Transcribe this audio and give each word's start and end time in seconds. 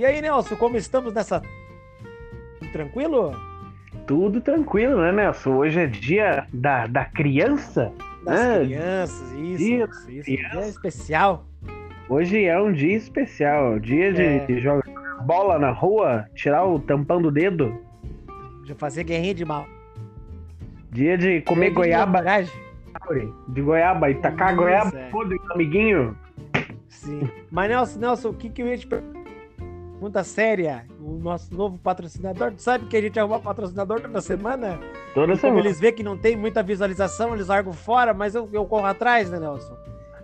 E 0.00 0.04
aí, 0.06 0.22
Nelson, 0.22 0.56
como 0.56 0.78
estamos 0.78 1.12
nessa. 1.12 1.42
Tranquilo? 2.72 3.32
Tudo 4.06 4.40
tranquilo, 4.40 4.98
né, 4.98 5.12
Nelson? 5.12 5.56
Hoje 5.56 5.78
é 5.80 5.86
dia 5.86 6.46
da, 6.54 6.86
da 6.86 7.04
criança. 7.04 7.92
Das 8.24 8.40
né? 8.40 8.64
crianças, 8.64 9.32
isso, 9.32 9.58
Dia 9.58 9.84
isso, 9.84 10.10
isso. 10.10 10.24
criança. 10.24 10.56
Dia 10.56 10.68
especial. 10.68 11.44
Hoje 12.08 12.44
é 12.46 12.58
um 12.58 12.72
dia 12.72 12.96
especial. 12.96 13.78
Dia 13.78 14.10
de, 14.14 14.22
É. 14.22 14.38
de 14.46 14.58
jogar 14.62 14.88
bola 15.26 15.58
na 15.58 15.70
rua, 15.70 16.24
tirar 16.34 16.64
o 16.64 16.78
tampão 16.78 17.20
do 17.20 17.30
dedo. 17.30 17.78
De 18.64 18.72
fazer 18.74 19.04
guerrinha 19.04 19.34
de 19.34 19.44
mal. 19.44 19.66
Dia 20.90 21.18
de 21.18 21.42
comer 21.42 21.66
Dia 21.66 21.68
de 21.72 21.74
goiaba 21.76 22.18
coragem. 22.20 22.54
de 23.48 23.60
goiaba 23.60 24.10
e 24.10 24.14
tacar 24.14 24.54
Isso, 24.54 24.62
goiaba 24.62 24.98
é. 24.98 25.10
podre 25.10 25.38
no 25.44 25.52
amiguinho. 25.52 26.16
Sim. 26.88 27.28
Mas, 27.50 27.68
Nelson, 27.68 28.00
Nelson, 28.00 28.28
o 28.30 28.34
que, 28.34 28.48
que 28.48 28.62
eu 28.62 28.66
ia 28.66 28.78
te 28.78 28.86
perguntar? 28.86 29.19
Pergunta 30.00 30.24
séria. 30.24 30.86
O 30.98 31.18
nosso 31.18 31.54
novo 31.54 31.76
patrocinador. 31.76 32.52
Tu 32.52 32.62
sabe 32.62 32.86
que 32.86 32.96
a 32.96 33.02
gente 33.02 33.20
arruma 33.20 33.38
patrocinador 33.38 34.00
toda 34.00 34.22
semana? 34.22 34.80
Toda 35.12 35.26
como 35.26 35.36
semana. 35.36 35.60
eles 35.60 35.78
veem 35.78 35.92
que 35.92 36.02
não 36.02 36.16
tem 36.16 36.34
muita 36.34 36.62
visualização, 36.62 37.34
eles 37.34 37.48
largam 37.48 37.74
fora, 37.74 38.14
mas 38.14 38.34
eu, 38.34 38.48
eu 38.50 38.64
corro 38.64 38.86
atrás, 38.86 39.28
né, 39.28 39.38
Nelson? 39.38 39.76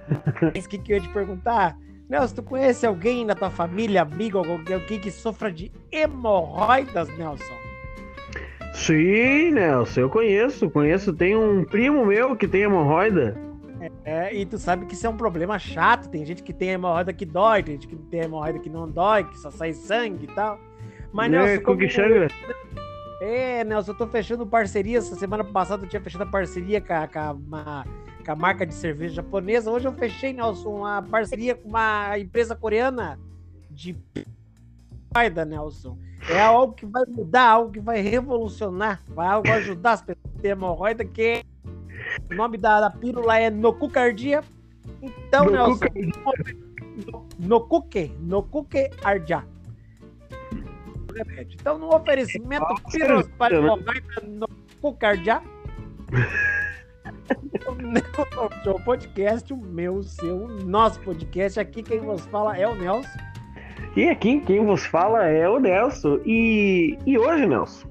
O 0.49 0.69
que, 0.69 0.79
que 0.79 0.93
eu 0.93 0.97
ia 0.97 1.03
te 1.03 1.11
perguntar? 1.11 1.77
Nelson, 2.09 2.37
tu 2.37 2.43
conhece 2.43 2.87
alguém 2.87 3.27
na 3.27 3.35
tua 3.35 3.51
família, 3.51 4.01
amigo, 4.01 4.39
alguém 4.39 4.99
que 4.99 5.11
sofra 5.11 5.53
de 5.53 5.71
hemorroidas, 5.93 7.09
Nelson? 7.19 7.55
Sim, 8.73 9.51
Nelson, 9.51 10.01
eu 10.01 10.09
conheço. 10.09 10.71
Conheço. 10.71 11.13
Tem 11.13 11.37
um 11.37 11.65
primo 11.65 12.07
meu 12.07 12.35
que 12.35 12.49
tem 12.49 12.63
hemorroida. 12.63 13.37
É, 14.05 14.35
e 14.35 14.47
tu 14.47 14.59
sabe 14.59 14.87
que 14.87 14.95
isso 14.95 15.07
é 15.07 15.11
um 15.11 15.17
problema 15.17 15.59
chato. 15.59 16.09
Tem 16.09 16.25
gente 16.25 16.43
que 16.43 16.53
tem 16.53 16.71
hemorroida 16.71 17.13
que 17.13 17.27
dói, 17.27 17.63
tem 17.63 17.75
gente 17.75 17.89
que 17.89 17.97
tem 17.97 18.23
hemorroida 18.23 18.59
que 18.59 18.71
não 18.71 18.89
dói, 18.89 19.25
que 19.25 19.39
só 19.39 19.51
sai 19.51 19.73
sangue 19.73 20.25
e 20.25 20.35
tal. 20.35 20.59
Mas, 21.13 21.31
né? 21.31 21.39
Nelson, 21.39 21.63
como... 21.63 21.79
É, 23.21 23.65
Nelson, 23.65 23.93
eu 23.93 23.97
tô 23.99 24.07
fechando 24.07 24.47
parceria. 24.47 24.99
Essa 24.99 25.17
semana 25.17 25.45
passada 25.45 25.85
eu 25.85 25.89
tinha 25.89 26.01
fechado 26.03 26.23
a 26.23 26.27
parceria 26.27 26.81
com 26.81 26.93
a, 26.93 27.07
com 27.09 27.19
a- 27.57 27.85
com 28.25 28.33
a 28.33 28.37
marca 28.37 28.67
de 28.67 28.75
cerveja 28.75 29.15
japonesa. 29.17 29.71
Hoje 29.71 29.87
eu 29.87 29.93
fechei, 29.93 30.33
Nelson, 30.33 30.79
uma 30.81 31.01
parceria 31.01 31.55
com 31.55 31.69
uma 31.69 32.19
empresa 32.19 32.57
coreana 32.57 33.19
de 33.71 33.97
Faida, 35.15 35.45
Nelson. 35.45 35.97
É 36.29 36.41
algo 36.43 36.73
que 36.75 36.85
vai 36.85 37.05
mudar, 37.07 37.49
algo 37.51 37.71
que 37.71 37.79
vai 37.81 38.01
revolucionar, 38.01 39.01
vai 39.07 39.29
algo 39.29 39.49
ajudar 39.53 39.93
as 39.93 40.03
pessoas 40.03 40.35
a 40.37 40.43
ter 40.43 40.49
hemorroida, 40.49 41.05
que 41.05 41.45
o 42.31 42.35
nome 42.35 42.59
da, 42.59 42.81
da 42.81 42.91
pílula 42.91 43.39
é 43.39 43.51
Nokucardia. 43.51 44.43
Então, 45.03 45.47
Nelson, 45.47 45.85
no- 47.07 47.27
Nokuke, 47.39 48.13
Nokuke 48.21 48.91
Ardia. 49.05 49.45
Remédio. 51.15 51.57
Então, 51.61 51.79
no 51.79 51.95
oferecimento 51.95 52.67
pílulas 52.91 53.29
para 53.39 53.57
hemorroida 53.57 54.23
Nokucardia. 54.81 55.43
O 58.67 58.81
podcast, 58.85 59.53
o 59.53 59.57
meu, 59.57 59.97
o 59.97 60.03
seu, 60.03 60.45
o 60.45 60.49
nosso 60.65 61.01
podcast. 61.01 61.59
Aqui 61.61 61.83
quem 61.83 62.01
vos 62.01 62.25
fala 62.27 62.57
é 62.57 62.67
o 62.67 62.75
Nelson. 62.75 63.09
E 63.97 64.09
aqui 64.09 64.41
quem 64.41 64.65
vos 64.65 64.85
fala 64.87 65.25
é 65.27 65.49
o 65.49 65.59
Nelson. 65.59 66.21
E, 66.25 66.99
e 67.07 67.19
hoje, 67.19 67.47
Nelson? 67.47 67.89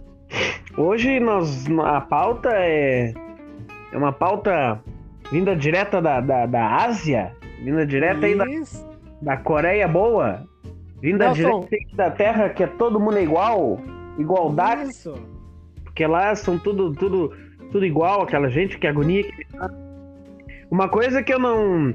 Hoje 0.77 1.19
nós, 1.19 1.65
a 1.83 2.01
pauta 2.01 2.49
é, 2.53 3.13
é 3.95 3.97
uma 3.97 4.11
pauta 4.11 4.81
vinda 5.31 5.55
direta 5.55 6.01
da, 6.01 6.19
da, 6.19 6.45
da 6.45 6.75
Ásia, 6.85 7.31
vinda 7.63 7.85
direta 7.85 8.25
aí 8.25 8.35
da, 8.35 8.45
Isso. 8.45 8.85
da 9.21 9.37
Coreia 9.37 9.87
Boa, 9.87 10.43
vinda 11.01 11.31
Nelson. 11.33 11.61
direta 11.69 11.95
da 11.95 12.11
terra 12.11 12.49
que 12.49 12.63
é 12.63 12.67
todo 12.67 12.99
mundo 12.99 13.17
igual, 13.19 13.79
igualdade, 14.19 14.89
Isso. 14.89 15.13
porque 15.83 16.05
lá 16.05 16.35
são 16.35 16.59
tudo, 16.59 16.91
tudo, 16.91 17.31
tudo 17.71 17.85
igual, 17.85 18.21
aquela 18.21 18.49
gente 18.49 18.77
que 18.77 18.85
agonia. 18.85 19.23
que- 19.23 19.45
Uma 20.69 20.89
coisa 20.89 21.23
que 21.23 21.33
eu 21.33 21.39
não. 21.39 21.93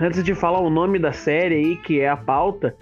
Antes 0.00 0.22
de 0.24 0.34
falar 0.34 0.60
o 0.60 0.70
nome 0.70 0.98
da 0.98 1.12
série 1.12 1.54
aí, 1.54 1.76
que 1.76 2.00
é 2.00 2.08
a 2.08 2.16
pauta, 2.16 2.74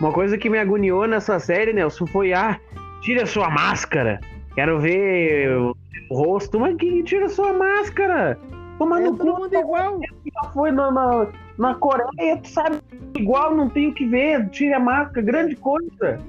uma 0.00 0.12
coisa 0.12 0.36
que 0.38 0.48
me 0.50 0.58
agoniou 0.58 1.06
nessa 1.06 1.38
série, 1.40 1.72
Nelson, 1.72 2.06
foi: 2.06 2.32
ah, 2.32 2.58
tira 3.02 3.26
sua 3.26 3.50
máscara. 3.50 4.20
Quero 4.54 4.78
ver 4.80 5.56
rosto, 6.10 6.58
mas 6.60 6.76
que 6.76 7.02
tira 7.02 7.28
sua 7.28 7.52
máscara? 7.52 8.38
Toma 8.78 9.00
É 9.00 9.04
no 9.10 9.16
todo 9.16 9.32
cu, 9.34 9.40
mundo 9.42 9.54
igual. 9.54 10.00
já 10.00 10.48
foi 10.50 10.70
na, 10.70 10.90
na, 10.90 11.26
na 11.58 11.74
Coreia, 11.74 12.36
tu 12.38 12.48
sabe, 12.48 12.78
igual, 13.16 13.54
não 13.54 13.68
tem 13.70 13.88
o 13.88 13.94
que 13.94 14.04
ver, 14.06 14.48
tire 14.50 14.74
a 14.74 14.80
máscara, 14.80 15.22
grande 15.24 15.56
coisa. 15.56 16.20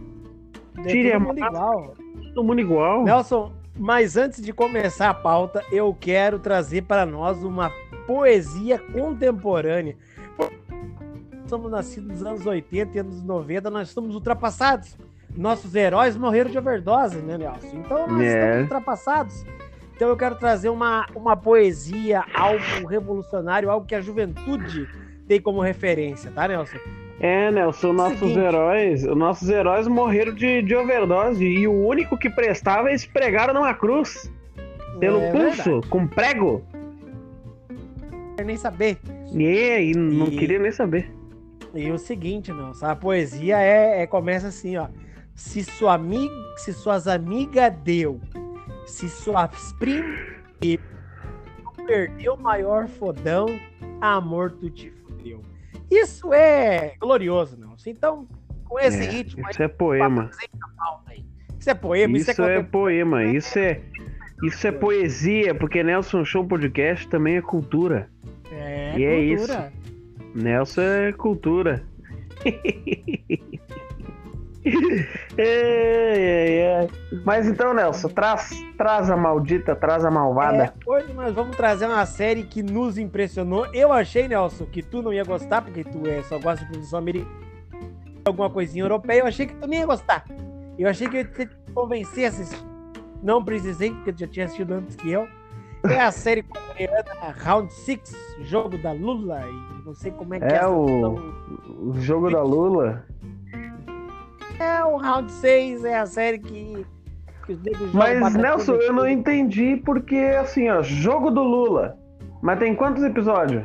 É 0.77 0.83
Tire 0.83 1.11
a 1.13 1.19
máscara. 1.19 1.47
igual. 1.51 1.94
Todo 2.33 2.44
mundo 2.45 2.61
igual. 2.61 3.03
Nelson, 3.03 3.51
mas 3.77 4.16
antes 4.16 4.41
de 4.41 4.53
começar 4.53 5.09
a 5.09 5.13
pauta, 5.13 5.61
eu 5.72 5.95
quero 6.00 6.39
trazer 6.39 6.83
para 6.83 7.06
nós 7.06 7.44
uma 7.44 7.69
poesia 8.06 8.79
contemporânea. 8.79 9.95
Somos 11.47 11.72
nascidos 11.72 12.07
nos 12.09 12.25
anos 12.25 12.45
80 12.45 12.97
e 12.97 13.00
anos 13.00 13.22
90, 13.23 13.69
nós 13.69 13.88
estamos 13.89 14.13
ultrapassados. 14.16 14.97
Nossos 15.37 15.75
heróis 15.75 16.17
morreram 16.17 16.49
de 16.49 16.57
overdose, 16.57 17.17
né, 17.19 17.37
Nelson? 17.37 17.77
Então 17.77 18.07
nós 18.07 18.21
É. 18.21 18.39
estamos 18.39 18.61
ultrapassados. 18.63 19.45
Então 19.95 20.09
eu 20.09 20.17
quero 20.17 20.35
trazer 20.35 20.69
uma, 20.69 21.05
uma 21.15 21.35
poesia, 21.37 22.23
algo 22.33 22.87
revolucionário, 22.87 23.69
algo 23.69 23.85
que 23.85 23.95
a 23.95 24.01
juventude 24.01 24.87
tem 25.27 25.39
como 25.39 25.61
referência, 25.61 26.31
tá, 26.31 26.47
Nelson? 26.47 26.77
É, 27.19 27.49
Nelson, 27.51 27.93
nossos 27.93 28.19
Seguinte. 28.19 28.39
heróis, 28.39 29.03
os 29.03 29.15
nossos 29.17 29.49
heróis 29.49 29.87
morreram 29.87 30.33
de, 30.33 30.61
de 30.61 30.75
overdose 30.75 31.43
e 31.43 31.67
o 31.67 31.73
único 31.87 32.15
que 32.17 32.29
prestava 32.29 32.89
eles 32.89 33.05
pregaram 33.05 33.53
numa 33.55 33.73
cruz, 33.73 34.31
pelo 34.99 35.19
É 35.19 35.31
pulso, 35.31 35.63
verdade. 35.63 35.87
com 35.89 36.07
prego. 36.07 36.63
Não 37.69 38.35
quero 38.35 38.47
nem 38.47 38.57
saber. 38.57 38.97
E, 39.33 39.91
e 39.91 39.95
não 39.95 40.27
E- 40.27 40.37
queria 40.37 40.59
nem 40.59 40.71
saber. 40.71 41.11
E 41.73 41.91
o 41.91 41.97
seguinte, 41.97 42.51
não, 42.51 42.71
a 42.81 42.95
poesia 42.95 43.59
é, 43.59 44.03
é- 44.03 44.07
começa 44.07 44.47
assim, 44.47 44.77
ó. 44.77 44.87
Se 45.37 45.63
sua 45.63 45.93
amiga, 45.93 46.33
se 46.57 46.73
suas 46.73 47.07
amigas 47.07 47.71
deu, 47.83 48.19
se 48.87 49.07
suas 49.07 49.71
primas 49.73 50.35
perdeu 51.85 52.33
o 52.33 52.41
maior 52.41 52.87
fodão, 52.87 53.45
amor 54.01 54.51
tu 54.51 54.69
te 54.69 54.89
fudeu. 54.89 55.41
Isso 55.89 56.33
é 56.33 56.95
glorioso, 56.99 57.55
não. 57.57 57.75
Então, 57.85 58.27
com 58.65 58.79
esse 58.79 59.05
É, 59.05 59.09
ritmo 59.09 59.45
aí, 59.45 59.51
Isso 59.51 59.63
é 59.63 59.67
poema. 59.67 60.29
aí. 61.07 61.23
Isso 61.59 61.69
é 61.69 61.73
poema, 61.75 62.17
isso, 62.17 62.31
Isso 62.31 62.41
é, 62.41 62.55
é 62.55 62.63
poema, 62.63 63.23
isso 63.23 63.59
é, 63.59 63.81
isso 64.43 64.67
é 64.67 64.71
poesia, 64.71 65.53
porque 65.55 65.83
Nelson 65.83 66.25
Show 66.25 66.45
Podcast 66.45 67.07
também 67.07 67.37
é 67.37 67.41
cultura. 67.41 68.09
É, 68.51 68.97
e 68.97 69.03
é 69.05 69.37
cultura. 69.37 69.73
Nelson 70.35 70.81
é 70.81 71.11
cultura. 71.13 71.83
Ai, 75.38 75.44
ai, 76.17 76.75
ai. 76.75 76.89
Mas 77.25 77.47
então, 77.47 77.73
Nelson, 77.73 78.09
traz, 78.09 78.50
traz 78.78 79.09
a 79.09 79.17
maldita, 79.17 79.75
traz 79.75 80.03
a 80.03 80.11
malvada. 80.11 80.66
É, 80.66 80.73
hoje 80.85 81.13
nós 81.13 81.33
vamos 81.33 81.55
trazer 81.55 81.85
uma 81.85 82.05
série 82.05 82.44
que 82.44 82.61
nos 82.61 82.97
impressionou. 82.97 83.66
Eu 83.73 83.91
achei, 83.91 84.27
Nelson, 84.27 84.66
que 84.66 84.81
tu 84.81 85.01
não 85.01 85.13
ia 85.13 85.23
gostar, 85.23 85.61
porque 85.61 85.83
tu 85.83 86.07
é, 86.07 86.22
só 86.23 86.39
gosta 86.39 86.66
de 86.66 86.72
produção 86.72 87.00
americana, 87.00 87.31
alguma 88.25 88.50
coisinha 88.50 88.83
europeia. 88.83 89.19
Eu 89.19 89.27
achei 89.27 89.45
que 89.45 89.56
tu 89.56 89.67
nem 89.67 89.79
ia 89.79 89.85
gostar. 89.85 90.25
Eu 90.77 90.89
achei 90.89 91.07
que 91.07 91.17
eu 91.17 91.22
ia 91.22 91.25
te 91.25 91.50
convencer 91.73 92.25
a 92.25 92.27
assistir. 92.29 92.63
Não 93.23 93.44
precisei, 93.44 93.91
porque 93.91 94.13
tu 94.13 94.19
já 94.19 94.27
tinha 94.27 94.45
assistido 94.45 94.73
antes 94.73 94.95
que 94.95 95.11
eu. 95.11 95.27
É 95.89 96.01
a 96.01 96.11
série 96.11 96.44
coreana 96.44 97.33
Round 97.38 97.74
Six, 97.74 98.15
jogo 98.41 98.77
da 98.77 98.91
Lula. 98.91 99.41
E 99.41 99.86
não 99.86 99.94
sei 99.94 100.12
como 100.12 100.33
é 100.33 100.39
que 100.39 100.45
é, 100.45 100.57
É 100.57 100.68
o, 100.68 101.13
o 101.80 101.94
jogo 102.00 102.30
da 102.30 102.44
Lula. 102.44 103.06
É 104.59 104.83
o 104.83 104.98
Round 104.98 105.31
6, 105.31 105.86
é 105.86 106.00
a 106.00 106.06
série 106.06 106.39
que, 106.39 106.86
que 107.45 107.54
os 107.54 107.62
negros 107.63 107.94
Mas, 107.94 108.33
Nelson, 108.33 108.75
eu 108.75 108.94
não 108.94 109.07
entendi 109.07 109.77
porque, 109.86 110.15
assim, 110.18 110.69
ó, 110.69 110.81
jogo 110.81 111.30
do 111.30 111.44
Lula. 111.44 111.98
Mas 112.42 112.59
tem 112.59 112.75
quantos 112.75 113.04
episódios? 113.04 113.63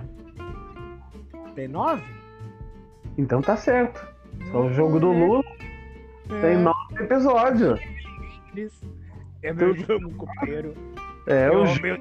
Tem 1.55 1.69
nove? 1.69 2.03
Então 3.19 3.41
tá 3.43 3.57
certo. 3.57 4.07
Só 4.51 4.63
o 4.63 4.73
jogo 4.73 4.99
do 4.99 5.13
Lula 5.13 5.45
tem 6.41 6.57
nove 6.57 6.77
episódios. 6.99 7.79
É 9.43 9.53
meu 9.53 9.75
jogo, 9.75 10.11
companheiro. 10.15 10.75
É, 11.27 11.45
É 11.45 11.51
o 11.51 11.67
jogo. 11.67 11.83
meu 11.83 11.95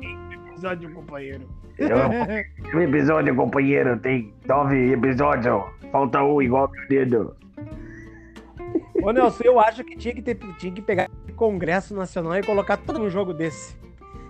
episódio, 0.49 0.93
companheiro. 0.93 1.47
É 1.77 2.75
um 2.75 2.81
episódio, 2.81 3.35
companheiro. 3.35 3.99
Tem 3.99 4.33
nove 4.47 4.93
episódios. 4.93 5.63
Falta 5.91 6.23
um 6.23 6.41
igual 6.41 6.69
meu 6.71 6.87
dedo. 6.87 7.35
Ô, 9.03 9.11
Nelson, 9.11 9.43
eu 9.43 9.59
acho 9.59 9.83
que 9.83 9.95
tinha 9.95 10.13
que, 10.13 10.21
ter, 10.21 10.35
tinha 10.57 10.71
que 10.73 10.81
pegar 10.81 11.09
o 11.29 11.33
Congresso 11.33 11.95
Nacional 11.95 12.37
e 12.37 12.43
colocar 12.43 12.77
todo 12.77 13.01
um 13.01 13.09
jogo 13.09 13.33
desse. 13.33 13.75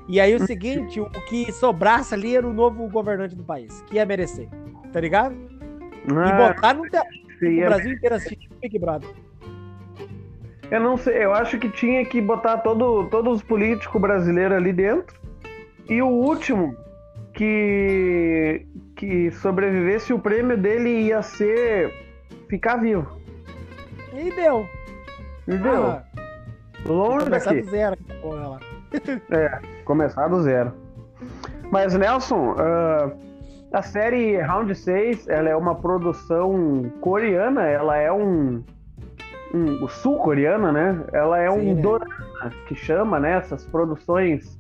E 0.08 0.20
aí 0.20 0.34
o 0.36 0.40
seguinte, 0.40 1.00
o 1.00 1.10
que 1.30 1.52
sobrasse 1.52 2.14
ali 2.14 2.36
era 2.36 2.48
o 2.48 2.54
novo 2.54 2.88
governante 2.90 3.36
do 3.36 3.44
país, 3.44 3.82
que 3.84 3.96
ia 3.96 4.06
merecer. 4.06 4.48
Tá 4.92 5.00
ligado? 5.00 5.36
E 6.06 6.12
Ah, 6.12 6.32
botar 6.54 6.74
no 6.74 6.88
te- 6.90 6.98
o 6.98 7.48
ia- 7.52 7.66
Brasil 7.68 7.92
inteiro 7.94 8.16
assistindo 8.16 8.56
Big 8.62 8.78
Brother. 8.80 9.10
Eu 10.70 10.80
não 10.80 10.98
sei, 10.98 11.24
eu 11.24 11.34
acho 11.34 11.60
que 11.60 11.70
tinha 11.70 12.04
que 12.06 12.22
botar 12.22 12.58
todo, 12.60 13.06
todos 13.10 13.38
os 13.38 13.44
políticos 13.44 14.02
brasileiros 14.02 14.56
ali 14.58 14.72
dentro. 14.74 15.20
E 15.90 16.02
o 16.02 16.08
último 16.08 16.76
que, 17.34 18.66
que 18.96 19.32
sobrevivesse, 19.32 20.14
o 20.14 20.20
prêmio 20.20 20.58
dele 20.58 20.90
ia 21.08 21.22
ser 21.22 21.94
ficar 22.50 22.78
vivo. 22.78 23.21
E 24.14 24.32
deu. 24.32 24.68
E 25.48 25.58
deu. 25.58 25.88
Ah, 25.88 26.04
Longe 26.86 27.26
começar 27.26 27.52
daqui. 27.52 27.62
do 27.62 27.72
zero. 27.72 27.98
Porra, 28.22 28.48
lá. 28.48 28.60
É, 29.32 29.60
começar 29.86 30.28
do 30.28 30.42
zero. 30.42 30.74
Mas, 31.72 31.94
Nelson, 31.94 32.56
ah, 32.58 33.12
a 33.72 33.82
série 33.82 34.38
Round 34.42 34.76
6, 34.76 35.30
ela 35.30 35.50
é 35.50 35.56
uma 35.56 35.76
produção 35.76 36.92
coreana, 37.00 37.64
ela 37.64 37.96
é 37.96 38.12
um... 38.12 38.62
um 39.54 39.88
sul-coreana, 39.88 40.72
né? 40.72 41.06
Ela 41.14 41.40
é 41.40 41.50
Sim, 41.50 41.58
um 41.58 41.76
né? 41.76 41.82
dorama, 41.82 42.52
que 42.68 42.76
chama, 42.76 43.20
né? 43.20 43.38
Essas 43.38 43.64
produções 43.64 44.60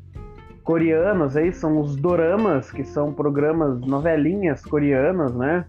coreanas 0.64 1.36
aí, 1.36 1.52
são 1.52 1.80
os 1.82 1.96
doramas, 1.98 2.72
que 2.72 2.86
são 2.86 3.12
programas, 3.12 3.82
novelinhas 3.82 4.64
coreanas, 4.64 5.34
né? 5.36 5.66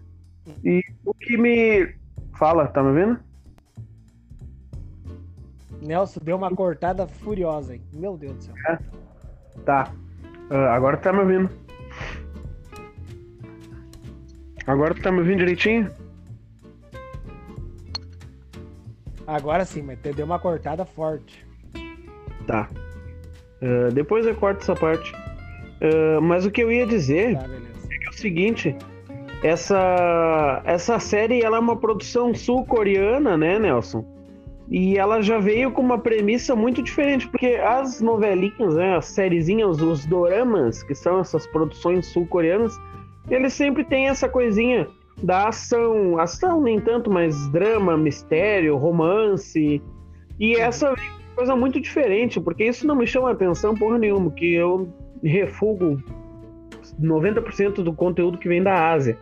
E 0.63 0.81
o 1.05 1.13
que 1.13 1.35
me... 1.37 1.93
Fala, 2.37 2.67
tá 2.67 2.81
me 2.81 2.89
ouvindo? 2.89 3.19
Nelson 5.83 6.19
deu 6.23 6.37
uma 6.37 6.49
cortada 6.53 7.07
furiosa, 7.07 7.75
hein? 7.75 7.81
Meu 7.93 8.17
Deus 8.17 8.35
do 8.37 8.43
céu. 8.43 8.55
Tá. 9.65 9.91
Ah, 10.49 10.73
agora 10.75 10.97
tá 10.97 11.11
me 11.13 11.19
ouvindo. 11.19 11.49
Agora 14.65 14.93
tá 14.95 15.11
me 15.11 15.19
ouvindo 15.19 15.39
direitinho? 15.39 15.91
Agora 19.25 19.63
sim, 19.65 19.81
mas 19.81 19.97
deu 19.99 20.25
uma 20.25 20.39
cortada 20.39 20.85
forte. 20.85 21.45
Tá. 22.45 22.69
Ah, 23.61 23.89
depois 23.93 24.25
eu 24.25 24.35
corto 24.35 24.61
essa 24.61 24.75
parte. 24.75 25.13
Ah, 25.81 26.19
mas 26.21 26.45
o 26.45 26.51
que 26.51 26.61
eu 26.61 26.71
ia 26.71 26.85
dizer 26.85 27.35
Tá, 27.37 27.47
beleza. 27.47 27.87
é 28.05 28.09
o 28.09 28.13
seguinte. 28.13 28.75
Essa, 29.43 30.61
essa 30.63 30.99
série 30.99 31.41
ela 31.43 31.57
é 31.57 31.59
uma 31.59 31.75
produção 31.75 32.33
sul-coreana, 32.33 33.35
né, 33.35 33.59
Nelson? 33.59 34.05
E 34.73 34.97
ela 34.97 35.21
já 35.21 35.37
veio 35.37 35.71
com 35.71 35.83
uma 35.83 35.99
premissa 35.99 36.55
muito 36.55 36.81
diferente, 36.81 37.27
porque 37.27 37.61
as 37.63 38.01
novelinhas, 38.01 38.73
né, 38.73 38.97
as 38.97 39.05
sériezinhas, 39.05 39.79
os 39.79 40.03
doramas, 40.07 40.81
que 40.81 40.95
são 40.95 41.19
essas 41.19 41.45
produções 41.45 42.07
sul-coreanas, 42.07 42.75
eles 43.29 43.53
sempre 43.53 43.83
têm 43.83 44.09
essa 44.09 44.27
coisinha 44.27 44.87
da 45.21 45.49
ação, 45.49 46.17
ação 46.17 46.59
nem 46.59 46.79
tanto, 46.79 47.11
mas 47.11 47.47
drama, 47.49 47.95
mistério, 47.95 48.75
romance. 48.75 49.79
E 50.39 50.55
essa 50.55 50.89
uma 50.89 51.35
coisa 51.35 51.55
muito 51.55 51.79
diferente, 51.79 52.39
porque 52.39 52.63
isso 52.63 52.87
não 52.87 52.95
me 52.95 53.05
chama 53.05 53.29
atenção 53.29 53.75
porra 53.75 53.99
nenhuma, 53.99 54.31
que 54.31 54.55
eu 54.55 54.91
refugo 55.23 56.01
90% 56.99 57.83
do 57.83 57.93
conteúdo 57.93 58.39
que 58.39 58.49
vem 58.49 58.63
da 58.63 58.91
Ásia. 58.91 59.19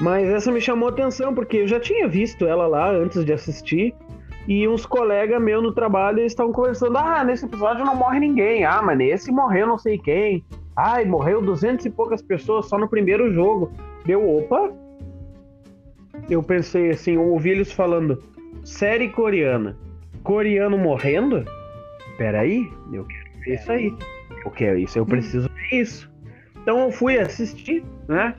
Mas 0.00 0.26
essa 0.28 0.50
me 0.50 0.62
chamou 0.62 0.88
atenção, 0.88 1.34
porque 1.34 1.58
eu 1.58 1.68
já 1.68 1.78
tinha 1.78 2.08
visto 2.08 2.46
ela 2.46 2.66
lá 2.66 2.90
antes 2.90 3.22
de 3.22 3.34
assistir. 3.34 3.94
E 4.48 4.66
uns 4.66 4.86
colegas 4.86 5.40
meus 5.40 5.62
no 5.62 5.72
trabalho 5.72 6.20
estavam 6.20 6.52
conversando: 6.52 6.96
ah, 6.96 7.22
nesse 7.24 7.44
episódio 7.44 7.84
não 7.84 7.94
morre 7.94 8.20
ninguém. 8.20 8.64
Ah, 8.64 8.82
mas 8.82 8.98
nesse 8.98 9.30
morreu 9.30 9.66
não 9.66 9.78
sei 9.78 9.98
quem. 9.98 10.44
Ai, 10.76 11.04
morreu 11.04 11.42
duzentos 11.42 11.84
e 11.86 11.90
poucas 11.90 12.22
pessoas 12.22 12.66
só 12.66 12.78
no 12.78 12.88
primeiro 12.88 13.32
jogo. 13.32 13.70
Deu, 14.04 14.36
opa. 14.36 14.72
Eu 16.28 16.42
pensei 16.42 16.90
assim, 16.90 17.16
ouvi 17.16 17.50
eles 17.50 17.72
falando: 17.72 18.22
série 18.64 19.08
coreana. 19.08 19.76
Coreano 20.22 20.78
morrendo? 20.78 21.44
Peraí, 22.16 22.70
eu 22.92 23.04
quero 23.04 23.30
ver 23.44 23.54
isso 23.54 23.72
aí. 23.72 23.94
Eu 24.44 24.50
quero 24.50 24.78
isso, 24.78 24.98
eu 24.98 25.06
preciso 25.06 25.48
ver 25.48 25.80
isso. 25.80 26.10
Então 26.62 26.78
eu 26.80 26.90
fui 26.90 27.18
assistir, 27.18 27.84
né? 28.08 28.34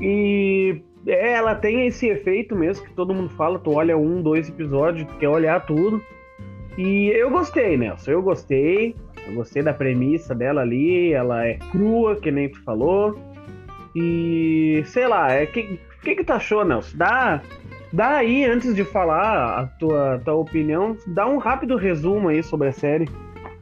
E 0.00 0.82
é, 1.06 1.32
ela 1.32 1.54
tem 1.54 1.86
esse 1.86 2.06
efeito 2.08 2.54
mesmo 2.54 2.84
que 2.84 2.92
todo 2.92 3.14
mundo 3.14 3.30
fala, 3.30 3.58
tu 3.58 3.72
olha 3.72 3.96
um, 3.96 4.22
dois 4.22 4.48
episódios, 4.48 5.06
tu 5.06 5.14
quer 5.18 5.28
olhar 5.28 5.64
tudo. 5.64 6.02
E 6.76 7.08
eu 7.08 7.30
gostei, 7.30 7.76
Nelson, 7.76 8.10
eu 8.10 8.22
gostei. 8.22 8.94
Eu 9.26 9.34
gostei 9.34 9.62
da 9.62 9.74
premissa 9.74 10.34
dela 10.34 10.60
ali, 10.60 11.12
ela 11.12 11.44
é 11.46 11.54
crua, 11.70 12.16
que 12.16 12.30
nem 12.30 12.48
tu 12.48 12.62
falou. 12.62 13.18
E 13.94 14.82
sei 14.86 15.08
lá, 15.08 15.32
é 15.32 15.46
que 15.46 15.80
que 16.02 16.14
que 16.14 16.24
tu 16.24 16.32
achou, 16.32 16.64
Nelson? 16.64 16.96
Dá 16.96 17.42
dá 17.92 18.16
aí 18.16 18.44
antes 18.44 18.74
de 18.74 18.84
falar 18.84 19.60
a 19.60 19.66
tua 19.66 20.20
tua 20.24 20.34
opinião, 20.34 20.96
dá 21.06 21.26
um 21.26 21.38
rápido 21.38 21.76
resumo 21.76 22.28
aí 22.28 22.42
sobre 22.42 22.68
a 22.68 22.72
série. 22.72 23.08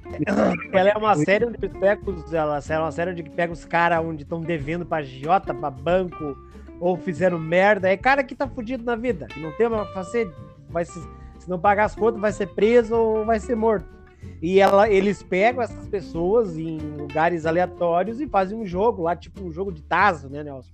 Ela 0.73 0.91
é 0.91 0.97
uma 0.97 1.15
série 1.17 1.47
onde 1.47 1.69
pega 1.69 2.09
os, 2.09 2.33
ela 2.33 2.61
é 2.69 2.79
uma 2.79 2.93
série 2.93 3.11
onde 3.11 3.23
pega 3.25 3.53
os 3.53 3.65
caras 3.65 3.99
onde 4.05 4.23
estão 4.23 4.41
devendo 4.41 4.87
pra 4.87 5.03
Jota, 5.03 5.53
pra 5.53 5.71
banco, 5.71 6.37
ou 6.81 6.97
fizeram 6.97 7.39
merda. 7.39 7.89
É 7.89 7.97
cara 7.97 8.25
que 8.25 8.35
tá 8.35 8.49
fudido 8.49 8.85
na 8.85 8.97
vida, 8.97 9.27
que 9.27 9.41
não 9.41 9.53
tem 9.53 9.69
que 9.69 9.95
fazer, 9.95 10.31
vai 10.69 10.85
se, 10.85 11.01
se 11.39 11.49
não 11.49 11.59
pagar 11.59 11.85
as 11.85 11.95
contas, 11.95 12.21
vai 12.21 12.33
ser 12.33 12.49
preso 12.49 12.95
ou 12.95 13.25
vai 13.25 13.39
ser 13.39 13.55
morto. 13.55 13.95
E 14.41 14.61
ela, 14.61 14.89
eles 14.89 15.23
pegam 15.23 15.63
essas 15.63 15.87
pessoas 15.89 16.59
em 16.59 16.79
lugares 16.79 17.47
aleatórios 17.47 18.21
e 18.21 18.27
fazem 18.27 18.59
um 18.59 18.67
jogo 18.67 19.03
lá, 19.03 19.17
tipo 19.17 19.43
um 19.43 19.53
jogo 19.53 19.73
de 19.73 19.83
Tazo, 19.83 20.29
né, 20.29 20.43
Nelson? 20.43 20.71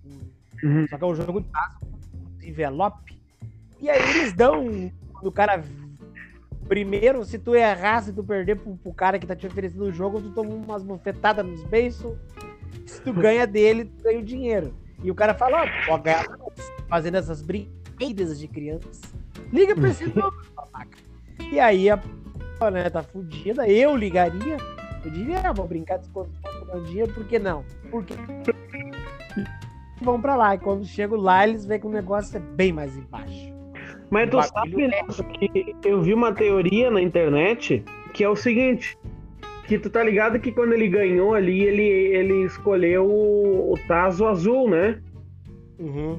Uhum. 0.63 0.87
Só 0.89 0.99
que 0.99 1.05
é 1.05 1.07
um 1.07 1.15
jogo 1.15 1.41
de 1.41 1.49
Tazo 1.49 1.79
com 1.81 2.47
envelope. 2.47 3.21
E 3.81 3.89
aí 3.89 4.17
eles 4.17 4.33
dão 4.33 4.91
o 5.23 5.33
cara. 5.33 5.63
Primeiro, 6.69 7.25
se 7.25 7.39
tu 7.39 7.55
errar, 7.55 8.03
se 8.03 8.13
tu 8.13 8.23
perder 8.23 8.57
pro, 8.57 8.77
pro 8.77 8.93
cara 8.93 9.19
que 9.19 9.27
tá 9.27 9.35
te 9.35 9.47
oferecendo 9.47 9.85
o 9.85 9.93
jogo, 9.93 10.21
tu 10.21 10.31
toma 10.31 10.51
umas 10.51 10.83
bufetadas 10.83 11.45
nos 11.45 11.65
beiços. 11.65 12.17
Se 12.87 13.01
tu 13.03 13.13
ganha 13.15 13.47
dele, 13.47 13.87
tu 13.87 14.05
ganha 14.05 14.21
o 14.21 14.25
dinheiro. 14.25 14.75
E 15.03 15.11
o 15.11 15.15
cara 15.15 15.35
fala, 15.35 15.65
ó, 15.89 15.99
ganhar 15.99 16.29
mais 16.29 16.73
fazendo 16.89 17.17
essas 17.17 17.43
brincadeiras 17.43 18.39
de 18.39 18.49
crianças. 18.49 19.01
Liga 19.53 19.75
pra 19.75 19.89
esse 19.89 20.07
número, 20.07 20.43
babaca. 20.55 20.99
E 21.51 21.59
aí 21.59 21.89
a 21.89 22.01
né, 22.71 22.91
tá 22.91 23.03
fudida. 23.03 23.67
Eu 23.69 23.97
ligaria. 23.97 24.57
Eu 25.05 25.11
diria, 25.11 25.41
ah, 25.41 25.53
vou 25.53 25.67
brincar 25.67 25.99
de 25.99 26.07
esconde 26.07 26.31
um 26.75 26.83
dinheiro, 26.85 27.13
por 27.15 27.25
que 27.27 27.39
não? 27.39 27.65
Porque 27.91 28.15
vão 30.03 30.21
pra 30.21 30.37
lá. 30.37 30.55
E 30.55 30.59
quando 30.59 30.85
chego 30.85 31.17
lá, 31.17 31.47
eles 31.47 31.65
veem 31.65 31.81
que 31.81 31.87
o 31.87 31.91
negócio 31.91 32.37
é 32.37 32.41
bem 32.41 32.73
mais 32.73 32.97
embaixo. 32.97 33.51
Mas 34.11 34.29
tu 34.29 34.43
sabe, 34.43 34.89
Nelson, 34.89 35.23
que 35.25 35.77
eu 35.85 36.03
vi 36.03 36.13
uma 36.13 36.33
teoria 36.33 36.91
na 36.91 37.01
internet 37.01 37.85
que 38.13 38.25
é 38.25 38.29
o 38.29 38.37
seguinte. 38.37 38.99
Que 39.71 39.79
tu 39.79 39.89
tá 39.89 40.03
ligado 40.03 40.41
que 40.41 40.51
quando 40.51 40.73
ele 40.73 40.89
ganhou 40.89 41.33
ali, 41.33 41.63
ele, 41.63 41.83
ele 41.85 42.43
escolheu 42.45 43.07
o, 43.07 43.73
o 43.73 43.79
Tazo 43.87 44.27
azul, 44.27 44.69
né? 44.69 44.99
Uhum. 45.79 46.19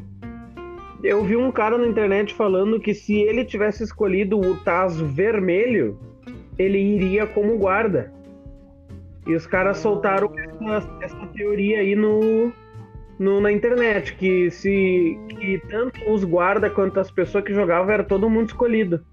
Eu 1.03 1.22
vi 1.25 1.36
um 1.36 1.51
cara 1.51 1.77
na 1.77 1.86
internet 1.86 2.34
falando 2.34 2.79
que 2.79 2.93
se 2.93 3.13
ele 3.13 3.43
tivesse 3.43 3.84
escolhido 3.84 4.39
o 4.39 4.55
Tazo 4.55 5.05
vermelho, 5.05 6.00
ele 6.58 6.77
iria 6.79 7.27
como 7.27 7.58
guarda. 7.58 8.13
E 9.27 9.36
os 9.36 9.46
caras 9.46 9.79
soltaram 9.79 10.31
essa, 10.62 10.98
essa 11.01 11.27
teoria 11.36 11.79
aí 11.79 11.93
no, 11.93 12.53
no- 13.20 13.41
na 13.41 13.51
internet, 13.51 14.15
que 14.15 14.50
se 14.50 15.20
que 15.27 15.62
tanto 15.67 16.00
os 16.10 16.24
guarda 16.24 16.70
quanto 16.70 17.01
as 17.01 17.12
pessoas 17.12 17.43
que 17.43 17.53
jogavam 17.53 17.91
era 17.93 18.03
todo 18.05 18.29
mundo 18.29 18.48
escolhido. 18.48 19.03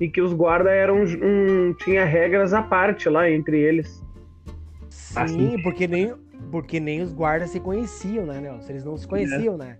E 0.00 0.08
que 0.08 0.20
os 0.20 0.32
guarda 0.32 0.70
eram 0.70 1.02
um, 1.02 1.74
tinha 1.74 2.04
regras 2.04 2.52
à 2.52 2.62
parte 2.62 3.08
lá 3.08 3.28
entre 3.30 3.58
eles. 3.58 4.04
Sim, 4.88 5.18
Assim. 5.18 5.62
porque, 5.62 5.86
nem, 5.88 6.14
porque 6.50 6.78
nem 6.78 7.02
os 7.02 7.12
guardas 7.12 7.50
se 7.50 7.58
conheciam, 7.58 8.26
né, 8.26 8.40
Nelson? 8.40 8.70
Eles 8.70 8.84
não 8.84 8.96
se 8.96 9.06
conheciam, 9.06 9.56
né? 9.56 9.76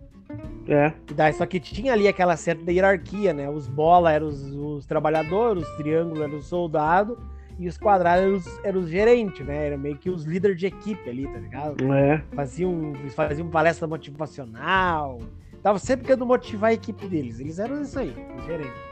É. 0.67 0.93
E 1.11 1.15
daí, 1.15 1.33
só 1.33 1.47
que 1.47 1.59
tinha 1.59 1.93
ali 1.93 2.07
aquela 2.07 2.37
certa 2.37 2.71
hierarquia, 2.71 3.33
né? 3.33 3.49
Os 3.49 3.67
bola 3.67 4.13
eram 4.13 4.27
os, 4.27 4.55
os 4.55 4.87
trabalhadores, 4.87 5.63
os 5.63 5.77
triângulos 5.77 6.21
eram 6.21 6.37
os 6.37 6.47
soldados 6.47 7.17
e 7.59 7.67
os 7.67 7.79
quadrados 7.79 8.25
eram 8.25 8.37
os, 8.37 8.65
eram 8.65 8.81
os 8.81 8.89
gerentes, 8.89 9.47
né? 9.47 9.67
Era 9.67 9.79
meio 9.79 9.97
que 9.97 10.11
os 10.11 10.25
líderes 10.25 10.59
de 10.59 10.67
equipe 10.67 11.09
ali, 11.09 11.27
tá 11.27 11.39
ligado? 11.39 11.93
É. 11.93 12.23
Faziam, 12.35 12.93
eles 13.01 13.15
faziam 13.15 13.49
palestra 13.49 13.87
motivacional. 13.87 15.21
Tava 15.63 15.79
sempre 15.79 16.07
querendo 16.07 16.27
motivar 16.27 16.71
a 16.71 16.75
equipe 16.75 17.07
deles. 17.09 17.41
Eles 17.41 17.59
eram 17.59 17.81
isso 17.83 17.99
aí, 17.99 18.15
os 18.39 18.45
gerentes. 18.45 18.88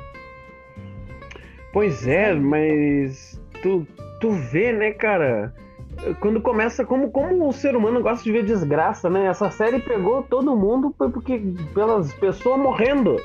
Pois 1.73 2.07
é, 2.07 2.33
mas 2.35 3.41
tu, 3.63 3.87
tu 4.21 4.31
vê, 4.31 4.73
né, 4.73 4.93
cara? 4.93 5.53
Quando 6.21 6.41
começa, 6.41 6.85
como, 6.85 7.11
como 7.11 7.49
o 7.49 7.53
ser 7.53 7.75
humano 7.75 8.03
gosta 8.03 8.23
de 8.23 8.33
ver 8.33 8.45
desgraça, 8.45 9.09
né? 9.09 9.27
Essa 9.27 9.51
série 9.51 9.79
pegou 9.81 10.23
todo 10.23 10.55
mundo 10.57 10.95
porque 10.97 11.41
pelas 11.75 12.13
pessoas 12.15 12.59
morrendo. 12.61 13.17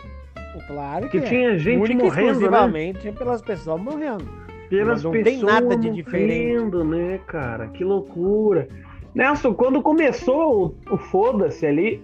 Claro 0.67 1.09
que, 1.09 1.19
Que 1.19 1.25
é. 1.25 1.29
tinha 1.29 1.57
gente 1.57 1.81
Única 1.81 2.03
morrendo, 2.05 2.25
né? 2.25 2.31
exclusivamente 2.31 3.11
pelas 3.11 3.41
pessoas 3.41 3.81
morrendo. 3.81 4.25
Pelas 4.69 5.03
Não 5.03 5.11
pessoas 5.11 5.35
tem 5.35 5.43
nada 5.43 5.75
de 5.75 5.89
diferente. 5.89 6.53
morrendo, 6.55 6.83
né, 6.85 7.19
cara? 7.27 7.67
Que 7.67 7.83
loucura. 7.83 8.67
Nelson, 9.13 9.53
quando 9.53 9.81
começou 9.81 10.77
o, 10.89 10.93
o 10.93 10.97
foda-se 10.97 11.65
ali, 11.65 12.01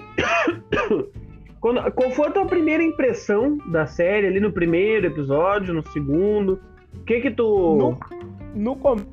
Quando, 1.60 1.92
qual 1.92 2.12
foi 2.12 2.28
a 2.28 2.32
tua 2.32 2.46
primeira 2.46 2.84
impressão 2.84 3.58
da 3.72 3.86
série 3.88 4.28
ali 4.28 4.40
no 4.40 4.52
primeiro 4.52 5.08
episódio, 5.08 5.74
no 5.74 5.86
segundo? 5.92 6.60
O 6.94 7.00
que 7.04 7.20
que 7.22 7.32
tu. 7.32 7.44
No, 7.76 8.00
no 8.56 8.76
começo, 8.76 9.08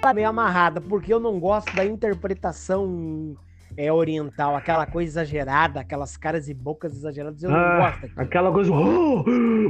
tá 0.00 0.12
meio 0.12 0.28
amarrada, 0.28 0.80
porque 0.80 1.12
eu 1.12 1.20
não 1.20 1.38
gosto 1.38 1.74
da 1.76 1.84
interpretação 1.84 3.36
é, 3.76 3.92
oriental, 3.92 4.54
aquela 4.56 4.84
coisa 4.86 5.08
exagerada, 5.22 5.80
aquelas 5.80 6.16
caras 6.16 6.48
e 6.48 6.54
bocas 6.54 6.92
exageradas, 6.94 7.42
eu 7.42 7.50
não 7.50 7.56
Ah, 7.56 7.76
gosto. 7.78 8.00
daquilo. 8.02 8.20
aquela 8.20 8.52
coisa. 8.52 8.70
Oh, 8.72 9.20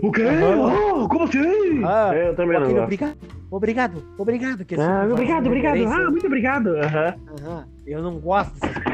o 0.02 0.12
quê? 0.12 0.22
Aham. 0.22 0.74
Oh, 1.04 1.08
como 1.08 1.24
assim? 1.24 1.84
Ah, 1.84 2.10
É, 2.14 2.28
eu 2.30 2.34
também 2.36 2.58
não 2.58 2.66
gosto. 2.68 2.82
obrigado, 2.84 3.16
obrigado, 3.50 4.02
obrigado. 4.18 4.64
Que 4.64 4.74
Ah, 4.80 5.06
obrigado, 5.10 5.46
obrigado. 5.46 5.86
Ah, 5.86 6.10
muito 6.10 6.26
obrigado. 6.26 6.68
Aham. 6.78 7.14
Aham, 7.40 7.64
Eu 7.86 8.02
não 8.02 8.18
gosto 8.18 8.52
dessas 8.54 8.74
coisas. 8.82 8.91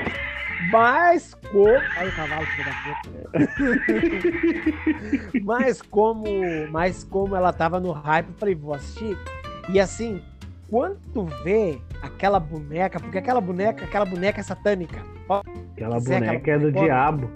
Mas 0.72 1.34
como. 1.52 1.68
Olha 1.68 2.08
o 2.08 2.16
cavalo, 2.16 2.46
filho 2.46 2.64
da 2.64 2.74
puta. 2.82 3.48
mas 5.44 5.82
como. 5.82 6.24
Mas 6.70 7.04
como 7.04 7.36
ela 7.36 7.52
tava 7.52 7.78
no 7.80 7.92
hype, 7.92 8.28
eu 8.28 8.34
falei, 8.34 8.54
vou 8.54 8.74
assistir. 8.74 9.16
E 9.68 9.78
assim, 9.78 10.22
quando 10.70 10.98
tu 11.12 11.24
vê 11.44 11.78
aquela 12.02 12.40
boneca, 12.40 12.98
porque 13.00 13.18
aquela 13.18 13.40
boneca, 13.40 13.84
aquela 13.84 14.04
boneca 14.04 14.40
é 14.40 14.42
satânica. 14.42 15.00
Ó, 15.28 15.42
Aquela 15.72 16.00
Zé, 16.00 16.16
aquela 16.16 16.30
boneca 16.32 16.50
é 16.50 16.58
do 16.58 16.60
boneca- 16.72 16.84
diabo. 16.84 17.30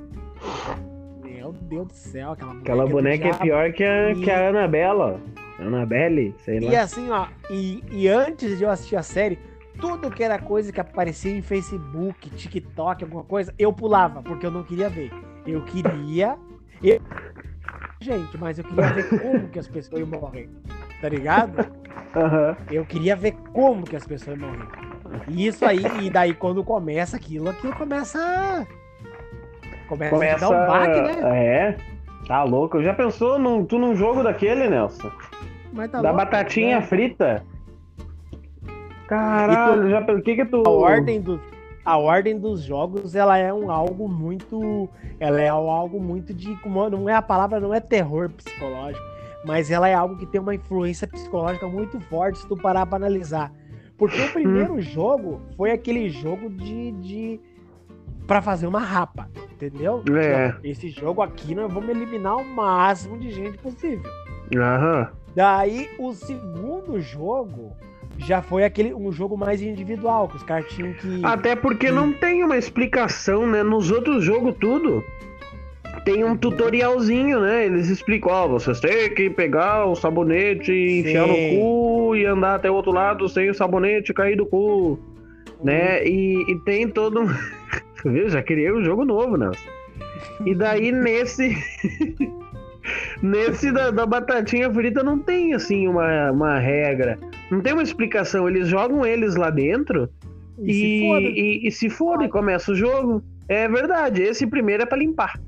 Meu 1.25 1.53
Deus 1.53 1.87
do 1.89 1.95
céu, 1.95 2.33
aquela 2.33 2.51
boneca. 2.53 2.63
Aquela 2.73 2.85
do 2.87 2.91
boneca 2.91 3.25
é 3.25 3.31
diabo. 3.31 3.43
pior 3.45 3.73
que 3.73 3.85
a, 3.85 4.11
E- 4.13 4.21
que 4.21 4.31
a 4.31 4.49
Annabella. 4.49 5.21
Annabelle, 5.61 6.35
sei 6.45 6.59
E 6.59 6.61
lá. 6.71 6.81
assim, 6.83 7.09
ó, 7.11 7.27
e, 7.51 7.85
e 7.93 8.09
antes 8.09 8.59
de 8.59 8.65
eu 8.65 8.71
assistir 8.71 8.97
a 8.97 9.03
série, 9.03 9.39
tudo 9.81 10.11
que 10.11 10.23
era 10.23 10.39
coisa 10.39 10.73
que 10.73 10.81
aparecia 10.81 11.37
em 11.37 11.43
Facebook, 11.43 12.31
TikTok, 12.31 13.05
alguma 13.05 13.25
coisa, 13.25 13.53
eu 13.59 13.73
pulava, 13.73 14.23
porque 14.23 14.47
eu 14.47 14.51
não 14.51 14.63
queria 14.63 14.89
ver. 14.89 15.11
Eu 15.47 15.63
queria. 15.65 16.37
eu- 16.83 17.01
Gente, 18.01 18.37
mas 18.37 18.59
eu 18.59 18.65
queria 18.65 18.89
ver 18.93 19.09
como 19.21 19.49
que 19.49 19.59
as 19.59 19.69
pessoas 19.69 20.01
iam 20.01 20.09
morrer. 20.09 20.49
Tá 21.01 21.09
ligado? 21.09 21.67
Aham. 22.15 22.57
Eu 22.71 22.85
queria 22.85 23.15
ver 23.17 23.33
como 23.53 23.85
que 23.85 23.97
as 23.97 24.07
pessoas 24.07 24.39
iam 24.39 24.49
morrer. 24.49 24.69
E 25.29 25.47
isso 25.47 25.65
aí, 25.65 25.83
e 26.03 26.11
daí 26.11 26.33
quando 26.35 26.65
começa 26.65 27.17
aquilo, 27.17 27.51
aquilo 27.51 27.73
começa. 27.75 28.67
Começa, 29.89 30.11
Começa. 30.15 30.47
a 30.47 30.49
dar 30.49 30.63
um 30.65 30.67
baque, 30.67 31.01
né? 31.01 31.45
É. 31.45 31.77
Tá 32.27 32.43
louco. 32.45 32.83
Já 32.83 32.95
pensou 32.95 33.39
num, 33.39 33.65
tu 33.65 33.79
num 33.79 33.95
jogo 33.95 34.23
daquele, 34.23 34.69
Nelson? 34.69 35.11
Mas 35.73 35.91
tá 35.91 36.01
da 36.01 36.11
louco, 36.11 36.17
batatinha 36.25 36.81
né? 36.81 36.87
frita? 36.87 37.45
Caralho, 39.17 39.91
já 39.91 40.01
pensou. 40.01 40.21
O 40.21 40.23
que 40.23 40.37
que 40.37 40.45
tu. 40.45 40.63
a 40.67 40.71
ordem 40.71 41.21
do 41.21 41.41
a 41.85 41.99
ordem 41.99 42.39
dos 42.39 42.63
jogos 42.63 43.15
ela 43.17 43.37
é 43.37 43.53
um 43.53 43.69
algo 43.71 44.09
muito 44.09 44.89
ela 45.19 45.41
é 45.41 45.53
um 45.53 45.69
algo 45.69 46.01
muito 46.01 46.33
de 46.33 46.55
como 46.63 46.89
não 46.89 47.09
é 47.09 47.15
a 47.15 47.21
palavra 47.23 47.59
não 47.59 47.75
é 47.75 47.81
terror 47.81 48.31
psicológico 48.31 49.05
mas 49.45 49.69
ela 49.69 49.89
é 49.89 49.95
algo 49.95 50.17
que 50.17 50.25
tem 50.25 50.41
uma 50.41 50.55
influência 50.55 51.09
psicológica 51.09 51.67
muito 51.67 52.01
forte 52.03 52.39
se 52.39 52.47
tu 52.47 52.57
parar 52.57 52.87
para 52.87 52.97
analisar 52.99 53.53
porque 53.99 54.21
o 54.21 54.33
primeiro 54.33 54.81
jogo 54.81 55.41
foi 55.57 55.73
aquele 55.73 56.09
jogo 56.09 56.49
de, 56.51 56.93
de 56.93 57.41
para 58.29 58.41
fazer 58.41 58.69
uma 58.69 58.79
rapa 58.81 59.29
entendeu 59.53 60.05
É. 60.17 60.55
esse 60.63 60.89
jogo 60.89 61.21
aqui 61.21 61.53
nós 61.53 61.73
vamos 61.73 61.89
eliminar 61.91 62.37
o 62.37 62.45
máximo 62.45 63.19
de 63.19 63.31
gente 63.33 63.59
possível 63.59 64.09
Aham. 64.57 65.09
Daí 65.35 65.89
o 65.99 66.13
segundo 66.13 67.01
jogo 67.01 67.73
já 68.19 68.43
foi 68.43 68.65
aquele 68.65 68.95
um 68.95 69.11
jogo 69.13 69.37
mais 69.37 69.61
individual, 69.63 70.29
que 70.29 70.37
os 70.37 70.43
caras 70.43 70.67
tinham 70.69 70.93
que. 70.95 71.21
Até 71.25 71.57
porque 71.57 71.91
não 71.91 72.13
tem 72.13 72.45
uma 72.45 72.57
explicação, 72.57 73.47
né? 73.47 73.63
Nos 73.63 73.91
outros 73.91 74.25
jogos, 74.25 74.55
tudo. 74.61 75.03
Tem 76.05 76.25
um 76.25 76.37
tutorialzinho, 76.37 77.41
né? 77.41 77.67
Eles 77.67 77.89
explicam, 77.89 78.33
ó, 78.33 78.49
vocês 78.49 78.81
têm 78.81 79.15
que 79.15 79.31
pegar 79.31 79.87
o 79.87 79.95
sabonete, 79.95 80.73
enfiar 80.73 81.27
no 81.29 81.35
cu 81.35 82.17
e 82.17 82.25
andar 82.25 82.57
até 82.57 82.71
o 82.71 82.75
outro 82.75 82.93
lado 82.93 83.29
sem 83.29 83.51
o 83.51 83.55
sabonete 83.55 84.13
cair 84.13 84.37
do 84.37 84.47
cu, 84.47 84.99
né? 85.63 86.05
E, 86.05 86.43
e 86.51 86.59
tem 86.65 86.89
todo 86.89 87.21
um... 87.21 87.27
Viu? 88.05 88.29
Já 88.29 88.43
criei 88.43 88.73
um 88.73 88.83
jogo 88.83 89.05
novo, 89.05 89.37
né? 89.37 89.51
E 90.45 90.55
daí 90.55 90.91
nesse... 90.91 91.57
nesse 93.23 93.71
da, 93.73 93.91
da 93.91 94.05
batatinha 94.05 94.73
frita 94.73 95.03
não 95.03 95.19
tem, 95.19 95.55
assim, 95.55 95.87
uma, 95.89 96.31
uma 96.31 96.59
regra. 96.59 97.19
Não 97.51 97.61
tem 97.61 97.73
uma 97.73 97.83
explicação. 97.83 98.49
Eles 98.49 98.69
jogam 98.69 99.05
eles 99.07 99.37
lá 99.37 99.51
dentro 99.51 100.09
E, 100.59 100.73
se 100.73 101.07
foda. 101.09 101.21
e, 101.21 101.67
e 101.67 101.71
se 101.71 101.89
for, 101.91 102.23
e 102.23 102.29
começa 102.29 102.73
o 102.73 102.75
jogo. 102.75 103.23
É 103.49 103.69
verdade, 103.69 104.23
esse 104.23 104.47
primeiro 104.47 104.83
é 104.83 104.87
pra 104.87 104.97
limpar. 104.99 105.39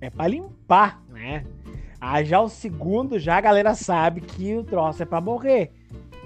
É 0.00 0.10
pra 0.10 0.26
limpar, 0.28 1.02
né? 1.12 1.44
Aí 2.00 2.24
já 2.24 2.38
o 2.40 2.48
segundo, 2.48 3.18
já 3.18 3.38
a 3.38 3.40
galera 3.40 3.74
sabe 3.74 4.20
que 4.20 4.54
o 4.54 4.62
troço 4.62 5.02
é 5.02 5.06
pra 5.06 5.20
morrer. 5.20 5.70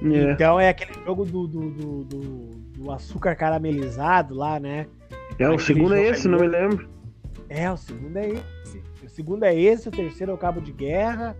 É. 0.03 0.33
Então 0.33 0.59
é 0.61 0.69
aquele 0.69 0.93
jogo 1.05 1.25
do, 1.25 1.47
do, 1.47 1.71
do, 1.71 2.05
do- 2.05 2.59
do 2.79 2.91
açúcar 2.93 3.35
caramelizado 3.37 4.35
lá, 4.35 4.59
né? 4.61 4.87
É, 5.39 5.45
o 5.49 5.53
aquele 5.55 5.63
segundo 5.63 5.95
é 5.95 6.09
esse, 6.09 6.27
aí. 6.27 6.33
não 6.33 6.41
me 6.41 6.47
lembro. 6.49 6.89
É, 7.49 7.71
o 7.71 7.77
segundo 7.77 8.17
é 8.17 8.29
esse. 8.29 8.43
Segundo 9.19 9.43
é 9.43 9.53
esse, 9.53 9.89
o 9.89 9.91
terceiro 9.91 10.31
é 10.31 10.35
o 10.37 10.39
cabo 10.39 10.61
de 10.61 10.71
guerra. 10.71 11.37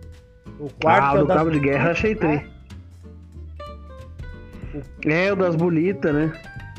O 0.59 0.67
quarto 0.83 1.01
Ah, 1.01 1.11
é 1.11 1.15
o 1.15 1.21
do 1.21 1.27
das 1.27 1.37
cabo 1.37 1.49
de 1.49 1.59
guerra 1.61 1.91
achei 1.91 2.13
tri. 2.13 2.45
É, 5.05 5.31
o 5.31 5.35
das 5.37 5.55
bolitas, 5.55 6.13
né? 6.13 6.33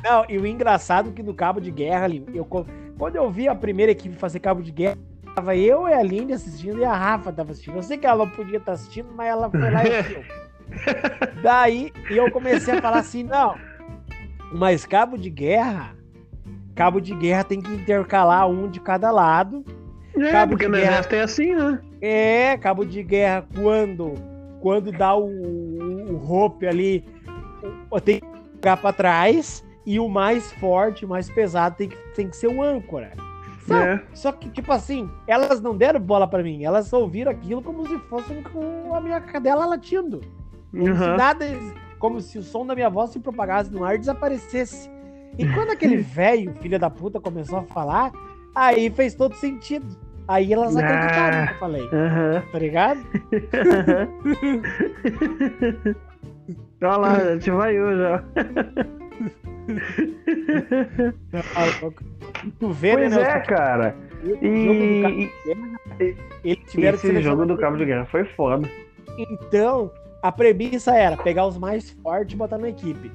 Não, 0.04 0.26
e 0.28 0.37
o 0.37 0.47
engraçado 0.47 1.09
é 1.09 1.12
que 1.14 1.23
no 1.23 1.33
cabo 1.33 1.59
de 1.59 1.71
guerra 1.71 2.07
eu, 2.35 2.45
quando 2.45 3.16
eu 3.16 3.30
vi 3.30 3.49
a 3.49 3.54
primeira 3.54 3.90
equipe 3.90 4.14
fazer 4.14 4.40
cabo 4.40 4.61
de 4.61 4.71
guerra, 4.71 4.99
tava 5.35 5.57
eu 5.57 5.88
e 5.88 5.95
a 5.95 6.00
Aline 6.00 6.35
assistindo 6.35 6.80
e 6.80 6.85
a 6.85 6.95
Rafa 6.95 7.33
tava 7.33 7.52
assistindo. 7.52 7.76
Eu 7.76 7.83
sei 7.83 7.97
que 7.97 8.07
ela 8.07 8.26
não 8.26 8.30
podia 8.33 8.59
estar 8.59 8.73
assistindo, 8.73 9.09
mas 9.16 9.28
ela 9.28 9.50
foi 9.50 9.71
lá 9.71 9.83
e 9.83 9.97
assistiu. 9.97 10.23
Daí 11.42 11.95
eu 12.11 12.30
comecei 12.30 12.75
a 12.75 12.83
falar 12.83 12.99
assim: 12.99 13.23
não, 13.23 13.57
mas 14.52 14.85
cabo 14.85 15.16
de 15.16 15.30
guerra, 15.30 15.97
cabo 16.75 17.00
de 17.00 17.14
guerra 17.14 17.42
tem 17.42 17.59
que 17.59 17.73
intercalar 17.73 18.47
um 18.47 18.69
de 18.69 18.80
cada 18.80 19.11
lado. 19.11 19.64
É, 20.19 20.33
Cabo 20.33 20.50
porque 20.52 20.67
de 20.67 20.73
guerra. 20.73 21.07
é 21.12 21.21
assim, 21.21 21.55
né? 21.55 21.81
É, 22.02 22.57
cabo 22.59 22.85
de 22.85 23.02
guerra 23.02 23.47
quando 23.55 24.14
quando 24.61 24.93
dá 24.93 25.14
o, 25.17 25.25
o, 25.26 26.12
o 26.12 26.17
rope 26.19 26.67
ali, 26.67 27.05
tem 28.05 28.21
que 28.21 28.26
ficar 28.57 28.76
pra 28.76 28.93
trás 28.93 29.64
e 29.87 29.99
o 29.99 30.07
mais 30.09 30.52
forte, 30.52 31.05
o 31.07 31.09
mais 31.09 31.31
pesado 31.31 31.76
tem 31.76 31.88
que, 31.88 31.97
tem 32.14 32.29
que 32.29 32.37
ser 32.37 32.49
o 32.49 32.62
âncora. 32.62 33.12
Só, 33.67 33.79
É. 33.79 34.02
só 34.12 34.33
que, 34.33 34.50
tipo 34.50 34.71
assim, 34.73 35.09
elas 35.26 35.61
não 35.62 35.75
deram 35.75 35.99
bola 36.00 36.26
pra 36.26 36.43
mim, 36.43 36.62
elas 36.64 36.93
ouviram 36.93 37.31
aquilo 37.33 37.62
como 37.62 37.87
se 37.88 37.99
fosse 38.00 38.35
com 38.52 38.95
a 38.95 39.00
minha 39.00 39.21
cadela 39.21 39.64
latindo. 39.64 40.21
Como 40.71 40.85
se 40.95 41.02
Uhum. 41.05 41.17
nada, 41.17 41.47
como 41.99 42.21
se 42.21 42.38
o 42.38 42.43
som 42.43 42.67
da 42.67 42.75
minha 42.75 42.90
voz 42.90 43.11
se 43.11 43.19
propagasse 43.19 43.71
no 43.73 43.83
ar 43.85 43.95
e 43.95 43.99
desaparecesse. 43.99 44.90
E 45.38 45.47
quando 45.55 45.71
aquele 45.71 45.97
velho, 46.02 46.52
filho 46.61 46.79
da 46.79 46.90
puta, 46.90 47.19
começou 47.19 47.61
a 47.61 47.62
falar, 47.62 48.12
aí 48.54 48.90
fez 48.90 49.14
todo 49.14 49.35
sentido. 49.35 49.87
Aí 50.28 50.52
elas 50.52 50.76
acreditaram 50.76 51.40
no 51.40 51.47
que 51.49 51.52
eu 51.52 51.59
falei, 51.59 51.88
Aham. 51.92 52.42
tá 52.52 52.59
ligado? 52.59 53.00
Olha 56.83 56.97
lá, 56.97 57.19
já 57.19 57.38
te 57.38 57.50
vaiou 57.50 57.97
já. 57.97 58.25
Tu 62.59 62.71
vê, 62.71 62.92
Pois 62.92 63.11
né, 63.11 63.21
é, 63.21 63.25
Nelson, 63.25 63.47
cara. 63.47 63.95
E, 64.40 65.30
esse 66.45 67.23
jogo 67.23 67.45
do 67.45 67.59
cabo 67.59 67.76
de 67.76 67.85
guerra 67.85 68.07
foi 68.07 68.25
foda. 68.25 68.66
Então, 69.19 69.90
a 70.23 70.33
premissa 70.33 70.95
era 70.95 71.16
pegar 71.16 71.47
os 71.47 71.59
mais 71.59 71.90
fortes 72.02 72.35
e 72.35 72.37
botar 72.37 72.59
na 72.59 72.69
equipe. 72.69 73.11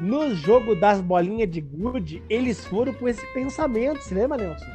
No 0.00 0.34
jogo 0.34 0.74
das 0.76 1.00
bolinhas 1.00 1.50
de 1.50 1.60
gude, 1.60 2.22
eles 2.30 2.64
foram 2.66 2.92
com 2.92 3.08
esse 3.08 3.24
pensamento, 3.34 4.00
você 4.00 4.14
lembra, 4.14 4.36
Nelson? 4.38 4.66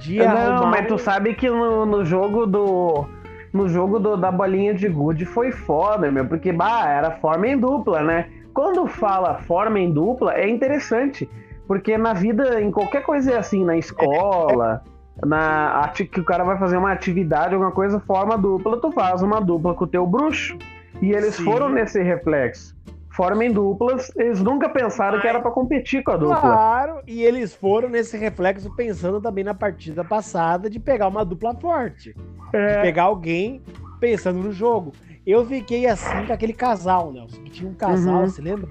De 0.00 0.18
Não, 0.18 0.26
arrumar 0.26 0.66
mas 0.70 0.86
tu 0.88 0.98
sabe 0.98 1.34
que 1.34 1.48
no, 1.48 1.84
no 1.86 2.04
jogo 2.04 2.46
do. 2.46 3.04
No 3.52 3.68
jogo 3.68 3.98
do- 3.98 4.16
da 4.16 4.32
bolinha 4.32 4.72
de 4.72 4.88
gude 4.88 5.26
foi 5.26 5.52
foda, 5.52 6.10
meu, 6.10 6.24
porque 6.26 6.50
bah, 6.52 6.88
era 6.88 7.10
forma 7.10 7.46
em 7.48 7.58
dupla, 7.58 8.02
né? 8.02 8.26
Quando 8.54 8.86
fala 8.86 9.34
forma 9.42 9.78
em 9.78 9.92
dupla, 9.92 10.34
é 10.34 10.48
interessante. 10.48 11.28
Porque 11.66 11.96
na 11.98 12.14
vida, 12.14 12.60
em 12.60 12.70
qualquer 12.70 13.02
coisa 13.02 13.38
assim, 13.38 13.64
na 13.64 13.76
escola, 13.76 14.82
na 15.24 15.90
que 16.10 16.20
o 16.20 16.24
cara 16.24 16.44
vai 16.44 16.58
fazer 16.58 16.76
uma 16.78 16.92
atividade, 16.92 17.54
alguma 17.54 17.70
coisa, 17.72 18.00
forma 18.00 18.36
dupla, 18.38 18.80
tu 18.80 18.90
faz 18.90 19.22
uma 19.22 19.40
dupla 19.40 19.74
com 19.74 19.84
o 19.84 19.86
teu 19.86 20.06
bruxo. 20.06 20.56
E 21.00 21.12
eles 21.12 21.34
Sim. 21.34 21.44
foram 21.44 21.68
nesse 21.68 22.02
reflexo. 22.02 22.74
Forma 23.14 23.44
em 23.44 23.52
duplas, 23.52 24.10
eles 24.16 24.40
nunca 24.40 24.68
pensaram 24.70 25.20
que 25.20 25.28
era 25.28 25.40
pra 25.40 25.50
competir 25.50 26.02
com 26.02 26.12
a 26.12 26.16
dupla. 26.16 26.40
Claro, 26.40 27.02
e 27.06 27.22
eles 27.22 27.54
foram 27.54 27.88
nesse 27.88 28.16
reflexo 28.16 28.70
pensando 28.74 29.20
também 29.20 29.44
na 29.44 29.52
partida 29.54 30.02
passada 30.02 30.70
de 30.70 30.80
pegar 30.80 31.08
uma 31.08 31.24
dupla 31.24 31.54
forte. 31.54 32.14
É. 32.54 32.80
Pegar 32.80 33.04
alguém 33.04 33.62
pensando 34.00 34.38
no 34.38 34.50
jogo. 34.50 34.92
Eu 35.26 35.44
fiquei 35.46 35.86
assim 35.86 36.24
com 36.26 36.32
aquele 36.32 36.52
casal, 36.54 37.12
Nelson, 37.12 37.42
que 37.42 37.50
tinha 37.50 37.70
um 37.70 37.74
casal, 37.74 38.20
Uhum. 38.22 38.28
você 38.28 38.40
lembra? 38.42 38.68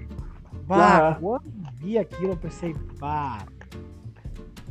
Bah, 0.65 0.98
Aham. 1.10 1.17
quando 1.21 1.43
vi 1.75 1.98
aquilo, 1.98 2.33
eu 2.33 2.38
pensei, 2.38 2.75
bah, 3.00 3.39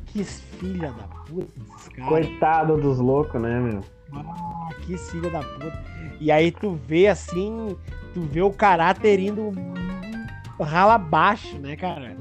que 0.06 0.24
filha 0.24 0.90
da 0.92 1.04
puta. 1.26 1.60
Coitado 2.08 2.76
dos 2.76 2.98
loucos, 2.98 3.40
né, 3.40 3.60
meu? 3.60 3.80
Ah, 4.12 4.59
que 4.82 4.96
filha 4.96 5.30
da 5.30 5.40
puta. 5.40 5.82
E 6.20 6.30
aí 6.30 6.50
tu 6.50 6.74
vê 6.86 7.06
assim, 7.08 7.76
tu 8.14 8.20
vê 8.22 8.42
o 8.42 8.50
caráter 8.52 9.18
indo 9.20 9.52
rala 10.60 10.94
abaixo, 10.94 11.58
né, 11.58 11.76
cara? 11.76 12.16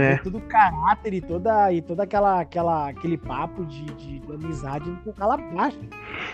É. 0.00 0.16
Tudo 0.18 0.40
caráter 0.42 1.12
e 1.12 1.20
toda, 1.20 1.72
e 1.72 1.82
toda 1.82 2.04
aquela, 2.04 2.40
aquela, 2.40 2.88
aquele 2.90 3.16
papo 3.18 3.64
de, 3.66 3.84
de, 3.84 4.20
de 4.20 4.32
amizade 4.32 4.88
indo 4.88 4.98
pro 4.98 5.12
rala 5.18 5.34
abaixo. 5.34 5.80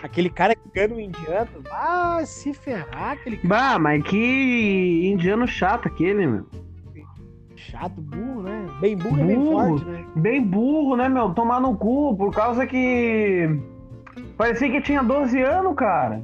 Aquele 0.02 0.28
cara 0.28 0.54
ficando 0.62 1.00
indiano, 1.00 1.48
ah, 1.70 2.20
se 2.26 2.52
ferrar, 2.52 3.12
aquele 3.12 3.38
cara 3.38 3.48
Bah, 3.48 3.78
mas 3.78 4.02
que 4.04 5.08
indiano 5.10 5.46
chato 5.48 5.86
aquele, 5.88 6.26
meu. 6.26 6.46
chato, 7.56 8.00
burro, 8.02 8.42
né? 8.42 8.66
Bem 8.80 8.96
burro, 8.98 9.18
e 9.18 9.24
bem 9.24 9.36
Burro. 9.38 9.78
forte, 9.78 9.84
né? 9.86 10.06
Bem 10.16 10.42
burro, 10.44 10.96
né, 10.96 11.08
meu? 11.08 11.30
Tomar 11.32 11.60
no 11.60 11.74
cu, 11.74 12.14
por 12.18 12.30
causa 12.34 12.66
que. 12.66 13.48
Parecia 14.36 14.70
que 14.70 14.80
tinha 14.80 15.02
12 15.02 15.40
anos, 15.42 15.74
cara. 15.74 16.22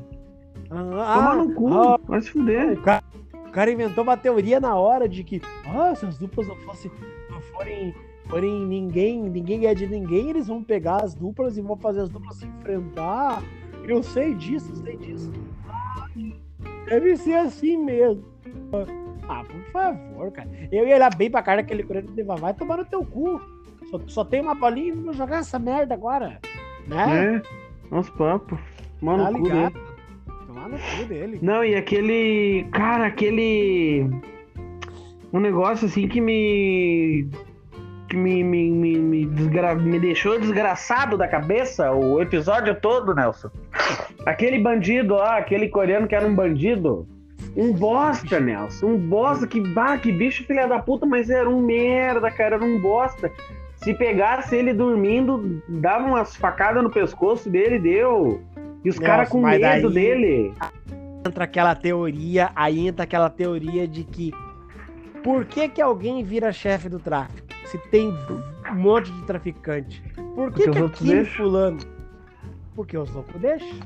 Ah, 0.70 1.14
Tomar 1.16 1.36
no 1.36 1.54
cu, 1.54 1.72
ah, 1.74 1.98
vai 2.06 2.20
se 2.20 2.30
fuder. 2.30 2.72
O 2.78 2.82
cara, 2.82 3.04
o 3.32 3.50
cara 3.50 3.70
inventou 3.70 4.02
uma 4.04 4.16
teoria 4.16 4.58
na 4.60 4.74
hora 4.74 5.08
de 5.08 5.22
que, 5.22 5.40
ah, 5.66 5.94
se 5.94 6.06
as 6.06 6.18
duplas 6.18 6.48
não, 6.48 6.56
fossem, 6.56 6.90
não 7.30 7.40
forem, 7.40 7.94
forem 8.28 8.66
ninguém, 8.66 9.22
ninguém 9.22 9.60
ganhar 9.60 9.74
de 9.74 9.86
ninguém, 9.86 10.30
eles 10.30 10.48
vão 10.48 10.62
pegar 10.62 11.02
as 11.02 11.14
duplas 11.14 11.56
e 11.56 11.60
vão 11.60 11.76
fazer 11.76 12.00
as 12.00 12.08
duplas 12.08 12.36
se 12.36 12.46
enfrentar. 12.46 13.42
Eu 13.86 14.02
sei 14.02 14.34
disso, 14.34 14.70
eu 14.72 14.76
sei 14.76 14.96
disso. 14.96 15.32
Ah, 15.68 16.08
Deve 16.86 17.16
ser 17.16 17.34
assim 17.34 17.76
mesmo. 17.76 18.24
Ah, 19.28 19.42
por 19.44 19.60
favor, 19.72 20.30
cara. 20.32 20.48
Eu 20.70 20.86
ia 20.86 20.96
olhar 20.96 21.14
bem 21.14 21.30
pra 21.30 21.42
cara 21.42 21.62
daquele 21.62 21.82
coreano 21.82 22.12
de 22.12 22.22
vai 22.22 22.54
tomar 22.54 22.78
no 22.78 22.84
teu 22.84 23.04
cu. 23.04 23.40
Só, 23.90 24.00
só 24.06 24.24
tem 24.24 24.40
uma 24.40 24.54
bolinha 24.54 24.88
e 24.88 24.92
vamos 24.92 25.16
jogar 25.16 25.38
essa 25.38 25.58
merda 25.58 25.94
agora. 25.94 26.40
Né? 26.86 27.36
É, 27.36 27.42
uns 27.90 28.08
papos. 28.10 28.58
Mano, 29.00 29.24
tá 29.24 29.30
ligado? 29.30 29.74
Tomar 30.46 30.68
no 30.68 30.78
cu 30.78 31.04
dele. 31.06 31.38
Não, 31.42 31.64
e 31.64 31.74
aquele. 31.74 32.66
Cara, 32.72 33.06
aquele. 33.06 34.08
Um 35.32 35.40
negócio 35.40 35.86
assim 35.86 36.08
que 36.08 36.20
me. 36.20 37.28
Que 38.08 38.16
me, 38.16 38.44
me, 38.44 38.70
me, 38.70 38.96
me, 38.98 39.26
desgra- 39.26 39.74
me 39.74 39.98
deixou 39.98 40.38
desgraçado 40.38 41.16
da 41.16 41.26
cabeça 41.26 41.90
o 41.92 42.20
episódio 42.20 42.74
todo, 42.80 43.14
Nelson. 43.14 43.50
Aquele 44.26 44.58
bandido 44.58 45.14
lá, 45.14 45.38
aquele 45.38 45.68
coreano 45.68 46.06
que 46.06 46.14
era 46.14 46.26
um 46.26 46.34
bandido. 46.34 47.06
Um 47.56 47.72
bosta, 47.72 48.38
Nelson. 48.40 48.86
Um 48.86 48.98
bosta. 48.98 49.46
Que, 49.46 49.60
bah, 49.60 49.96
que 49.98 50.12
bicho 50.12 50.44
filha 50.44 50.66
da 50.66 50.78
puta, 50.78 51.04
mas 51.06 51.30
era 51.30 51.48
um 51.48 51.60
merda, 51.60 52.30
cara. 52.30 52.56
Era 52.56 52.64
um 52.64 52.80
bosta. 52.80 53.30
Se 53.84 53.92
pegasse 53.94 54.56
ele 54.56 54.72
dormindo, 54.72 55.62
dava 55.68 56.06
umas 56.06 56.34
facadas 56.34 56.82
no 56.82 56.90
pescoço 56.90 57.50
dele, 57.50 57.78
deu. 57.78 58.42
E 58.84 58.88
os 58.88 58.98
caras 58.98 59.28
com 59.28 59.40
medo 59.42 59.60
daí- 59.60 59.92
dele. 59.92 60.52
entra 61.26 61.44
aquela 61.44 61.74
teoria, 61.74 62.50
aí 62.56 62.86
entra 62.88 63.04
aquela 63.04 63.28
teoria 63.30 63.86
de 63.86 64.04
que 64.04 64.32
por 65.22 65.44
que 65.44 65.68
que 65.68 65.80
alguém 65.82 66.22
vira 66.24 66.52
chefe 66.52 66.88
do 66.88 66.98
tráfico? 66.98 67.46
Se 67.66 67.78
tem 67.90 68.08
um 68.70 68.74
monte 68.74 69.10
de 69.10 69.22
traficante. 69.24 70.02
Por 70.34 70.52
que 70.52 70.64
Porque 70.64 70.70
que 70.70 70.78
aquele 70.84 71.24
fulano? 71.24 71.78
Porque 72.74 72.96
os 72.98 73.10
loucos 73.12 73.40
deixam. 73.40 73.78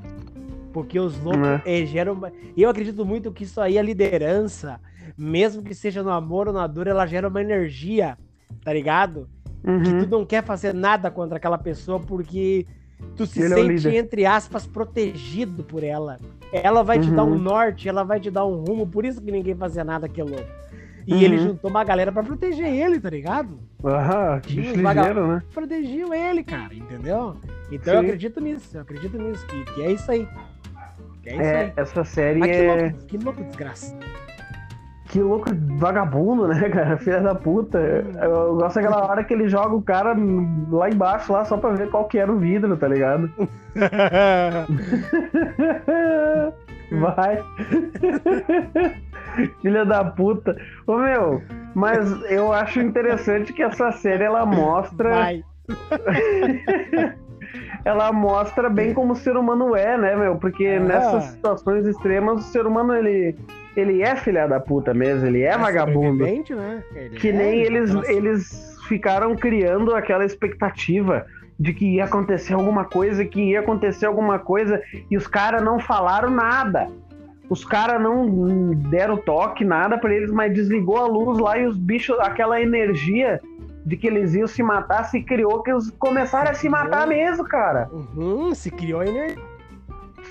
Porque 0.73 0.99
os 0.99 1.19
loucos 1.23 1.47
É. 1.65 1.83
eh, 1.83 1.87
geram... 1.87 2.21
Eu 2.57 2.69
acredito 2.69 3.05
muito 3.05 3.33
que 3.33 3.45
isso 3.45 3.61
aí 3.61 3.79
é 3.79 3.83
liderança, 3.83 4.81
mesmo 5.17 5.63
que 5.63 5.75
seja 5.75 6.03
no 6.03 6.11
amor 6.11 6.49
ou 6.49 6.53
na 6.55 6.67
dor, 6.67 6.87
ela 6.87 7.07
gera 7.07 7.29
uma 7.29 7.41
energia, 7.41 8.19
tá 8.65 8.73
ligado? 8.73 9.29
Que 9.63 9.71
Uhum. 9.71 9.99
tu 10.05 10.07
não 10.09 10.25
quer 10.25 10.43
fazer 10.45 10.73
nada 10.73 11.11
contra 11.11 11.37
aquela 11.37 11.59
pessoa 11.59 11.99
porque 12.01 12.65
tu 13.17 13.27
se 13.27 13.41
Ele 13.43 13.53
é 13.53 13.57
sente, 13.57 13.69
líder. 13.89 13.95
entre 13.95 14.25
aspas, 14.27 14.67
protegido 14.67 15.63
por 15.63 15.83
ela. 15.83 16.19
Ela 16.53 16.83
vai 16.83 16.99
te 16.99 17.11
dar 17.11 17.25
um 17.25 17.33
Uhum. 17.33 17.39
norte, 17.39 17.89
ela 17.89 18.03
vai 18.05 18.19
te 18.19 18.31
dar 18.31 18.47
um 18.47 18.57
rumo, 18.65 18.87
por 18.87 19.05
isso 19.05 19.21
que 19.21 19.31
ninguém 19.31 19.55
fazia 19.55 19.85
nada 19.85 20.07
aquele 20.07 20.31
louco. 20.31 20.49
E 21.07 21.13
Uhum. 21.15 21.21
ele 21.21 21.39
juntou 21.39 21.71
uma 21.71 21.85
galera 21.85 22.11
pra 22.13 22.23
proteger 22.23 22.67
ele, 22.73 23.01
tá 23.01 23.11
ligado? 23.11 23.59
Aham, 23.85 24.41
que 24.41 24.55
Tinha 24.55 24.73
uns 24.73 24.77
ligeiro, 24.95 25.27
né? 25.29 25.43
Protegiam 25.53 26.15
ele, 26.15 26.43
cara, 26.45 26.75
entendeu? 26.75 27.37
Então 27.71 27.95
eu 27.95 28.01
Sim. 28.01 28.07
acredito 28.07 28.41
nisso, 28.41 28.77
eu 28.77 28.81
acredito 28.83 29.19
nisso, 29.19 29.47
que, 29.47 29.65
que 29.75 29.83
é 29.83 29.93
isso 29.93 30.11
aí. 30.11 30.29
Que 31.23 31.29
é 31.31 31.33
isso 31.35 31.43
É, 31.43 31.61
aí. 31.65 31.73
essa 31.77 32.05
série 32.05 32.39
Mas 32.41 32.51
que 32.51 32.57
é. 32.57 32.83
louco, 32.91 33.07
que 33.07 33.19
louco 33.19 33.45
desgraça. 33.45 33.97
Que 35.09 35.23
louco 35.23 35.47
vagabundo, 35.79 36.47
né, 36.49 36.69
cara? 36.69 36.97
Filha 36.99 37.21
da 37.21 37.35
puta. 37.35 37.79
Eu 37.79 38.57
gosto 38.57 38.75
daquela 38.77 39.07
hora 39.07 39.25
que 39.25 39.33
ele 39.33 39.49
joga 39.49 39.75
o 39.75 39.81
cara 39.83 40.15
lá 40.71 40.91
embaixo, 40.91 41.33
lá, 41.33 41.45
só 41.47 41.57
pra 41.57 41.71
ver 41.71 41.89
qual 41.91 42.05
que 42.07 42.19
era 42.19 42.31
o 42.31 42.39
vidro, 42.39 42.77
tá 42.77 42.87
ligado? 42.89 43.31
Vai. 47.01 47.43
Filha 49.63 49.85
da 49.85 50.05
puta. 50.05 50.57
Ô 50.87 50.97
meu, 50.97 51.43
mas 51.75 52.11
eu 52.31 52.53
acho 52.53 52.81
interessante 52.81 53.53
que 53.53 53.63
essa 53.63 53.93
série 53.93 54.25
ela 54.25 54.47
mostra. 54.47 55.11
Vai. 55.11 55.45
ela 57.85 58.11
mostra 58.13 58.71
bem 58.71 58.95
como 58.95 59.13
o 59.13 59.17
ser 59.17 59.37
humano 59.37 59.77
é, 59.77 59.99
né, 59.99 60.17
meu? 60.17 60.37
Porque 60.37 60.67
Ah. 60.67 60.81
nessas 60.81 61.25
situações 61.25 61.87
extremas 61.87 62.41
o 62.41 62.51
ser 62.51 62.67
humano 62.67 62.95
ele, 62.95 63.37
ele 63.81 64.03
é 64.03 64.17
filha 64.17 64.47
da 64.47 64.59
puta 64.61 64.93
mesmo, 64.93 65.27
ele 65.27 65.43
é, 65.43 65.57
vagabundo. 65.57 66.19
sobrevivente, 66.19 66.55
Né? 66.55 66.83
Ele 66.95 67.17
Que 67.17 67.29
é, 67.29 67.33
nem 67.33 67.61
ele 67.61 67.79
eles, 67.79 67.95
tá- 67.95 68.13
eles 68.13 68.79
ficaram 68.89 69.35
criando 69.37 69.95
aquela 69.95 70.25
expectativa 70.25 71.27
de 71.59 71.73
que 71.73 71.97
ia 71.97 72.05
acontecer 72.05 72.55
alguma 72.55 72.85
coisa, 72.85 73.25
que 73.25 73.41
ia 73.51 73.61
acontecer 73.61 74.07
alguma 74.07 74.39
coisa, 74.39 74.81
e 75.11 75.17
os 75.17 75.27
caras 75.27 75.63
não 75.63 75.79
falaram 75.79 76.31
nada. 76.31 76.87
Os 77.51 77.65
caras 77.65 78.01
não 78.01 78.71
deram 78.75 79.17
toque, 79.17 79.65
nada 79.65 79.99
pra 79.99 80.15
eles, 80.15 80.31
mas 80.31 80.53
desligou 80.53 80.99
a 80.99 81.07
luz 81.07 81.39
lá 81.39 81.59
e 81.59 81.67
os 81.67 81.77
bichos, 81.77 82.19
aquela 82.21 82.61
energia 82.61 83.41
de 83.85 83.97
que 83.97 84.07
eles 84.07 84.35
iam 84.35 84.47
se 84.47 84.63
matar, 84.63 85.05
se 85.05 85.23
criou 85.23 85.63
que 85.63 85.71
eles 85.71 85.91
começaram 85.99 86.51
a 86.51 86.55
se 86.55 86.69
matar 86.69 87.07
mesmo, 87.07 87.43
cara. 87.45 87.89
Uhum, 87.91 88.55
se 88.55 88.71
criou 88.71 89.03
energia. 89.03 89.43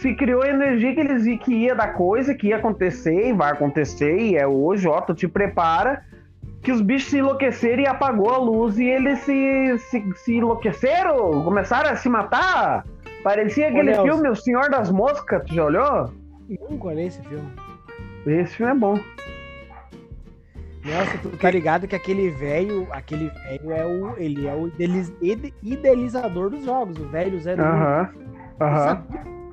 Se 0.02 0.14
criou 0.14 0.44
a 0.44 0.50
energia 0.50 0.94
que 0.94 1.00
eles 1.00 1.24
que 1.44 1.54
ia 1.54 1.74
dar 1.76 1.94
coisa, 1.94 2.34
que 2.36 2.48
ia 2.48 2.58
acontecer 2.58 3.30
e 3.30 3.34
vai 3.34 3.52
acontecer, 3.52 4.16
e 4.20 4.36
é 4.36 4.46
hoje, 4.48 4.88
ó, 4.88 5.02
tu 5.02 5.14
te 5.14 5.28
prepara. 5.28 6.04
Que 6.62 6.72
os 6.72 6.82
bichos 6.82 7.10
se 7.10 7.18
enlouqueceram 7.20 7.84
e 7.84 7.88
apagou 7.88 8.30
a 8.32 8.38
luz 8.38 8.78
e 8.78 8.86
eles 8.86 9.20
se, 9.20 9.78
se, 9.90 10.04
se 10.18 10.36
enlouqueceram, 10.36 11.44
começaram 11.44 11.90
a 11.92 11.96
se 11.96 12.10
matar. 12.10 12.86
Parecia 13.24 13.68
aquele 13.70 13.92
Nelson. 13.92 14.04
filme 14.08 14.30
O 14.30 14.36
Senhor 14.36 14.70
das 14.70 14.92
Moscas, 14.92 15.44
tu 15.46 15.54
já 15.54 15.66
olhou? 15.66 16.12
Nunca 16.70 16.88
olhei 16.88 17.08
esse 17.08 17.22
filme. 17.24 17.48
Esse 18.26 18.56
filme 18.56 18.72
é 18.72 18.76
bom. 18.76 19.00
Nelson, 20.86 21.18
tu 21.22 21.30
tá 21.38 21.52
ligado 21.52 21.88
que 21.88 21.96
aquele 21.96 22.30
velho, 22.32 22.88
aquele 22.92 23.30
velho 23.30 23.72
é 23.72 23.86
o, 23.86 24.14
ele 24.18 24.48
é 24.48 24.54
o 24.54 24.68
idealiz- 24.68 25.14
ide- 25.22 25.54
idealizador 25.64 26.50
dos 26.50 26.64
jogos, 26.66 26.98
o 26.98 27.08
velho 27.10 27.40
Zé 27.40 27.56
do 27.56 27.62
Aham. 27.62 28.10
Aham. 28.60 29.04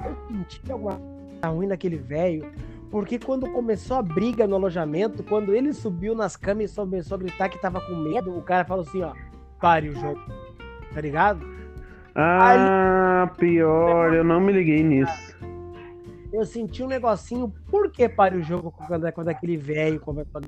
Sabia 0.05 0.17
que 0.27 0.33
Eu 0.33 0.39
senti 0.39 0.73
alguma 0.73 0.97
coisa 0.97 1.49
ruim 1.49 1.67
naquele 1.67 1.97
velho, 1.97 2.51
porque 2.91 3.19
quando 3.19 3.51
começou 3.51 3.97
a 3.99 4.03
briga 4.03 4.47
no 4.47 4.57
alojamento, 4.57 5.23
quando 5.23 5.55
ele 5.55 5.73
subiu 5.73 6.15
nas 6.15 6.37
camas 6.37 6.73
e 6.73 6.77
começou 6.77 7.17
a 7.17 7.19
gritar 7.19 7.49
que 7.49 7.61
tava 7.61 7.81
com 7.81 7.95
medo, 7.97 8.37
o 8.37 8.43
cara 8.43 8.65
falou 8.65 8.83
assim, 8.83 9.03
ó, 9.03 9.13
pare 9.61 9.89
o 9.89 9.95
jogo. 9.95 10.21
Tá 10.93 11.01
ligado? 11.01 11.45
Ah, 12.15 13.31
pior, 13.37 14.15
eu 14.15 14.23
não 14.25 14.41
me 14.41 14.53
liguei 14.53 14.83
nisso. 14.83 15.37
Eu 16.33 16.45
senti 16.45 16.83
um 16.83 16.89
negocinho, 16.89 17.53
por 17.71 17.91
que 17.91 18.09
pare 18.09 18.37
o 18.37 18.43
jogo 18.43 18.73
quando, 18.73 19.11
quando 19.13 19.29
aquele 19.29 19.57
velho 19.57 20.01
começou 20.01 20.41
a... 20.41 20.45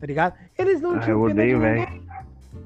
Tá 0.00 0.06
ligado? 0.06 0.34
Eles 0.58 0.80
não 0.80 0.96
Ah, 0.96 1.00
tinham 1.00 1.18
eu 1.18 1.30
odeio 1.30 1.56
de 1.56 1.62
velho. 1.62 2.02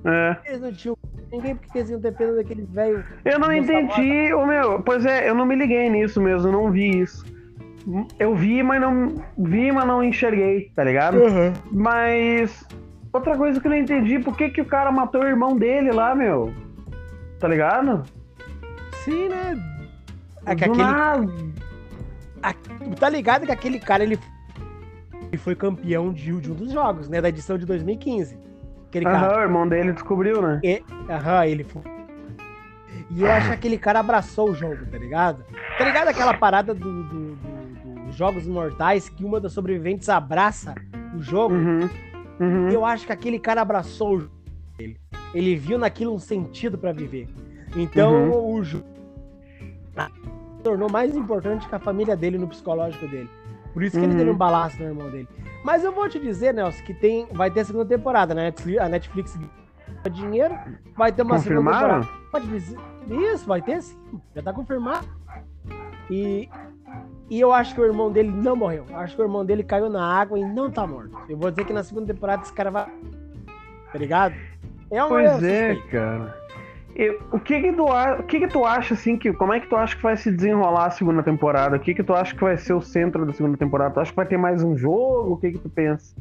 É. 0.04 0.36
Eles 0.46 0.60
não 0.60 0.72
tinham 0.72 0.96
ninguém 1.34 1.56
porque 1.56 1.78
eles 1.78 1.90
iam 1.90 2.00
ter 2.00 2.14
pena 2.14 2.34
daquele 2.34 2.62
velho. 2.62 3.04
Eu 3.24 3.38
não 3.38 3.52
entendi, 3.52 4.32
o 4.32 4.46
meu. 4.46 4.80
Pois 4.80 5.04
é, 5.04 5.28
eu 5.28 5.34
não 5.34 5.44
me 5.44 5.54
liguei 5.54 5.90
nisso 5.90 6.20
mesmo, 6.20 6.48
eu 6.48 6.52
não 6.52 6.70
vi 6.70 7.00
isso. 7.00 7.24
Eu 8.18 8.34
vi, 8.34 8.62
mas 8.62 8.80
não 8.80 9.14
vi, 9.36 9.70
mas 9.70 9.86
não 9.86 10.02
enxerguei, 10.02 10.70
tá 10.74 10.84
ligado? 10.84 11.18
Mas 11.70 12.66
outra 13.12 13.36
coisa 13.36 13.60
que 13.60 13.66
eu 13.66 13.70
não 13.70 13.78
entendi, 13.78 14.18
por 14.18 14.36
que 14.36 14.48
que 14.48 14.60
o 14.60 14.64
cara 14.64 14.90
matou 14.90 15.22
o 15.22 15.26
irmão 15.26 15.56
dele 15.56 15.92
lá, 15.92 16.14
meu? 16.14 16.52
Tá 17.38 17.48
ligado? 17.48 18.02
Sim, 19.04 19.28
né? 19.28 19.58
É 20.46 20.54
que 20.54 20.64
Do 20.64 20.72
aquele, 20.72 20.88
nada. 20.88 21.26
Tu 22.78 22.96
tá 22.98 23.08
ligado 23.08 23.46
que 23.46 23.52
aquele 23.52 23.78
cara 23.78 24.02
ele, 24.02 24.18
ele 25.28 25.36
foi 25.38 25.54
campeão 25.54 26.12
de, 26.12 26.32
de 26.40 26.50
um 26.50 26.54
dos 26.54 26.72
jogos, 26.72 27.08
né? 27.08 27.20
Da 27.20 27.28
edição 27.28 27.58
de 27.58 27.66
2015. 27.66 28.43
Aquele 28.94 29.06
cara. 29.06 29.26
Aham, 29.26 29.36
o 29.38 29.42
irmão 29.42 29.68
dele 29.68 29.92
descobriu, 29.92 30.40
né? 30.40 30.60
Aham, 31.10 31.46
ele 31.46 31.64
foi. 31.64 31.82
E 33.10 33.22
eu 33.22 33.30
acho 33.32 33.48
que 33.48 33.54
aquele 33.54 33.76
cara 33.76 33.98
abraçou 33.98 34.50
o 34.50 34.54
jogo, 34.54 34.86
tá 34.86 34.96
ligado? 34.96 35.44
Tá 35.76 35.84
ligado 35.84 36.06
aquela 36.08 36.32
parada 36.34 36.72
do, 36.72 37.02
do- 37.02 37.34
do- 37.34 38.04
dos 38.06 38.14
Jogos 38.14 38.46
Mortais 38.46 39.08
que 39.08 39.24
uma 39.24 39.40
das 39.40 39.52
sobreviventes 39.52 40.08
abraça 40.08 40.76
o 41.16 41.20
jogo? 41.20 41.56
Uhum. 41.56 41.90
Uhum. 42.38 42.68
Eu 42.70 42.84
acho 42.84 43.04
que 43.04 43.12
aquele 43.12 43.40
cara 43.40 43.62
abraçou 43.62 44.14
o 44.14 44.20
jogo 44.20 44.32
dele. 44.78 44.96
Ele 45.34 45.56
viu 45.56 45.76
naquilo 45.76 46.14
um 46.14 46.18
sentido 46.20 46.78
para 46.78 46.92
viver. 46.92 47.28
Então 47.74 48.12
uhum. 48.30 48.54
o 48.54 48.62
jogo 48.62 48.84
tornou 50.62 50.88
mais 50.88 51.14
importante 51.16 51.68
que 51.68 51.74
a 51.74 51.80
família 51.80 52.16
dele 52.16 52.38
no 52.38 52.46
psicológico 52.46 53.06
dele. 53.08 53.28
Por 53.74 53.82
isso 53.82 53.98
que 53.98 54.04
uhum. 54.04 54.10
ele 54.10 54.18
teve 54.18 54.30
um 54.30 54.36
balaço 54.36 54.78
no 54.78 54.88
irmão 54.88 55.10
dele. 55.10 55.28
Mas 55.64 55.84
eu 55.84 55.92
vou 55.92 56.08
te 56.08 56.18
dizer, 56.18 56.54
Nelson, 56.54 56.82
que 56.84 56.94
tem, 56.94 57.26
vai 57.32 57.50
ter 57.50 57.60
a 57.60 57.64
segunda 57.64 57.84
temporada, 57.84 58.32
né? 58.32 58.54
A 58.80 58.88
Netflix 58.88 59.36
dinheiro, 60.10 60.54
vai 60.96 61.12
ter 61.12 61.22
uma 61.22 61.38
segunda 61.38 61.72
temporada. 61.72 62.08
Pode 62.30 62.46
dizer. 62.48 62.78
Isso, 63.08 63.46
vai 63.46 63.60
ter 63.60 63.82
sim. 63.82 63.98
Já 64.34 64.42
tá 64.42 64.52
confirmado. 64.52 65.06
E, 66.10 66.48
e 67.30 67.40
eu 67.40 67.52
acho 67.52 67.74
que 67.74 67.80
o 67.80 67.84
irmão 67.84 68.10
dele 68.10 68.30
não 68.30 68.56
morreu. 68.56 68.86
Eu 68.88 68.96
acho 68.96 69.16
que 69.16 69.22
o 69.22 69.24
irmão 69.24 69.44
dele 69.44 69.62
caiu 69.62 69.88
na 69.88 70.04
água 70.04 70.38
e 70.38 70.44
não 70.44 70.70
tá 70.70 70.86
morto. 70.86 71.18
Eu 71.28 71.36
vou 71.36 71.50
dizer 71.50 71.64
que 71.64 71.72
na 71.72 71.82
segunda 71.82 72.12
temporada 72.12 72.42
esse 72.42 72.52
cara 72.52 72.70
vai. 72.70 72.86
Tá 73.92 73.98
ligado? 73.98 74.34
É 74.90 75.04
um 75.04 75.08
Pois 75.08 75.42
é, 75.42 75.76
cara. 75.90 76.43
Eu, 76.96 77.20
o 77.32 77.40
que 77.40 77.60
que, 77.60 77.72
tu, 77.72 77.84
o 77.84 78.22
que 78.22 78.38
que 78.38 78.46
tu 78.46 78.64
acha, 78.64 78.94
assim, 78.94 79.16
que, 79.16 79.32
como 79.32 79.52
é 79.52 79.58
que 79.58 79.66
tu 79.66 79.74
acha 79.74 79.96
que 79.96 80.02
vai 80.02 80.16
se 80.16 80.30
desenrolar 80.30 80.86
a 80.86 80.90
segunda 80.90 81.24
temporada? 81.24 81.76
O 81.76 81.80
que 81.80 81.92
que 81.92 82.04
tu 82.04 82.14
acha 82.14 82.34
que 82.34 82.40
vai 82.40 82.56
ser 82.56 82.72
o 82.72 82.80
centro 82.80 83.26
da 83.26 83.32
segunda 83.32 83.56
temporada? 83.56 83.94
Tu 83.94 84.00
acha 84.00 84.10
que 84.10 84.16
vai 84.16 84.26
ter 84.26 84.36
mais 84.36 84.62
um 84.62 84.76
jogo? 84.76 85.32
O 85.32 85.36
que 85.36 85.52
que 85.52 85.58
tu 85.58 85.68
pensa? 85.68 86.14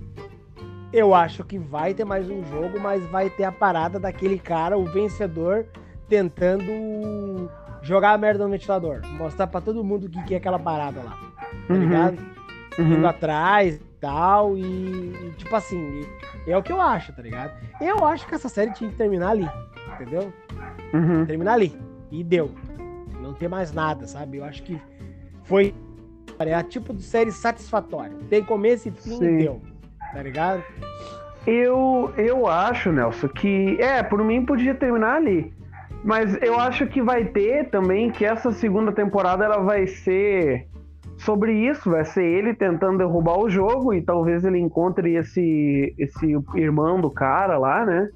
Eu 0.91 1.13
acho 1.13 1.43
que 1.43 1.59
vai 1.59 1.93
ter 1.93 2.05
mais 2.05 2.27
um 2.27 2.43
jogo, 2.45 2.79
mas 2.79 3.05
vai 3.07 3.29
ter 3.29 3.43
a 3.43 3.51
parada 3.51 3.99
daquele 3.99 4.39
cara, 4.39 4.75
o 4.75 4.85
vencedor, 4.85 5.65
tentando 6.09 7.49
jogar 7.83 8.13
a 8.13 8.17
merda 8.17 8.43
no 8.43 8.49
ventilador. 8.49 9.01
Mostrar 9.05 9.45
pra 9.47 9.61
todo 9.61 9.83
mundo 9.83 10.05
o 10.05 10.09
que, 10.09 10.23
que 10.23 10.33
é 10.33 10.37
aquela 10.37 10.57
parada 10.57 11.03
lá. 11.03 11.17
Tá 11.67 11.73
uhum. 11.73 11.79
ligado? 11.79 12.17
Uhum. 12.79 12.93
Indo 12.93 13.07
atrás 13.07 13.75
e 13.75 13.81
tal. 14.01 14.57
E, 14.57 14.61
e, 14.61 15.33
tipo 15.37 15.55
assim, 15.55 16.01
é 16.47 16.57
o 16.57 16.63
que 16.63 16.71
eu 16.71 16.81
acho, 16.81 17.13
tá 17.13 17.21
ligado? 17.21 17.51
Eu 17.79 18.03
acho 18.05 18.25
que 18.27 18.33
essa 18.33 18.49
série 18.49 18.73
tinha 18.73 18.89
que 18.89 18.95
terminar 18.95 19.29
ali. 19.29 19.47
Entendeu? 19.93 20.33
Uhum. 20.93 21.25
Terminar 21.25 21.53
ali. 21.53 21.75
E 22.11 22.23
deu. 22.23 22.51
Não 23.21 23.33
tem 23.33 23.49
mais 23.49 23.73
nada, 23.73 24.05
sabe? 24.07 24.37
Eu 24.37 24.45
acho 24.45 24.63
que 24.63 24.79
foi. 25.43 25.73
É 26.39 26.53
a 26.53 26.63
tipo 26.63 26.93
de 26.93 27.03
série 27.03 27.31
satisfatória. 27.31 28.15
Tem 28.29 28.43
começo 28.43 28.87
e 28.87 28.91
fim 28.91 29.17
Sim. 29.17 29.35
e 29.35 29.37
deu. 29.43 29.61
Tá 30.13 30.21
ligado? 30.21 30.63
Eu, 31.47 32.11
eu 32.17 32.47
acho, 32.47 32.91
Nelson, 32.91 33.27
que. 33.29 33.77
É, 33.79 34.03
por 34.03 34.23
mim 34.23 34.45
podia 34.45 34.75
terminar 34.75 35.15
ali. 35.15 35.53
Mas 36.03 36.37
eu 36.41 36.59
acho 36.59 36.85
que 36.87 37.01
vai 37.01 37.25
ter 37.25 37.69
também 37.69 38.11
que 38.11 38.25
essa 38.25 38.51
segunda 38.51 38.91
temporada 38.91 39.45
ela 39.45 39.59
vai 39.59 39.87
ser 39.87 40.67
sobre 41.17 41.53
isso, 41.53 41.89
vai 41.89 42.03
ser 42.03 42.23
ele 42.23 42.53
tentando 42.53 42.97
derrubar 42.97 43.39
o 43.39 43.49
jogo 43.49 43.93
e 43.93 44.01
talvez 44.01 44.43
ele 44.43 44.59
encontre 44.59 45.15
esse 45.15 45.93
esse 45.97 46.35
irmão 46.55 46.99
do 46.99 47.09
cara 47.09 47.57
lá, 47.57 47.85
né? 47.85 48.09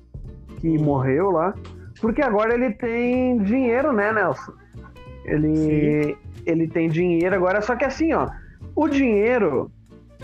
Que 0.57 0.77
morreu 0.77 1.31
lá. 1.31 1.53
Porque 2.01 2.21
agora 2.21 2.53
ele 2.53 2.71
tem 2.71 3.37
dinheiro, 3.39 3.91
né, 3.91 4.11
Nelson? 4.11 4.53
Ele 5.25 6.17
ele 6.45 6.67
tem 6.67 6.89
dinheiro 6.89 7.35
agora, 7.35 7.61
só 7.61 7.75
que 7.75 7.83
assim, 7.83 8.13
ó, 8.13 8.29
o 8.73 8.87
dinheiro 8.87 9.69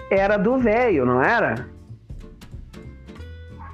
era 0.09 0.38
do 0.38 0.57
velho, 0.57 1.05
não 1.05 1.21
era? 1.21 1.67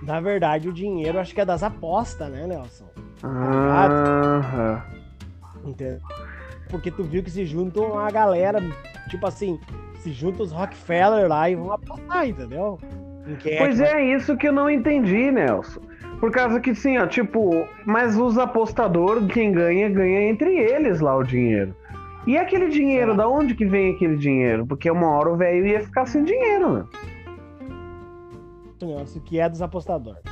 Na 0.01 0.19
verdade, 0.19 0.67
o 0.67 0.73
dinheiro 0.73 1.19
acho 1.19 1.35
que 1.35 1.41
é 1.41 1.45
das 1.45 1.61
apostas, 1.61 2.31
né, 2.31 2.47
Nelson? 2.47 2.89
Ah, 3.23 4.83
Entendeu? 5.63 5.99
Porque 6.69 6.89
tu 6.89 7.03
viu 7.03 7.21
que 7.21 7.29
se 7.29 7.45
juntam 7.45 7.99
a 7.99 8.09
galera, 8.09 8.59
tipo 9.09 9.27
assim, 9.27 9.59
se 9.99 10.11
juntam 10.11 10.43
os 10.45 10.51
Rockefeller 10.51 11.27
lá 11.27 11.49
e 11.49 11.55
vão 11.55 11.71
apostar, 11.71 12.27
entendeu? 12.27 12.79
pois 13.57 13.79
é, 13.79 14.03
isso 14.15 14.35
que 14.37 14.47
eu 14.47 14.53
não 14.53 14.69
entendi, 14.69 15.29
Nelson. 15.29 15.81
Por 16.19 16.31
causa 16.31 16.59
que, 16.59 16.75
sim, 16.75 16.97
ó, 16.97 17.07
tipo, 17.07 17.65
mas 17.85 18.17
os 18.17 18.37
apostadores, 18.37 19.25
quem 19.31 19.51
ganha, 19.51 19.89
ganha 19.89 20.29
entre 20.29 20.57
eles 20.57 20.99
lá 20.99 21.15
o 21.15 21.23
dinheiro. 21.23 21.73
E 22.27 22.37
aquele 22.37 22.67
dinheiro, 22.67 23.15
da 23.15 23.27
onde 23.27 23.55
que 23.55 23.65
vem 23.65 23.95
aquele 23.95 24.17
dinheiro? 24.17 24.65
Porque 24.67 24.91
uma 24.91 25.07
hora 25.07 25.31
o 25.31 25.37
velho 25.37 25.65
ia 25.65 25.79
ficar 25.79 26.05
sem 26.05 26.23
dinheiro, 26.23 26.73
né? 26.73 26.85
Isso 29.03 29.19
que 29.21 29.39
é 29.39 29.49
dos 29.49 29.61
apostadores. 29.61 30.23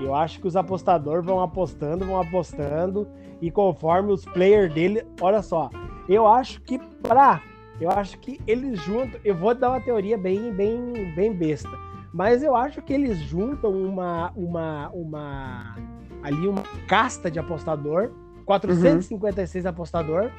Eu 0.00 0.14
acho 0.14 0.40
que 0.40 0.46
os 0.46 0.56
apostadores 0.56 1.24
vão 1.24 1.40
apostando, 1.40 2.04
vão 2.04 2.20
apostando, 2.20 3.06
e 3.40 3.50
conforme 3.50 4.12
os 4.12 4.24
players 4.24 4.72
dele, 4.72 5.02
olha 5.20 5.42
só, 5.42 5.70
eu 6.08 6.26
acho 6.26 6.60
que 6.62 6.78
pra. 7.02 7.40
Eu 7.80 7.90
acho 7.90 8.18
que 8.18 8.40
eles 8.46 8.80
juntam. 8.80 9.20
Eu 9.24 9.34
vou 9.34 9.54
dar 9.54 9.70
uma 9.70 9.80
teoria 9.80 10.16
bem, 10.16 10.52
bem, 10.52 11.14
bem 11.14 11.32
besta. 11.32 11.85
Mas 12.16 12.42
eu 12.42 12.56
acho 12.56 12.80
que 12.80 12.94
eles 12.94 13.18
juntam 13.18 13.70
uma. 13.70 14.32
uma, 14.34 14.88
uma 14.88 15.76
ali 16.22 16.48
uma 16.48 16.62
casta 16.88 17.30
de 17.30 17.38
apostador. 17.38 18.10
456 18.46 19.64
uhum. 19.64 19.70
apostador. 19.70 20.30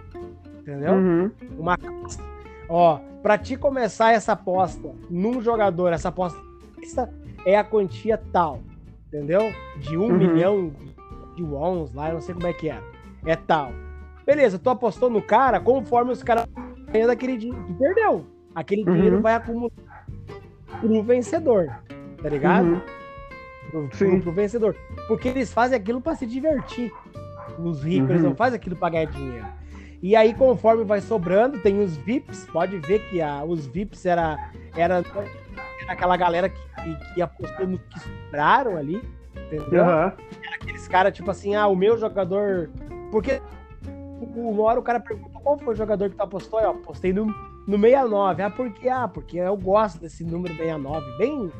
Entendeu? 0.59 0.93
Uhum. 0.93 1.31
Uma 1.57 1.77
casta. 1.77 2.23
Ó, 2.67 2.99
pra 3.21 3.37
te 3.37 3.55
começar 3.55 4.11
essa 4.11 4.31
aposta 4.31 4.89
num 5.09 5.39
jogador, 5.41 5.93
essa 5.93 6.09
aposta 6.09 6.41
é 7.45 7.55
a 7.55 7.63
quantia 7.63 8.17
tal 8.17 8.59
entendeu? 9.07 9.53
De 9.79 9.97
um 9.97 10.03
uhum. 10.03 10.17
milhão 10.17 10.71
de 11.35 11.43
wons 11.43 11.93
lá, 11.93 12.09
eu 12.09 12.15
não 12.15 12.21
sei 12.21 12.35
como 12.35 12.47
é 12.47 12.53
que 12.53 12.69
é. 12.69 12.81
É 13.25 13.35
tal. 13.35 13.71
Beleza, 14.25 14.59
tu 14.59 14.69
apostou 14.69 15.09
no 15.09 15.21
cara, 15.21 15.59
conforme 15.59 16.11
os 16.11 16.21
caras 16.21 16.45
ganhando 16.91 17.11
aquele 17.11 17.37
dinheiro, 17.37 17.63
tu 17.65 17.73
perdeu. 17.73 18.25
Aquele 18.53 18.83
uhum. 18.83 18.93
dinheiro 18.93 19.21
vai 19.21 19.35
acumular 19.35 19.71
pro 20.79 21.03
vencedor, 21.03 21.69
tá 22.21 22.29
ligado? 22.29 22.65
Uhum. 22.65 22.81
Pro, 23.69 23.87
pro, 23.89 24.21
pro, 24.21 24.31
vencedor. 24.31 24.75
Porque 25.07 25.27
eles 25.27 25.51
fazem 25.51 25.77
aquilo 25.77 26.01
para 26.01 26.15
se 26.15 26.25
divertir. 26.25 26.91
Os 27.59 27.83
ricos, 27.83 28.09
eles 28.09 28.21
não 28.21 28.31
uhum. 28.31 28.35
fazem 28.35 28.57
aquilo 28.57 28.75
pra 28.75 28.89
ganhar 28.89 29.05
dinheiro. 29.05 29.45
E 30.01 30.15
aí, 30.15 30.33
conforme 30.33 30.83
vai 30.83 31.01
sobrando, 31.01 31.59
tem 31.59 31.81
os 31.81 31.97
VIPs, 31.97 32.45
pode 32.45 32.77
ver 32.77 32.99
que 33.09 33.21
a, 33.21 33.43
os 33.43 33.65
VIPs 33.65 34.05
era, 34.05 34.37
era 34.75 35.03
aquela 35.87 36.15
galera 36.15 36.49
que, 36.49 36.59
que, 36.83 37.13
que 37.13 37.21
apostou 37.21 37.67
no 37.67 37.79
que 37.79 37.99
sobraram 37.99 38.77
ali, 38.77 39.01
entendeu? 39.35 39.83
Uhum. 39.83 40.11
aqueles 40.53 40.87
caras, 40.87 41.13
tipo 41.13 41.31
assim, 41.31 41.55
ah, 41.55 41.67
o 41.67 41.75
meu 41.75 41.97
jogador. 41.97 42.69
Porque 43.11 43.41
uma 44.35 44.63
hora 44.63 44.79
o 44.79 44.83
cara 44.83 44.99
pergunta 44.99 45.39
qual 45.39 45.57
foi 45.57 45.73
o 45.73 45.77
jogador 45.77 46.09
que 46.09 46.15
tu 46.15 46.21
apostou? 46.21 46.59
Eu 46.59 46.71
apostei 46.71 47.13
no, 47.13 47.33
no 47.67 47.77
69. 47.77 48.41
Ah, 48.41 48.49
por 48.49 48.71
quê? 48.71 48.89
Ah, 48.89 49.07
porque 49.07 49.37
eu 49.37 49.57
gosto 49.57 49.99
desse 49.99 50.23
número 50.23 50.55
69. 50.55 51.17
Bem. 51.17 51.51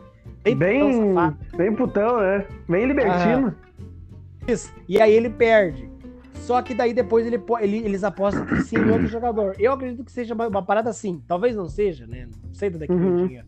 Bem, 0.44 0.56
bem 0.56 0.92
putão, 0.92 1.38
bem 1.58 1.76
putão 1.76 2.20
né? 2.22 2.48
Bem 2.70 2.86
libertino. 2.86 3.54
Ah, 3.54 4.52
isso. 4.52 4.74
E 4.88 5.02
aí 5.02 5.12
ele 5.12 5.30
perde. 5.30 5.90
Só 6.36 6.62
que 6.62 6.74
daí 6.74 6.94
depois 6.94 7.28
ele, 7.28 7.44
ele, 7.60 7.78
eles 7.80 8.06
apostam 8.06 8.46
que 8.46 8.62
sim 8.62 8.78
em 8.78 8.90
outro 8.90 9.08
jogador. 9.08 9.56
Eu 9.60 9.74
acredito 9.74 10.06
que 10.06 10.12
seja 10.12 10.34
uma, 10.34 10.48
uma 10.48 10.64
parada 10.64 10.90
assim. 10.90 11.22
Talvez 11.28 11.56
não 11.56 11.68
seja, 11.68 12.08
né? 12.08 12.28
Não 12.46 12.54
sei 12.54 12.70
do 12.70 12.80
que 12.80 12.90
uhum. 12.90 13.28
dinheiro. 13.28 13.48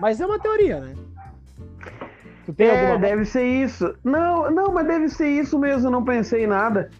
Mas 0.00 0.18
é 0.18 0.24
uma 0.24 0.38
teoria, 0.38 0.80
né? 0.80 0.94
Tu 2.46 2.54
tem 2.54 2.68
é, 2.68 2.92
alguma... 2.92 3.06
deve 3.06 3.26
ser 3.26 3.44
isso. 3.44 3.94
Não, 4.02 4.50
não, 4.50 4.72
mas 4.72 4.86
deve 4.86 5.08
ser 5.10 5.28
isso 5.28 5.58
mesmo, 5.58 5.90
não 5.90 6.02
pensei 6.02 6.44
em 6.44 6.46
nada. 6.46 6.90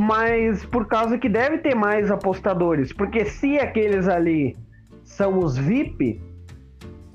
Mas 0.00 0.64
por 0.64 0.86
causa 0.86 1.18
que 1.18 1.28
deve 1.28 1.58
ter 1.58 1.74
mais 1.74 2.10
apostadores. 2.10 2.90
Porque 2.90 3.26
se 3.26 3.58
aqueles 3.58 4.08
ali 4.08 4.56
são 5.04 5.38
os 5.38 5.58
VIP, 5.58 6.18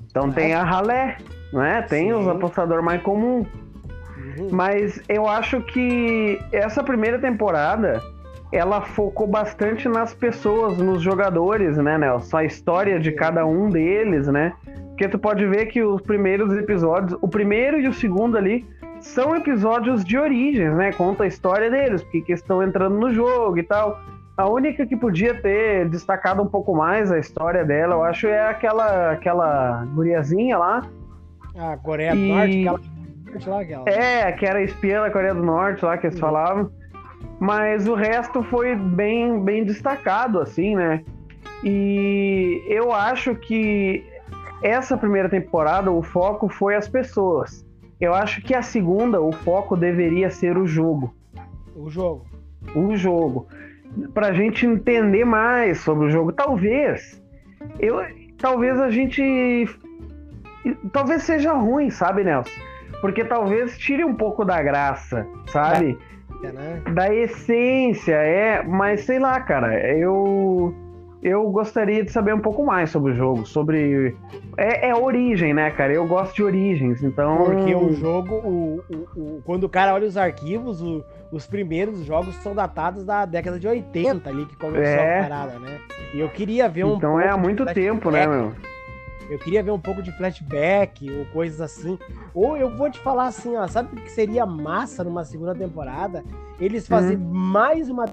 então 0.08 0.28
é. 0.28 0.32
tem 0.32 0.54
a 0.54 0.62
ralé, 0.62 1.18
não 1.52 1.64
é? 1.64 1.82
Tem 1.82 2.10
Sim. 2.10 2.12
os 2.12 2.28
apostadores 2.28 2.84
mais 2.84 3.02
comuns. 3.02 3.48
Uhum. 4.38 4.50
Mas 4.52 5.02
eu 5.08 5.26
acho 5.26 5.60
que 5.62 6.38
essa 6.52 6.80
primeira 6.80 7.18
temporada 7.18 8.00
ela 8.52 8.80
focou 8.80 9.26
bastante 9.26 9.88
nas 9.88 10.14
pessoas, 10.14 10.78
nos 10.78 11.02
jogadores, 11.02 11.76
né, 11.78 11.98
Nelson? 11.98 12.36
A 12.36 12.44
história 12.44 13.00
de 13.00 13.10
cada 13.10 13.44
um 13.44 13.68
deles, 13.68 14.28
né? 14.28 14.52
Porque 14.90 15.08
tu 15.08 15.18
pode 15.18 15.44
ver 15.44 15.66
que 15.66 15.82
os 15.82 16.00
primeiros 16.02 16.56
episódios, 16.56 17.18
o 17.20 17.26
primeiro 17.26 17.80
e 17.80 17.88
o 17.88 17.92
segundo 17.92 18.38
ali, 18.38 18.64
são 19.00 19.34
episódios 19.36 20.04
de 20.04 20.18
origens, 20.18 20.74
né? 20.74 20.92
Conta 20.92 21.24
a 21.24 21.26
história 21.26 21.70
deles, 21.70 22.02
porque 22.02 22.20
que 22.20 22.32
estão 22.32 22.62
entrando 22.62 22.98
no 22.98 23.12
jogo 23.12 23.58
e 23.58 23.62
tal. 23.62 24.00
A 24.36 24.48
única 24.48 24.86
que 24.86 24.96
podia 24.96 25.34
ter 25.40 25.88
destacado 25.88 26.42
um 26.42 26.46
pouco 26.46 26.74
mais 26.74 27.10
a 27.10 27.18
história 27.18 27.64
dela, 27.64 27.94
eu 27.94 28.04
acho, 28.04 28.26
é 28.26 28.48
aquela, 28.48 29.12
aquela 29.12 29.84
guriazinha 29.94 30.58
lá. 30.58 30.82
A 31.58 31.76
Coreia 31.78 32.14
do 32.14 32.20
Norte, 32.20 32.60
aquela. 32.60 32.80
É, 33.86 34.32
que 34.32 34.46
era 34.46 34.62
espiã 34.62 35.02
da 35.02 35.10
Coreia 35.10 35.34
do 35.34 35.42
Norte 35.42 35.84
lá 35.84 35.96
que 35.96 36.06
eles 36.06 36.16
uhum. 36.16 36.20
falavam. 36.20 36.70
Mas 37.40 37.86
o 37.88 37.94
resto 37.94 38.42
foi 38.44 38.74
bem, 38.74 39.42
bem 39.42 39.64
destacado, 39.64 40.40
assim, 40.40 40.74
né? 40.74 41.02
E 41.64 42.62
eu 42.68 42.92
acho 42.92 43.34
que 43.34 44.04
essa 44.62 44.96
primeira 44.96 45.28
temporada, 45.28 45.90
o 45.90 46.02
foco 46.02 46.48
foi 46.48 46.74
as 46.74 46.88
pessoas. 46.88 47.65
Eu 48.00 48.14
acho 48.14 48.42
que 48.42 48.54
a 48.54 48.62
segunda, 48.62 49.20
o 49.20 49.32
foco 49.32 49.76
deveria 49.76 50.30
ser 50.30 50.58
o 50.58 50.66
jogo. 50.66 51.14
O 51.74 51.88
jogo. 51.88 52.26
O 52.74 52.96
jogo. 52.96 53.46
Pra 54.12 54.32
gente 54.32 54.66
entender 54.66 55.24
mais 55.24 55.80
sobre 55.80 56.06
o 56.06 56.10
jogo. 56.10 56.32
Talvez. 56.32 57.22
Eu, 57.78 58.00
talvez 58.36 58.78
a 58.80 58.90
gente. 58.90 59.22
Talvez 60.92 61.22
seja 61.22 61.52
ruim, 61.52 61.90
sabe, 61.90 62.24
Nelson? 62.24 62.50
porque 63.00 63.24
talvez 63.24 63.78
tire 63.78 64.04
um 64.04 64.14
pouco 64.14 64.44
da 64.44 64.62
graça, 64.62 65.26
sabe? 65.46 65.98
É, 66.42 66.52
né? 66.52 66.82
Da 66.92 67.14
essência, 67.14 68.14
é, 68.14 68.62
mas 68.62 69.02
sei 69.02 69.18
lá, 69.18 69.40
cara, 69.40 69.78
eu 69.96 70.74
eu 71.22 71.48
gostaria 71.50 72.04
de 72.04 72.10
saber 72.12 72.34
um 72.34 72.40
pouco 72.40 72.64
mais 72.64 72.90
sobre 72.90 73.12
o 73.12 73.14
jogo, 73.14 73.46
sobre 73.46 74.16
é, 74.56 74.88
é 74.90 74.94
origem, 74.94 75.52
né, 75.54 75.70
cara? 75.70 75.92
Eu 75.92 76.06
gosto 76.06 76.34
de 76.34 76.42
origens, 76.42 77.02
então 77.02 77.44
Porque 77.46 77.74
o 77.74 77.92
jogo, 77.94 78.34
o, 78.36 78.82
o- 78.90 79.08
o- 79.20 79.42
quando 79.44 79.64
o 79.64 79.68
cara 79.68 79.92
olha 79.94 80.06
os 80.06 80.16
arquivos, 80.16 80.80
os 81.32 81.46
primeiros 81.46 82.04
jogos 82.04 82.34
são 82.36 82.54
datados 82.54 83.04
da 83.04 83.24
década 83.24 83.58
de 83.58 83.66
80 83.66 84.28
ali 84.28 84.46
que 84.46 84.56
começou 84.56 84.82
É. 84.84 85.18
a 85.18 85.22
parada, 85.22 85.58
né? 85.58 85.80
E 86.14 86.20
eu 86.20 86.28
queria 86.28 86.68
ver 86.68 86.84
um 86.84 86.96
então 86.96 87.18
é 87.18 87.28
há 87.28 87.36
muito 87.36 87.64
tempo, 87.66 88.10
né, 88.10 88.26
meu? 88.26 88.52
Eu 89.28 89.40
queria 89.40 89.60
ver 89.60 89.72
um 89.72 89.80
pouco 89.80 90.00
de 90.02 90.12
flashback 90.16 91.10
ou 91.10 91.24
coisas 91.32 91.60
assim. 91.60 91.98
Ou 92.32 92.56
eu 92.56 92.70
vou 92.76 92.88
te 92.88 93.00
falar 93.00 93.26
assim, 93.26 93.56
ó, 93.56 93.66
sabe 93.66 93.88
o 93.92 93.96
que 94.00 94.10
seria 94.12 94.46
massa 94.46 95.02
numa 95.02 95.24
segunda 95.24 95.52
temporada? 95.52 96.22
Eles 96.60 96.86
fazerem 96.86 97.18
Uhum. 97.18 97.24
mais 97.34 97.90
uma 97.90 98.04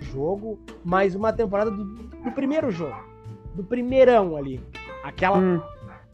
jogo, 0.00 0.58
mais 0.84 1.14
uma 1.14 1.32
temporada 1.32 1.70
do, 1.70 1.84
do 1.84 2.30
primeiro 2.32 2.70
jogo, 2.70 2.96
do 3.54 3.64
primeirão 3.64 4.36
ali. 4.36 4.60
Aquela 5.02 5.38
Hum, 5.38 5.60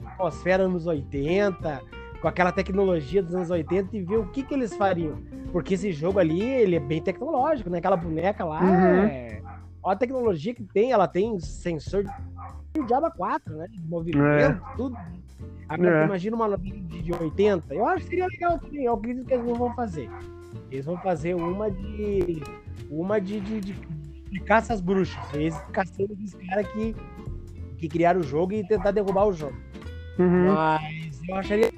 atmosfera 0.06 0.64
anos 0.64 0.86
80, 0.86 1.82
com 2.20 2.28
aquela 2.28 2.52
tecnologia 2.52 3.22
dos 3.22 3.34
anos 3.34 3.50
80 3.50 3.96
e 3.96 4.02
ver 4.02 4.18
o 4.18 4.26
que, 4.28 4.42
que 4.42 4.54
eles 4.54 4.74
fariam. 4.76 5.18
Porque 5.52 5.74
esse 5.74 5.92
jogo 5.92 6.18
ali, 6.18 6.40
ele 6.42 6.76
é 6.76 6.80
bem 6.80 7.00
tecnológico, 7.00 7.70
né? 7.70 7.78
Aquela 7.78 7.96
boneca 7.96 8.44
lá, 8.44 8.60
Uhum. 8.62 9.04
é... 9.04 9.40
olha 9.82 9.94
a 9.94 9.98
tecnologia 9.98 10.54
que 10.54 10.64
tem, 10.64 10.90
ela 10.92 11.06
tem 11.06 11.38
sensor 11.40 12.04
de 12.04 12.10
Diaba 12.86 13.10
4, 13.10 13.54
né? 13.56 13.66
De 13.70 13.80
movimento, 13.88 14.26
É. 14.26 14.76
tudo. 14.76 14.96
Agora, 15.68 15.90
É. 16.02 16.04
imagina 16.04 16.36
uma 16.36 16.58
de 16.58 17.12
80, 17.12 17.74
eu 17.74 17.86
acho 17.86 18.04
que 18.04 18.10
seria 18.10 18.26
legal 18.26 18.58
também, 18.58 18.84
eu 18.84 18.94
acredito 18.94 19.26
que 19.26 19.34
eles 19.34 19.46
não 19.46 19.54
vão 19.54 19.72
fazer. 19.74 20.10
Eles 20.70 20.84
vão 20.84 20.98
fazer 20.98 21.34
uma 21.34 21.70
de... 21.70 22.42
uma 22.90 23.20
de, 23.20 23.40
de, 23.40 23.60
de, 23.60 23.72
de 23.72 24.40
caça 24.40 24.72
às 24.74 24.80
bruxas. 24.80 25.22
Eles 25.32 25.56
caçando 25.72 26.12
esses 26.14 26.34
caras 26.48 26.66
que, 26.68 26.94
que 27.78 27.88
criaram 27.88 28.20
o 28.20 28.22
jogo 28.24 28.52
e 28.52 28.66
tentar 28.66 28.90
derrubar 28.90 29.26
o 29.26 29.32
jogo. 29.32 29.56
uhum. 30.18 30.52
Mas 30.52 31.20
eu 31.28 31.36
acharia. 31.36 31.72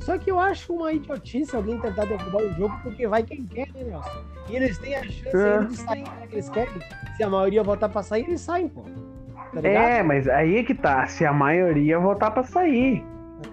Só 0.00 0.16
que 0.16 0.30
eu 0.30 0.40
acho 0.40 0.72
uma 0.72 0.92
idiotice 0.92 1.54
alguém 1.54 1.78
tentar 1.78 2.06
derrubar 2.06 2.42
o 2.42 2.52
jogo, 2.54 2.74
porque 2.82 3.06
vai 3.06 3.22
quem 3.22 3.44
quer, 3.44 3.68
né, 3.74 3.84
Nelson? 3.84 4.24
E 4.48 4.56
eles 4.56 4.78
têm 4.78 4.94
a 4.96 5.02
chance 5.04 5.36
É. 5.36 5.64
de 5.64 5.76
sair 5.76 6.02
hora 6.08 6.26
que 6.26 6.34
eles 6.36 6.48
querem. 6.48 6.72
Se 7.16 7.22
a 7.22 7.28
maioria 7.28 7.62
votar 7.62 7.88
pra 7.90 8.02
sair, 8.02 8.24
eles 8.24 8.40
saem, 8.40 8.68
pô. 8.68 8.82
Tá? 8.82 9.68
É, 9.68 10.02
mas 10.02 10.26
aí 10.28 10.56
é 10.58 10.62
que 10.64 10.74
tá. 10.74 11.06
Se 11.06 11.24
a 11.24 11.32
maioria 11.32 11.98
votar 11.98 12.32
pra 12.32 12.42
sair. 12.44 13.04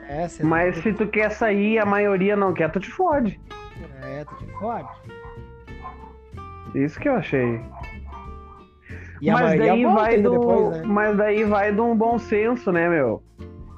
É, 0.08 0.28
Mas 0.44 0.78
se 0.78 0.94
tu 0.94 1.08
quer 1.08 1.32
sair 1.32 1.74
e 1.74 1.80
a 1.80 1.86
maioria 1.86 2.36
não 2.36 2.54
quer, 2.54 2.72
tu 2.72 2.80
te 2.80 2.90
fode. 2.90 3.40
É, 4.04 4.24
tu 4.24 4.36
te 4.36 4.46
fode. 4.54 4.88
Isso 6.84 7.00
que 7.00 7.10
eu 7.10 7.16
achei. 7.16 7.60
E 9.22 9.32
mas 9.32 9.58
daí 9.58 9.84
vai 9.84 10.22
do. 10.22 10.32
depois, 10.32 10.78
né? 10.78 10.84
Mas 10.86 11.18
daí 11.18 11.44
vai 11.44 11.74
de 11.74 11.82
um 11.82 11.96
bom 11.96 12.20
senso, 12.20 12.72
né, 12.72 12.88
meu? 12.88 13.24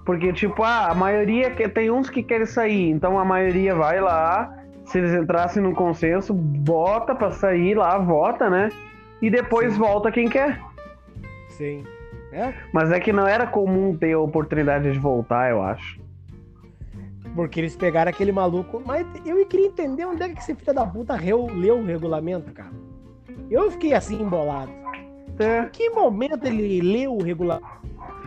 Porque, 0.06 0.34
tipo, 0.34 0.64
ah, 0.64 0.88
a 0.88 0.96
maioria 0.96 1.52
que 1.52 1.70
tem 1.70 1.92
uns 1.92 2.10
que 2.10 2.24
querem 2.24 2.46
sair, 2.46 2.90
então 2.90 3.18
a 3.18 3.24
maioria 3.24 3.76
vai 3.76 4.02
lá. 4.02 4.54
Se 4.86 4.98
eles 4.98 5.14
entrassem 5.14 5.62
no 5.62 5.74
consenso, 5.74 6.34
bota 6.34 7.14
pra 7.14 7.30
sair 7.30 7.76
lá, 7.76 7.98
vota, 8.00 8.50
né? 8.50 8.70
E 9.22 9.30
depois 9.30 9.74
Sim. 9.74 9.80
volta 9.80 10.12
quem 10.12 10.28
quer. 10.28 10.60
Sim. 11.50 11.84
É, 12.32 12.54
Mas 12.74 12.92
é 12.92 13.00
que 13.00 13.14
não 13.14 13.28
era 13.28 13.48
comum 13.48 13.96
ter 13.96 14.14
a 14.14 14.20
oportunidade 14.20 14.92
de 14.92 15.00
voltar, 15.00 15.50
eu 15.52 15.62
acho. 15.62 16.00
porque 17.36 17.60
eles 17.60 17.76
pegaram 17.76 18.10
aquele 18.10 18.32
maluco. 18.32 18.82
Mas 18.86 19.06
eu 19.26 19.46
queria 19.46 19.68
entender 19.68 20.06
onde 20.06 20.24
é 20.24 20.30
que 20.30 20.40
esse 20.40 20.56
filho 20.56 20.74
da 20.74 20.86
puta 20.86 21.16
leu 21.16 21.78
o 21.78 21.86
regulamento, 21.86 22.52
cara. 22.52 22.72
Eu 23.50 23.72
fiquei 23.72 23.94
assim 23.94 24.22
embolado. 24.22 24.72
É, 25.40 25.62
Em 25.64 25.70
que 25.70 25.90
momento 25.90 26.46
ele 26.46 26.82
leu 26.82 27.16
o 27.16 27.24
regulamento 27.24 27.66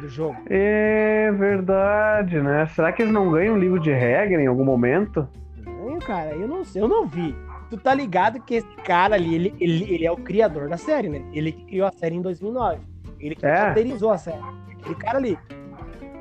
do 0.00 0.08
jogo? 0.08 0.36
é 0.48 1.30
verdade, 1.32 2.40
né? 2.40 2.66
Será 2.74 2.90
que 2.92 3.02
eles 3.02 3.12
não 3.12 3.30
ganham 3.30 3.54
um 3.54 3.58
livro 3.58 3.78
de 3.78 3.92
regra 3.92 4.40
em 4.42 4.46
algum 4.46 4.64
momento? 4.64 5.28
Não, 5.64 5.98
cara, 5.98 6.30
eu 6.30 6.48
não 6.48 6.64
sei, 6.64 6.80
eu 6.82 6.88
não 6.88 7.06
vi. 7.06 7.34
Tu 7.70 7.76
tá 7.78 7.94
ligado 7.94 8.40
que 8.40 8.54
esse 8.56 8.76
cara 8.84 9.14
ali, 9.14 9.34
ele, 9.34 9.54
ele, 9.60 9.94
ele 9.94 10.06
é 10.06 10.10
o 10.12 10.16
criador 10.16 10.68
da 10.68 10.76
série, 10.76 11.08
né? 11.08 11.22
Ele 11.32 11.52
criou 11.52 11.86
a 11.86 11.92
série 11.92 12.16
em 12.16 12.22
2009. 12.22 12.80
Ele 13.20 13.34
que 13.34 13.46
É. 13.46 13.68
roteirizou 13.68 14.10
a 14.10 14.18
série. 14.18 14.42
Aquele 14.80 14.94
cara 14.96 15.18
ali. 15.18 15.38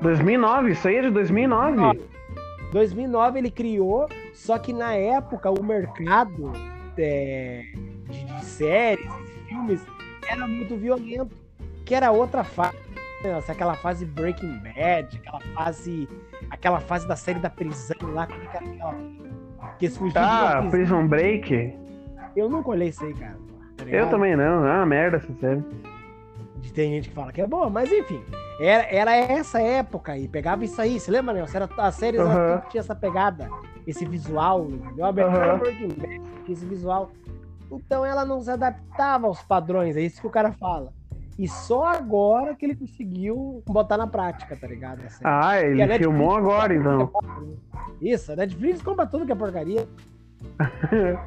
2009? 0.01 0.71
Isso 0.71 0.87
aí 0.87 0.97
é 0.97 1.01
de 1.03 1.09
2009? 1.11 2.01
2009 2.71 3.39
ele 3.39 3.51
criou, 3.51 4.07
só 4.33 4.57
que 4.57 4.71
na 4.73 4.93
época 4.93 5.49
o 5.51 5.61
mercado 5.63 6.51
é, 6.97 7.63
séries, 8.43 9.09
filmes, 9.47 9.81
era 10.27 10.47
muito 10.47 10.75
violento. 10.75 11.35
Que 11.85 11.95
era 11.95 12.11
outra 12.11 12.43
fase. 12.43 12.77
né? 13.23 13.33
Nossa, 13.33 13.51
aquela 13.51 13.75
fase 13.75 14.05
Breaking 14.05 14.59
Bad, 14.59 15.17
aquela 15.17 15.39
fase. 15.53 16.07
Aquela 16.49 16.79
fase 16.79 17.07
da 17.07 17.15
série 17.15 17.39
da 17.39 17.49
prisão 17.49 17.95
lá, 18.13 18.27
como 18.27 18.41
é 18.41 18.45
que 18.45 18.57
era 18.57 18.65
aquela. 18.65 18.95
Que 19.79 19.87
uma 19.99 20.11
Tá. 20.11 20.67
Prison 20.69 21.07
Break? 21.07 21.75
Eu 22.35 22.49
nunca 22.49 22.69
olhei 22.69 22.89
isso 22.89 23.03
aí, 23.03 23.13
cara. 23.13 23.37
tá 23.77 23.83
Eu 23.85 24.09
também 24.09 24.35
não, 24.35 24.65
é 24.65 24.73
uma 24.77 24.85
merda 24.85 25.17
essa 25.17 25.33
série. 25.33 25.63
Tem 26.73 26.91
gente 26.91 27.09
que 27.09 27.15
fala 27.15 27.31
que 27.31 27.41
é 27.41 27.47
boa, 27.47 27.69
mas 27.69 27.91
enfim. 27.91 28.21
Era, 28.59 28.83
era 28.83 29.15
essa 29.15 29.59
época 29.59 30.11
aí, 30.13 30.27
pegava 30.27 30.63
isso 30.63 30.79
aí. 30.79 30.99
Você 30.99 31.09
lembra, 31.09 31.33
Nelson? 31.33 31.57
Era, 31.57 31.69
as 31.77 31.95
séries 31.95 32.21
tudo 32.21 32.69
tinha 32.69 32.79
essa 32.81 32.95
pegada, 32.95 33.49
esse 33.87 34.05
visual, 34.05 34.67
entendeu? 34.69 35.05
A 35.05 35.09
Aham. 35.09 35.57
Breaking 35.57 35.87
Bad 35.89 36.21
esse 36.47 36.65
visual. 36.65 37.11
Então 37.71 38.05
ela 38.05 38.25
não 38.25 38.41
se 38.41 38.51
adaptava 38.51 39.27
aos 39.27 39.41
padrões, 39.41 39.95
é 39.95 40.01
isso 40.01 40.19
que 40.21 40.27
o 40.27 40.31
cara 40.31 40.51
fala. 40.51 40.93
E 41.39 41.47
só 41.47 41.85
agora 41.85 42.53
que 42.53 42.65
ele 42.65 42.75
conseguiu 42.75 43.63
botar 43.65 43.97
na 43.97 44.05
prática, 44.05 44.55
tá 44.55 44.67
ligado? 44.67 45.01
A 45.05 45.09
série. 45.09 45.23
Ah, 45.23 45.61
ele 45.61 45.75
Netflix 45.75 45.97
filmou 46.05 46.35
agora, 46.35 46.75
então. 46.75 47.11
Isso, 48.01 48.33
a 48.33 48.35
Netflix 48.35 48.81
compra 48.81 49.07
tudo 49.07 49.25
que 49.25 49.31
é 49.31 49.35
porcaria. 49.35 49.87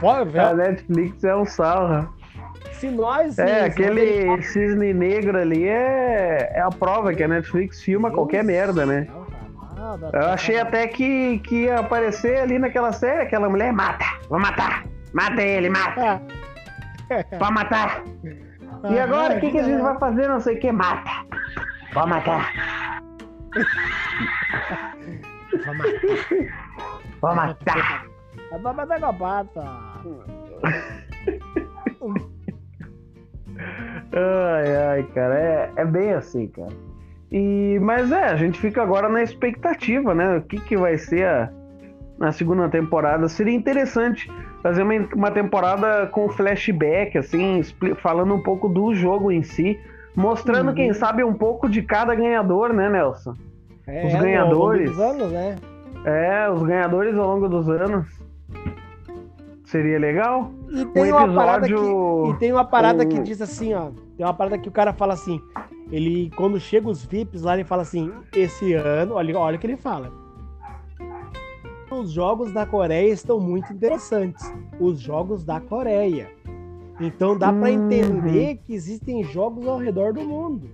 Pode, 0.00 0.38
A 0.38 0.54
Netflix 0.54 1.24
é 1.24 1.34
um 1.34 1.46
salra. 1.46 2.08
se 2.72 2.90
nós. 2.90 3.38
É, 3.38 3.64
aquele 3.64 4.42
cisne 4.42 4.92
negro 4.92 5.38
ali 5.38 5.66
é, 5.66 6.52
é 6.54 6.60
a 6.60 6.70
prova 6.70 7.14
que 7.14 7.22
a 7.22 7.28
Netflix 7.28 7.80
filma 7.80 8.10
qualquer 8.10 8.44
Deus 8.44 8.46
merda, 8.46 8.84
do 8.84 8.92
né? 8.92 9.06
Nada, 9.76 10.10
Eu 10.12 10.26
achei 10.26 10.58
até 10.58 10.86
que, 10.88 11.38
que 11.38 11.64
ia 11.64 11.78
aparecer 11.78 12.40
ali 12.40 12.58
naquela 12.58 12.92
série, 12.92 13.22
aquela 13.22 13.48
mulher, 13.48 13.72
mata, 13.72 14.04
vou 14.28 14.38
matar, 14.38 14.84
mata 15.18 15.42
ele, 15.42 15.68
mata, 15.68 16.22
pode 17.38 17.52
matar. 17.52 18.04
E 18.88 18.98
agora, 19.00 19.36
o 19.36 19.40
que, 19.40 19.50
que 19.50 19.58
a 19.58 19.64
gente 19.64 19.82
vai 19.82 19.98
fazer? 19.98 20.28
Não 20.28 20.38
sei 20.38 20.56
o 20.56 20.60
que, 20.60 20.70
mata, 20.70 21.10
pode 21.92 22.08
matar, 22.08 22.52
pode 27.20 27.36
matar. 27.36 28.06
Vai 28.62 28.74
matar 28.74 29.00
com 29.00 29.06
a 29.06 29.12
pata. 29.12 29.64
Ai, 34.12 34.76
ai, 34.76 35.02
cara, 35.14 35.34
é, 35.34 35.72
é 35.76 35.84
bem 35.84 36.12
assim, 36.12 36.46
cara. 36.46 36.72
E, 37.32 37.78
mas 37.82 38.12
é, 38.12 38.24
a 38.24 38.36
gente 38.36 38.58
fica 38.58 38.82
agora 38.82 39.08
na 39.08 39.22
expectativa, 39.22 40.14
né? 40.14 40.36
O 40.36 40.42
que, 40.42 40.60
que 40.60 40.76
vai 40.76 40.96
ser 40.96 41.26
a, 41.26 41.50
na 42.18 42.32
segunda 42.32 42.68
temporada. 42.68 43.28
Seria 43.28 43.54
interessante 43.54 44.30
fazer 44.62 44.82
uma, 44.82 44.94
uma 45.14 45.30
temporada 45.30 46.06
com 46.08 46.28
flashback, 46.28 47.16
assim, 47.18 47.62
falando 48.02 48.34
um 48.34 48.42
pouco 48.42 48.68
do 48.68 48.94
jogo 48.94 49.30
em 49.30 49.42
si, 49.42 49.78
mostrando, 50.16 50.68
Uhum. 50.68 50.74
quem 50.74 50.92
sabe, 50.92 51.22
um 51.24 51.34
pouco 51.34 51.68
de 51.68 51.82
cada 51.82 52.14
ganhador, 52.14 52.72
né, 52.72 52.88
Nelson? 52.88 53.34
É, 53.86 53.98
Os 54.00 54.04
ao 54.06 54.10
longo 54.10 54.22
ganhadores. 54.24 54.90
dos 54.90 55.00
anos, 55.00 55.32
né? 55.32 55.56
É, 56.04 56.50
os 56.50 56.62
ganhadores 56.62 57.16
ao 57.16 57.26
longo 57.26 57.48
dos 57.48 57.68
anos. 57.68 58.06
Seria 59.64 59.98
legal? 59.98 60.50
E 60.70 60.84
tem 60.86 61.12
uma 61.12 61.32
parada 61.34 61.66
que, 61.66 61.72
episódio- 61.74 62.30
e 62.34 62.38
tem 62.38 62.52
uma 62.52 62.64
parada 62.64 63.04
que 63.04 63.18
o- 63.18 63.22
diz 63.22 63.42
assim, 63.42 63.74
ó. 63.74 63.90
Tem 64.16 64.24
uma 64.24 64.32
parada 64.32 64.56
que 64.56 64.68
o 64.68 64.72
cara 64.72 64.92
fala 64.94 65.12
assim. 65.12 65.40
Ele, 65.92 66.30
quando 66.36 66.58
chega 66.58 66.88
os 66.88 67.04
VIPs 67.04 67.42
lá, 67.42 67.54
ele 67.54 67.64
fala 67.64 67.82
assim: 67.82 68.10
esse 68.34 68.72
ano, 68.72 69.14
olha, 69.14 69.38
olha 69.38 69.56
o 69.56 69.58
que 69.58 69.66
ele 69.66 69.76
fala. 69.76 70.10
Os 71.98 72.12
jogos 72.12 72.52
da 72.52 72.64
Coreia 72.64 73.12
estão 73.12 73.40
muito 73.40 73.72
interessantes. 73.72 74.52
Os 74.78 75.00
jogos 75.00 75.44
da 75.44 75.60
Coreia. 75.60 76.28
Então 77.00 77.36
dá 77.36 77.52
pra 77.52 77.68
Uhum. 77.68 77.74
entender 77.74 78.56
que 78.64 78.72
existem 78.72 79.24
jogos 79.24 79.66
ao 79.66 79.78
redor 79.78 80.12
do 80.12 80.20
mundo. 80.22 80.70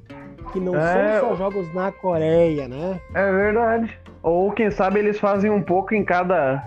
Que 0.53 0.61
não 0.61 0.77
É, 0.77 1.19
são 1.21 1.31
só 1.31 1.37
jogos 1.37 1.73
na 1.75 1.91
Coreia, 1.91 2.69
né? 2.69 3.01
É 3.15 3.33
verdade. 3.33 3.99
Ou 4.23 4.53
quem 4.53 4.71
sabe 4.71 4.99
eles 4.99 5.19
fazem 5.19 5.51
um 5.51 5.63
pouco 5.63 5.95
em 5.95 6.05
cada. 6.05 6.63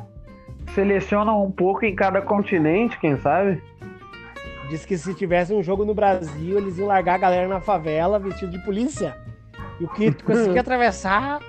Selecionam 0.74 1.44
um 1.44 1.52
pouco 1.52 1.86
em 1.86 1.96
cada 1.96 2.22
continente, 2.22 3.00
quem 3.00 3.16
sabe? 3.18 3.62
Diz 4.70 4.86
que 4.86 4.98
se 4.98 5.14
tivesse 5.14 5.54
um 5.54 5.64
jogo 5.64 5.86
no 5.86 5.94
Brasil, 5.94 6.58
eles 6.58 6.78
iam 6.78 6.88
largar 6.88 7.16
a 7.16 7.20
galera 7.20 7.48
na 7.48 7.62
favela 7.62 8.20
vestido 8.20 8.52
de 8.52 8.60
polícia. 8.66 9.16
E 9.80 9.86
o 9.86 9.88
que 9.88 10.12
tu 10.12 10.26
conseguia 10.26 10.60
atravessar, 10.62 11.40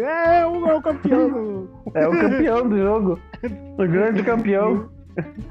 É, 0.00 0.46
o, 0.46 0.66
é 0.66 0.74
o 0.74 0.82
campeão. 0.82 1.28
do- 1.30 1.68
É 1.94 2.06
o 2.08 2.10
campeão 2.10 2.68
do 2.68 2.78
jogo. 2.78 3.18
O 3.78 3.86
grande 3.88 4.22
campeão. 4.22 4.88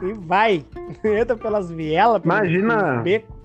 E 0.02 0.14
vai. 0.14 0.66
Entra 1.04 1.36
pelas 1.36 1.70
vielas. 1.72 2.22
pelos- 2.22 2.38
Imagina. 2.38 2.98
becos. 3.02 3.36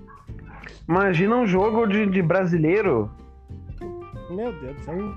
Imagina 0.88 1.36
um 1.36 1.46
jogo 1.46 1.86
de, 1.86 2.06
de 2.06 2.22
brasileiro. 2.22 3.10
Meu 4.30 4.52
Deus 4.52 4.76
do 4.76 4.82
céu. 4.84 5.14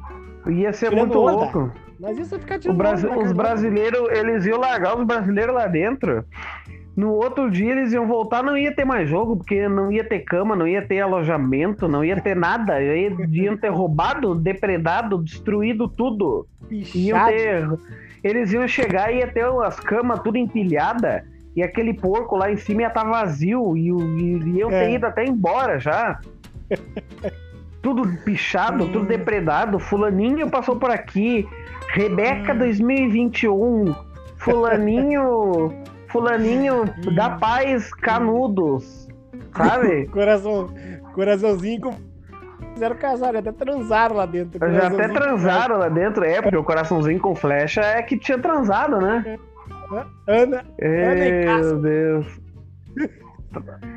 Ia 0.54 0.74
ser 0.74 0.90
Tirando 0.90 1.08
muito 1.08 1.20
onda. 1.20 1.32
louco. 1.32 1.72
Mas 2.00 2.18
isso 2.20 2.36
é 2.36 2.40
ficar 2.40 2.60
tirando 2.60 2.78
Brasi- 2.78 3.08
os 3.08 3.32
brasileiros, 3.32 4.10
eles 4.12 4.46
iam 4.46 4.60
largar 4.60 4.98
os 4.98 5.06
brasileiros 5.06 5.56
lá 5.56 5.66
dentro. 5.68 6.26
No 6.96 7.12
outro 7.12 7.52
dia 7.52 7.72
eles 7.74 7.92
iam 7.92 8.08
voltar, 8.08 8.42
não 8.42 8.58
ia 8.58 8.74
ter 8.74 8.86
mais 8.86 9.10
jogo, 9.10 9.36
porque 9.36 9.68
não 9.68 9.92
ia 9.92 10.04
ter 10.04 10.20
cama, 10.20 10.56
não 10.56 10.66
ia 10.66 10.82
ter 10.82 11.02
alojamento, 11.02 11.88
não 11.90 12.06
ia 12.06 12.20
ter 12.22 12.36
nada. 12.36 12.82
Iam 12.82 13.58
ter 13.58 13.70
roubado, 13.70 14.34
depredado, 14.34 15.22
destruído 15.22 15.90
tudo. 15.90 16.48
Iam 16.72 16.80
Pichado. 17.28 17.32
ter. 17.32 17.70
Eles 18.24 18.54
iam 18.54 18.66
chegar 18.68 19.14
e 19.14 19.18
ia 19.18 19.28
ter 19.28 19.46
as 19.46 19.78
camas 19.80 20.22
tudo 20.22 20.38
empilhada. 20.38 21.26
E 21.54 21.62
aquele 21.62 21.94
porco 21.94 22.38
lá 22.38 22.50
em 22.52 22.58
cima 22.58 22.82
ia 22.84 22.88
estar 22.88 23.04
vazio. 23.04 23.76
E, 23.76 23.90
e 23.90 24.58
iam 24.58 24.70
ter 24.70 24.76
É. 24.76 24.94
ido 24.94 25.06
até 25.06 25.26
embora 25.26 25.78
já. 25.78 26.20
tudo 27.82 28.08
pichado, 28.24 28.88
tudo 28.88 29.06
depredado. 29.06 29.80
Fulaninho 29.80 30.50
passou 30.50 30.78
por 30.78 30.90
aqui. 30.90 31.46
Rebeca 31.90 32.56
2021. 32.56 33.94
Fulaninho. 34.38 35.74
Fulaninho 36.20 36.86
da 37.16 37.32
paz 37.32 37.94
canudos. 37.94 39.08
Sabe? 39.56 40.08
Coração, 40.12 40.70
coraçãozinho 41.14 41.82
com. 41.82 41.94
Fizeram 42.74 42.96
casar, 42.98 43.36
até 43.36 43.52
transaram 43.52 44.16
lá 44.18 44.26
dentro. 44.26 44.60
Já 44.74 44.88
até 44.88 45.08
transaram 45.08 45.78
lá 45.78 45.88
dentro, 45.88 46.24
é, 46.26 46.42
porque 46.42 46.58
o 46.58 46.64
coraçãozinho 46.64 47.20
com 47.20 47.34
flecha 47.36 47.82
é 47.82 48.02
que 48.02 48.18
tinha 48.18 48.38
transado, 48.38 48.98
né? 49.00 49.38
com- 49.90 50.04
Ana, 50.28 50.66
Ana 50.82 51.26
e 51.28 51.46
Cássio. 51.46 51.66
Meu 51.78 51.82
Deus. 51.82 52.40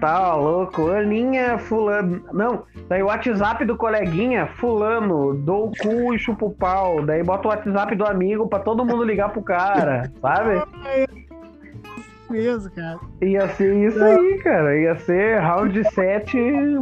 Tá 0.01 0.37
louco. 0.37 0.89
Aninha, 0.89 1.59
fulano. 1.59 2.23
Não, 2.33 2.63
daí 2.89 3.03
o 3.03 3.07
WhatsApp 3.07 3.65
do 3.65 3.77
coleguinha, 3.77 4.47
fulano, 4.47 5.35
dou 5.35 5.67
o 5.67 5.73
cu 5.73 6.15
e 6.15 6.19
chupo 6.21 6.47
o 6.47 6.55
pau. 6.55 7.05
Daí 7.05 7.25
bota 7.25 7.49
o 7.49 7.51
WhatsApp 7.51 7.97
do 7.97 8.07
amigo 8.07 8.47
pra 8.47 8.61
todo 8.61 8.85
mundo 8.85 9.03
ligar 9.03 9.31
pro 9.31 9.43
cara, 9.43 10.13
sabe? 10.23 10.63
Mesmo, 12.31 12.71
cara. 12.71 12.99
Ia 13.23 13.49
ser 13.49 13.75
isso 13.77 14.03
aí, 14.03 14.39
cara. 14.39 14.79
Ia 14.79 14.97
ser 14.97 15.39
round 15.39 15.85
7 15.93 16.39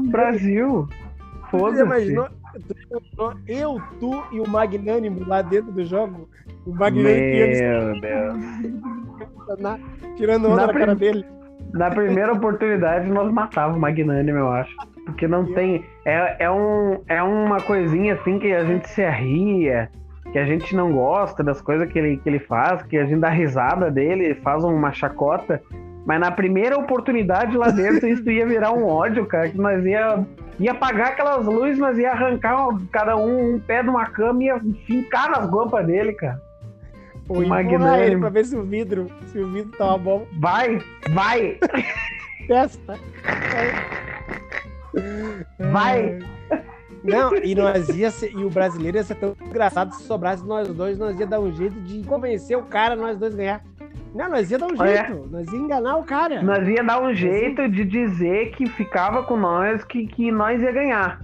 Brasil. 0.09 0.89
Foda-se. 1.51 2.15
Eu, 3.47 3.81
tu 4.01 4.25
e 4.33 4.41
o 4.41 4.49
Magnânimo 4.49 5.27
lá 5.27 5.43
dentro 5.43 5.73
do 5.73 5.85
jogo? 5.85 6.29
O 6.67 6.75
Magnânimo 6.75 7.11
Meu 7.13 8.01
Deus. 8.01 9.61
na- 9.61 9.79
tirando 10.17 10.47
onda 10.49 10.67
Na 10.67 10.73
na, 10.73 10.79
cara 10.79 10.95
dele. 10.95 11.25
Na 11.73 11.91
primeira 11.91 12.33
oportunidade, 12.33 13.09
nós 13.11 13.31
matávamos 13.33 13.79
o 13.79 13.81
Magnânimo, 13.81 14.39
eu 14.39 14.49
acho. 14.49 14.75
Porque 15.05 15.29
não 15.29 15.45
tem. 15.53 15.85
É, 16.05 16.45
é, 16.45 16.51
um, 16.51 17.01
é 17.09 17.23
uma 17.23 17.61
coisinha 17.61 18.15
assim 18.15 18.39
que 18.39 18.53
a 18.53 18.65
gente 18.65 18.89
se 18.89 19.05
arria, 19.05 19.91
que 20.37 20.41
a 20.41 20.45
gente 20.45 20.77
não 20.77 20.93
gosta 20.93 21.43
das 21.43 21.63
coisas 21.63 21.91
que 21.91 21.99
ele, 21.99 22.19
que 22.19 22.29
ele 22.29 22.39
faz, 22.39 22.83
que 22.83 22.99
a 22.99 23.07
gente 23.07 23.21
dá 23.21 23.31
risada 23.31 23.91
dele, 23.91 24.35
faz 24.35 24.63
uma 24.63 24.93
chacota. 24.93 25.63
Mas 26.05 26.21
na 26.21 26.31
primeira 26.31 26.77
oportunidade 26.77 27.57
lá 27.57 27.71
dentro, 27.71 28.05
isso 28.13 28.31
ia 28.31 28.47
virar 28.47 28.71
um 28.73 28.85
ódio, 28.85 29.25
cara, 29.25 29.49
que 29.49 29.57
nós 29.57 29.83
ia, 29.83 30.27
ia 30.61 30.73
apagar 30.73 31.13
aquelas 31.13 31.47
luzes, 31.47 31.79
nós 31.79 31.97
ia 31.97 32.13
arrancar 32.13 32.69
cada 32.93 33.17
um 33.17 33.55
um 33.55 33.59
pé 33.59 33.83
de 33.83 33.89
uma 33.89 34.05
cama 34.11 34.43
e 34.43 34.47
ia 34.49 34.61
fincar 34.87 35.31
nas 35.31 35.49
guampas 35.49 35.87
dele, 35.87 36.13
cara. 36.13 36.39
Magnânimo. 37.31 37.97
ele 37.97 38.19
pra 38.19 38.29
ver 38.29 38.45
se 38.45 38.57
o 38.59 38.63
vidro, 38.63 39.11
se 39.29 39.39
o 39.39 39.51
vidro 39.51 39.73
tava 39.79 39.97
bom. 39.97 40.27
Vai, 40.39 40.83
vai! 41.13 41.59
Testa. 42.47 43.01
Vai. 45.73 46.19
Não, 47.07 47.35
e 47.37 47.55
nós 47.55 47.89
ia 47.91 48.11
ser, 48.11 48.33
e 48.33 48.45
o 48.45 48.51
brasileiro 48.51 48.97
ia 48.97 49.05
ser 49.05 49.15
tão 49.17 49.37
engraçado 49.45 49.93
se 49.95 50.03
sobrasse 50.05 50.45
nós 50.45 50.69
dois, 50.69 50.99
nós 50.99 51.19
ia 51.19 51.27
dar 51.27 51.41
um 51.41 51.53
jeito 51.55 51.79
de 51.83 52.03
convencer 52.05 52.57
o 52.57 52.63
cara, 52.63 52.95
nós 52.97 53.19
dois 53.19 53.35
ganhar. 53.35 53.63
Não, 54.15 54.31
nós 54.31 54.51
ia 54.51 54.59
dar 54.59 54.67
um 54.67 54.83
É. 54.85 55.07
jeito, 55.07 55.29
nós 55.31 55.47
ia 55.53 55.59
enganar 55.59 55.97
o 55.97 56.05
cara. 56.05 56.43
Nós 56.43 56.67
ia 56.69 56.83
dar 56.83 57.03
um 57.03 57.13
jeito 57.15 57.69
de 57.69 57.85
dizer 57.85 58.51
que 58.53 58.67
ficava 58.67 59.23
com 59.25 59.37
nós, 59.37 59.85
que, 59.85 60.07
que 60.07 60.33
nós 60.33 60.63
ia 60.63 60.73
ganhar. 60.73 61.21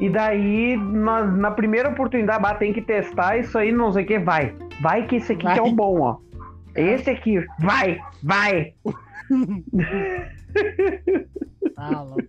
E 0.00 0.08
daí, 0.08 0.76
nós, 0.76 1.32
na 1.36 1.52
primeira 1.52 1.88
oportunidade, 1.90 2.42
bah, 2.42 2.54
tem 2.54 2.72
que 2.72 2.82
testar 2.82 3.38
isso 3.38 3.56
aí, 3.56 3.70
não 3.70 3.92
sei 3.92 4.02
o 4.02 4.06
que, 4.06 4.18
vai. 4.18 4.54
Vai 4.80 5.06
que 5.06 5.16
esse 5.16 5.32
aqui 5.32 5.42
que 5.46 5.58
é 5.58 5.62
o 5.62 5.66
Vai. 5.66 5.72
bom, 5.74 6.00
ó. 6.00 6.16
Esse 6.74 7.10
aqui, 7.10 7.44
vai, 7.60 8.00
vai. 8.22 8.72
Ah, 11.76 12.00
louco. 12.02 12.22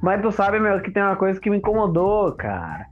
Mas 0.00 0.20
tu 0.22 0.30
sabe, 0.32 0.58
meu, 0.60 0.80
que 0.80 0.90
tem 0.90 1.02
uma 1.02 1.16
coisa 1.16 1.40
que 1.40 1.50
me 1.50 1.58
incomodou, 1.58 2.32
cara. 2.32 2.86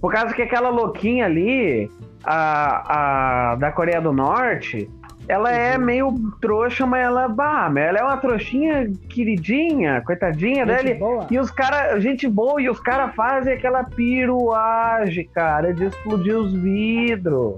Por 0.00 0.12
causa 0.12 0.32
que 0.34 0.42
aquela 0.42 0.68
louquinha 0.68 1.24
ali, 1.24 1.90
a, 2.24 3.52
a 3.52 3.54
da 3.56 3.72
Coreia 3.72 4.00
do 4.00 4.12
Norte, 4.12 4.88
ela 5.28 5.52
é 5.52 5.76
meio 5.76 6.14
trouxa, 6.40 6.86
mas 6.86 7.02
ela, 7.04 7.28
bah, 7.28 7.70
ela 7.76 7.98
é 7.98 8.02
uma 8.02 8.16
trouxinha 8.16 8.90
queridinha, 9.10 10.00
coitadinha 10.02 10.64
Gente 10.64 10.84
dele. 10.84 10.94
boa. 10.98 11.26
E 11.30 11.38
os 11.38 11.50
caras, 11.50 12.02
gente 12.02 12.26
boa, 12.28 12.62
e 12.62 12.70
os 12.70 12.80
caras 12.80 13.14
fazem 13.14 13.52
aquela 13.54 13.84
piruagem, 13.84 15.28
cara, 15.34 15.74
de 15.74 15.86
explodir 15.86 16.36
os 16.36 16.52
vidros. 16.54 17.56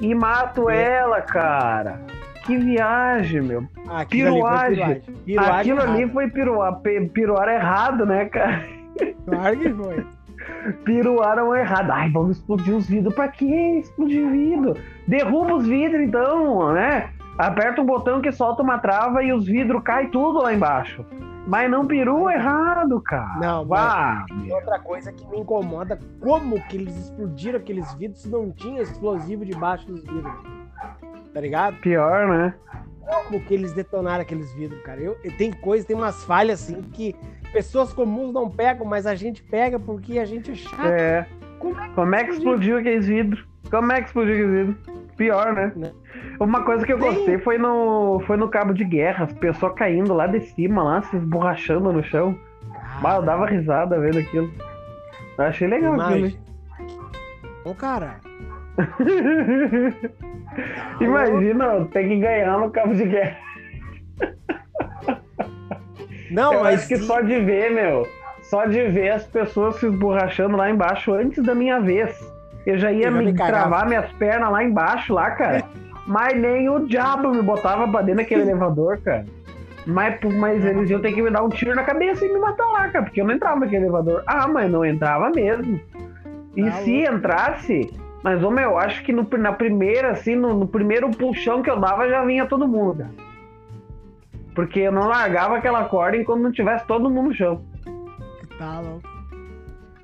E 0.00 0.14
mato 0.14 0.68
É. 0.68 0.82
ela, 0.98 1.20
cara. 1.22 2.00
Que 2.44 2.56
viagem, 2.58 3.40
meu. 3.42 3.64
Aquilo 3.88 3.90
ali 3.90 4.00
foi 4.00 4.06
Piruagem. 4.08 4.76
piruagem. 4.76 5.02
Piruagem 5.24 5.54
Aquilo 5.60 5.80
ali 5.80 5.98
errada. 6.02 6.12
foi 6.12 6.30
piruar, 6.30 6.80
piruar 7.12 7.48
errado, 7.48 8.06
né, 8.06 8.24
cara? 8.26 8.64
Claro 9.26 9.58
que 9.58 9.70
foi. 9.72 10.06
Piruaram 10.84 11.54
errado. 11.54 11.90
Ai, 11.90 12.10
vamos 12.10 12.38
explodir 12.38 12.74
os 12.74 12.88
vidros. 12.88 13.14
Pra 13.14 13.28
quê 13.28 13.78
explodir 13.78 14.28
vidro? 14.30 14.74
Derruba 15.06 15.54
os 15.54 15.66
vidros, 15.66 16.00
então, 16.02 16.72
né? 16.72 17.10
Aperta 17.38 17.80
um 17.80 17.86
botão 17.86 18.20
que 18.20 18.30
solta 18.32 18.62
uma 18.62 18.78
trava 18.78 19.22
e 19.22 19.32
os 19.32 19.46
vidros 19.46 19.82
caem 19.82 20.10
tudo 20.10 20.40
lá 20.42 20.52
embaixo. 20.52 21.04
Mas 21.46 21.68
não 21.70 21.86
perua 21.86 22.34
errado, 22.34 23.00
cara. 23.00 23.38
Não, 23.40 23.64
Vá. 23.66 24.24
E 24.44 24.52
outra 24.52 24.78
coisa 24.78 25.12
que 25.12 25.26
me 25.28 25.38
incomoda, 25.40 25.98
como 26.20 26.60
que 26.68 26.76
eles 26.76 26.96
explodiram 26.96 27.58
aqueles 27.58 27.92
vidros 27.94 28.22
se 28.22 28.30
não 28.30 28.52
tinha 28.52 28.82
explosivo 28.82 29.44
debaixo 29.44 29.86
dos 29.86 30.04
vidros? 30.04 30.32
Tá 31.32 31.40
ligado? 31.40 31.76
Pior, 31.80 32.28
né? 32.28 32.54
Como 33.28 33.40
que 33.44 33.54
eles 33.54 33.72
detonaram 33.72 34.22
aqueles 34.22 34.52
vidros, 34.54 34.80
cara? 34.82 35.00
Eu, 35.00 35.16
eu- 35.24 35.32
tem 35.36 35.52
coisa, 35.52 35.86
tem 35.86 35.96
umas 35.96 36.24
falhas 36.24 36.62
assim 36.62 36.82
que 36.82 37.14
pessoas 37.52 37.92
comuns 37.92 38.32
não 38.32 38.48
pegam, 38.48 38.86
mas 38.86 39.06
a 39.06 39.14
gente 39.14 39.42
pega 39.42 39.78
porque 39.78 40.18
a 40.18 40.24
gente 40.24 40.50
é 40.52 40.54
chato. 40.54 40.86
É. 40.86 41.26
Como 41.58 41.78
é 41.80 41.88
que 41.88 41.94
Como 41.94 42.14
é 42.14 42.24
que 42.24 42.30
explodiu 42.32 42.78
aqueles 42.78 43.06
vidros? 43.06 43.44
Como 43.70 43.92
é 43.92 44.00
que 44.00 44.06
explodiu 44.08 44.34
aqueles 44.34 44.66
vidros? 44.66 45.02
Pior, 45.16 45.52
né? 45.52 45.72
Né? 45.76 45.92
Uma 46.40 46.64
coisa 46.64 46.84
que 46.84 46.92
eu 46.92 46.98
gostei 46.98 47.38
foi 47.38 47.58
no, 47.58 48.20
foi 48.26 48.36
no 48.36 48.48
cabo 48.48 48.72
de 48.72 48.84
guerra, 48.84 49.24
as 49.24 49.32
pessoas 49.34 49.74
caindo 49.74 50.12
lá 50.14 50.26
de 50.26 50.40
cima, 50.40 50.82
lá, 50.82 51.02
se 51.02 51.16
esborrachando 51.16 51.92
no 51.92 52.02
chão. 52.02 52.36
Bah, 53.00 53.16
eu 53.16 53.22
dava 53.22 53.46
risada 53.46 53.98
vendo 54.00 54.18
aquilo. 54.18 54.50
Eu 55.38 55.44
achei 55.44 55.68
legal 55.68 56.00
aquilo. 56.00 56.18
Imagem. 56.26 56.38
Ô, 57.64 57.74
cara. 57.74 58.16
Imagina, 61.00 61.86
tem 61.92 62.08
que 62.08 62.16
ganhar 62.18 62.58
no 62.58 62.70
cabo 62.70 62.94
de 62.94 63.04
guerra. 63.04 63.36
Não, 66.30 66.54
eu 66.54 66.62
mas 66.62 66.80
acho 66.80 66.88
que 66.88 66.96
só 66.98 67.20
de 67.20 67.38
ver, 67.40 67.70
meu, 67.70 68.08
só 68.42 68.64
de 68.66 68.88
ver 68.88 69.10
as 69.10 69.26
pessoas 69.26 69.76
se 69.76 69.86
esborrachando 69.86 70.56
lá 70.56 70.70
embaixo 70.70 71.12
antes 71.12 71.42
da 71.42 71.54
minha 71.54 71.80
vez. 71.80 72.18
Eu 72.64 72.78
já 72.78 72.92
ia 72.92 73.06
Eu 73.06 73.12
me 73.12 73.26
me 73.26 73.34
travar 73.34 73.86
minhas 73.86 74.10
pernas 74.12 74.50
lá 74.50 74.62
embaixo, 74.62 75.12
lá, 75.12 75.30
cara. 75.32 75.64
Mas 76.06 76.38
nem 76.38 76.68
o 76.68 76.86
diabo 76.86 77.30
me 77.30 77.42
botava 77.42 77.86
pra 77.88 78.02
dentro 78.02 78.22
daquele 78.22 78.42
elevador, 78.48 78.98
cara. 78.98 79.26
Mas, 79.84 80.16
mas 80.38 80.64
eles 80.64 80.88
iam 80.88 81.00
ter 81.00 81.12
que 81.12 81.20
me 81.20 81.30
dar 81.30 81.42
um 81.42 81.48
tiro 81.48 81.74
na 81.74 81.82
cabeça 81.82 82.24
e 82.24 82.32
me 82.32 82.38
matar 82.38 82.66
lá, 82.66 82.88
cara, 82.88 83.04
porque 83.04 83.20
eu 83.20 83.26
não 83.26 83.34
entrava 83.34 83.60
naquele 83.60 83.84
elevador. 83.84 84.22
Ah, 84.26 84.46
mas 84.46 84.70
não 84.70 84.84
entrava 84.84 85.28
mesmo. 85.30 85.80
E 86.56 86.64
Tá 86.64 86.70
se 86.72 87.04
entrasse, 87.04 87.90
mas, 88.22 88.42
ô, 88.42 88.50
meu, 88.50 88.78
acho 88.78 89.02
que 89.04 89.12
no- 89.12 89.28
na 89.38 89.52
primeira, 89.52 90.10
assim, 90.12 90.34
no, 90.34 90.54
no 90.54 90.66
primeiro 90.66 91.10
puxão 91.10 91.62
que 91.62 91.70
eu 91.70 91.78
dava, 91.80 92.08
já 92.08 92.24
vinha 92.24 92.46
todo 92.46 92.68
mundo, 92.68 92.98
cara. 92.98 93.10
Porque 94.54 94.80
eu 94.80 94.92
não 94.92 95.08
largava 95.08 95.56
aquela 95.56 95.84
corda 95.86 96.16
enquanto 96.16 96.42
não 96.42 96.52
tivesse 96.52 96.86
todo 96.86 97.08
mundo 97.10 97.28
no 97.28 97.34
chão. 97.34 97.62
Tá 98.58 98.80
louco. 98.80 99.10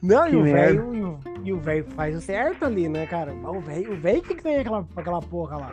Não, 0.02 0.24
Que 0.26 0.32
e 0.32 0.36
o 0.36 0.42
velho 0.44 1.20
e 1.44 1.52
o- 1.52 1.58
velho 1.60 1.84
faz 1.94 2.16
o 2.16 2.20
certo 2.20 2.64
ali, 2.64 2.88
né, 2.88 3.04
cara? 3.06 3.32
O 3.32 3.60
velho, 3.60 3.92
o 3.92 3.96
velho 3.96 4.22
que 4.22 4.34
tem 4.34 4.56
aquela, 4.58 4.86
aquela 4.96 5.20
porra 5.20 5.56
lá. 5.58 5.70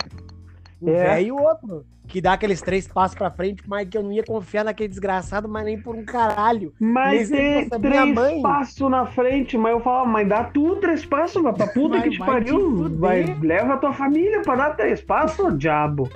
O 0.86 0.90
É. 0.90 1.04
velho 1.16 1.28
e 1.28 1.32
o 1.32 1.42
outro. 1.42 1.86
que 2.08 2.22
dá 2.22 2.34
aqueles 2.34 2.62
três 2.62 2.88
passos 2.88 3.18
pra 3.18 3.32
frente, 3.32 3.64
mas 3.68 3.90
que 3.90 3.98
eu 3.98 4.04
não 4.04 4.12
ia 4.12 4.24
confiar 4.24 4.64
naquele 4.64 4.88
desgraçado, 4.90 5.50
mas 5.50 5.66
nem 5.66 5.82
por 5.82 5.96
um 5.96 6.06
caralho. 6.06 6.72
Mas 6.80 7.32
minha 7.32 7.68
três 7.80 8.42
passos 8.44 8.92
na 8.92 9.08
frente, 9.08 9.58
mas 9.58 9.72
eu 9.72 9.80
falava, 9.80 10.08
mas 10.08 10.28
dá 10.30 10.44
tu 10.44 10.76
três 10.76 11.04
passos, 11.04 11.42
vai 11.42 11.52
pra 11.54 11.66
puta 11.66 12.00
que 12.02 12.12
te 12.12 12.20
vai 12.20 12.28
te 12.44 12.52
pariu. 12.52 12.78
fuder. 12.78 12.98
Vai, 13.00 13.24
leva 13.42 13.74
a 13.74 13.78
tua 13.78 13.92
família 13.92 14.42
pra 14.44 14.56
dar 14.56 14.76
três 14.78 15.02
passos, 15.02 15.58
diabo. 15.58 16.08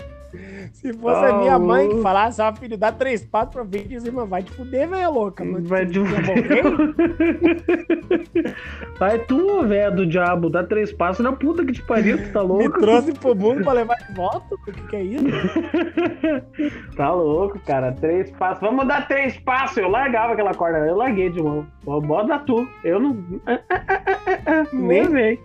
Se 0.74 0.94
fosse 0.94 1.26
a 1.26 1.34
minha 1.38 1.56
Ah, 1.56 1.60
mãe 1.60 1.90
que 1.90 2.02
falasse, 2.02 2.42
ó, 2.42 2.54
filho, 2.54 2.78
dá 2.78 2.92
três 2.92 3.26
passos 3.26 3.54
pra 3.54 3.66
frente 3.66 3.96
mas 4.12 4.30
vai 4.30 4.44
te 4.44 4.52
fuder, 4.52 4.88
velho 4.88 5.12
louca. 5.12 5.44
Vai 5.62 5.86
quer 5.88 6.24
morrer? 6.24 6.64
Vai 9.00 9.20
tu, 9.20 9.66
velho 9.66 9.96
do 9.96 10.06
diabo, 10.06 10.50
dá 10.50 10.64
três 10.64 10.92
passos 10.92 11.24
na 11.24 11.32
puta 11.32 11.66
que 11.66 11.72
te 11.72 11.82
pariu, 11.84 12.18
tu 12.18 12.32
tá 12.34 12.42
Me 12.42 12.48
louco? 12.48 12.80
trouxe 12.80 13.14
pro 13.14 13.36
mundo 13.36 13.64
pra 13.64 13.74
levar 13.74 13.96
de 13.96 14.14
volta? 14.14 14.56
O 14.56 14.58
que, 14.64 14.72
que 14.88 14.96
é 14.96 15.04
isso? 15.04 15.26
tá 16.96 17.12
louco, 17.14 17.60
cara. 17.60 17.92
Três 17.94 18.30
passos. 18.32 18.62
Vamos 18.62 18.88
dar 18.88 19.08
três 19.08 19.38
passos. 19.40 19.78
Eu 19.78 19.90
largava 19.90 20.34
aquela 20.34 20.54
corda. 20.54 20.80
Eu 20.80 20.96
larguei 20.98 21.30
de 21.30 21.42
mão. 21.42 21.66
Bota 21.84 22.40
tu. 22.40 22.68
Eu 22.84 23.00
não. 23.00 23.18
Ah, 23.46 23.60
ah, 23.70 23.82
ah, 23.88 24.02
ah, 24.08 24.42
ah, 24.46 24.68
Nem 24.74 25.40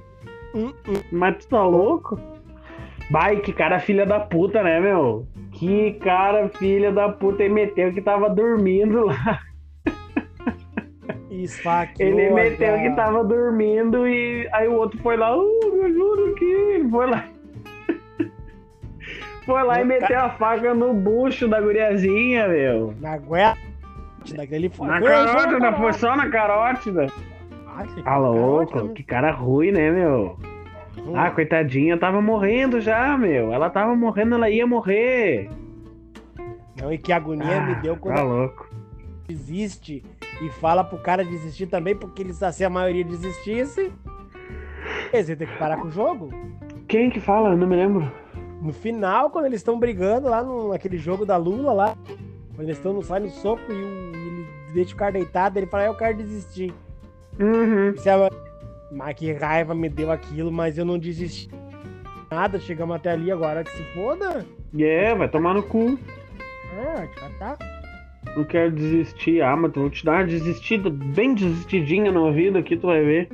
hum. 0.55 0.72
Mas 1.12 1.37
tu 1.45 1.49
tá 1.49 1.64
louco? 1.64 2.18
Vai, 3.11 3.37
que 3.37 3.53
cara 3.53 3.79
filha 3.79 4.07
da 4.07 4.21
puta, 4.21 4.63
né, 4.63 4.81
meu? 4.81 5.27
Que 5.53 5.93
cara 5.95 6.49
filha 6.49 6.91
da 6.91 7.09
puta. 7.09 7.43
Ele 7.43 7.55
meteu 7.55 7.93
que 7.93 8.01
tava 8.01 8.31
dormindo 8.31 9.07
lá. 9.07 9.41
Esfaqueou. 11.31 12.09
Ele 12.09 12.31
meteu 12.31 12.75
cara. 12.75 12.83
que 12.83 12.97
tava 12.97 13.25
dormindo 13.25 14.09
e 14.09 14.49
aí 14.53 14.69
o 14.69 14.75
outro 14.75 14.99
foi 15.01 15.17
lá, 15.17 15.37
uh, 15.37 15.73
me 15.73 15.85
ajuda 15.85 16.31
aqui. 16.31 16.45
Ele 16.45 16.89
foi 16.89 17.11
lá. 17.11 17.25
Foi 19.45 19.63
lá 19.63 19.79
e 19.79 19.85
meteu 19.85 20.19
a 20.19 20.31
faca 20.31 20.73
no 20.73 20.95
bucho 20.95 21.47
da 21.47 21.61
guriazinha, 21.61 22.49
meu. 22.49 22.95
Na 22.99 23.19
foi. 24.71 24.89
Na 24.89 25.03
carótida, 25.03 25.73
foi, 25.73 25.83
foi 25.83 25.93
só 25.93 26.17
na 26.17 26.31
carótida. 26.31 27.07
Ai, 27.77 27.87
que 27.89 28.03
Tá 28.03 28.17
louco, 28.17 28.73
carótida, 28.73 28.95
que 28.95 29.03
cara 29.03 29.31
ruim, 29.33 29.71
né, 29.71 29.91
meu? 29.91 30.39
Né? 31.03 31.12
Ah, 31.16 31.30
coitadinha, 31.30 31.97
tava 31.99 32.20
morrendo 32.20 32.80
já, 32.80 33.16
meu. 33.16 33.53
Ela 33.53 33.68
tava 33.70 33.95
morrendo, 33.95 34.34
ela 34.34 34.49
ia 34.51 34.66
morrer. 34.66 35.49
Não, 36.80 36.92
e 36.92 36.99
que 36.99 37.12
agonia 37.12 37.61
me 37.61 37.74
deu 37.76 37.97
quando 37.97 38.16
Tá 38.16 38.22
louco. 38.22 38.68
desiste 39.28 40.03
e 40.42 40.51
fala 40.51 40.82
pro 40.84 40.99
cara 40.99 41.24
desistir 41.24 41.66
também, 41.66 41.95
porque 41.95 42.22
ele 42.22 42.32
se 42.34 42.64
a 42.64 42.70
maioria 42.70 43.05
desistisse, 43.05 43.92
eles 45.12 45.28
iam 45.28 45.36
ter 45.36 45.47
que 45.47 45.57
parar 45.59 45.76
com 45.78 45.88
o 45.88 45.90
jogo. 45.92 46.30
Quem 46.88 47.11
que 47.11 47.20
fala? 47.20 47.51
Eu 47.51 47.57
não 47.57 47.66
me 47.66 47.76
lembro. 47.76 48.11
No 48.61 48.72
final, 48.72 49.30
quando 49.30 49.47
eles 49.47 49.61
estão 49.61 49.78
brigando 49.78 50.28
lá 50.28 50.42
no, 50.42 50.68
naquele 50.70 50.97
jogo 50.99 51.24
da 51.24 51.36
Lula 51.36 51.72
lá, 51.72 51.97
quando 52.55 52.68
eles 52.68 52.76
estão 52.76 52.92
no 52.92 53.03
sai 53.03 53.20
no 53.20 53.30
soco 53.30 53.62
e, 53.70 53.74
o, 53.74 54.12
ele 54.14 54.47
deixa 54.72 54.95
o 54.95 54.97
cara 54.97 55.12
deitado, 55.12 55.59
ele 55.59 55.66
fala, 55.66 55.84
"Ah, 55.84 55.86
eu 55.86 55.95
quero 55.95 56.16
desistir. 56.16 56.72
Uhum. 57.38 57.90
Isso 57.90 58.09
é- 58.09 58.30
Mas 58.91 59.14
que 59.16 59.32
raiva 59.32 59.74
me 59.74 59.89
deu 59.89 60.11
aquilo, 60.11 60.53
mas 60.53 60.78
eu 60.78 60.85
não 60.85 60.99
desisti. 60.99 61.51
Nada, 62.30 62.59
chegamos 62.59 62.97
até 62.97 63.12
ali 63.12 63.30
agora 63.30 63.62
que 63.64 63.70
se 63.70 63.82
foda. 63.95 64.45
É, 64.78 65.14
vai 65.14 65.28
tomar 65.28 65.55
no 65.55 65.62
cu. 65.62 65.99
Ah, 66.76 67.07
já 67.20 67.30
tá. 67.39 67.59
Não 68.37 68.45
quero 68.45 68.72
desistir. 68.72 69.43
Ah, 69.43 69.57
mas 69.57 69.72
vou 69.72 69.89
te 69.89 70.05
dar 70.05 70.16
uma 70.16 70.24
desistida, 70.24 70.91
bem 70.91 71.35
desistidinha 71.35 72.11
no 72.11 72.26
ouvido 72.26 72.59
aqui, 72.59 72.76
tu 72.76 72.89
vai 72.89 73.03
ver. 73.05 73.28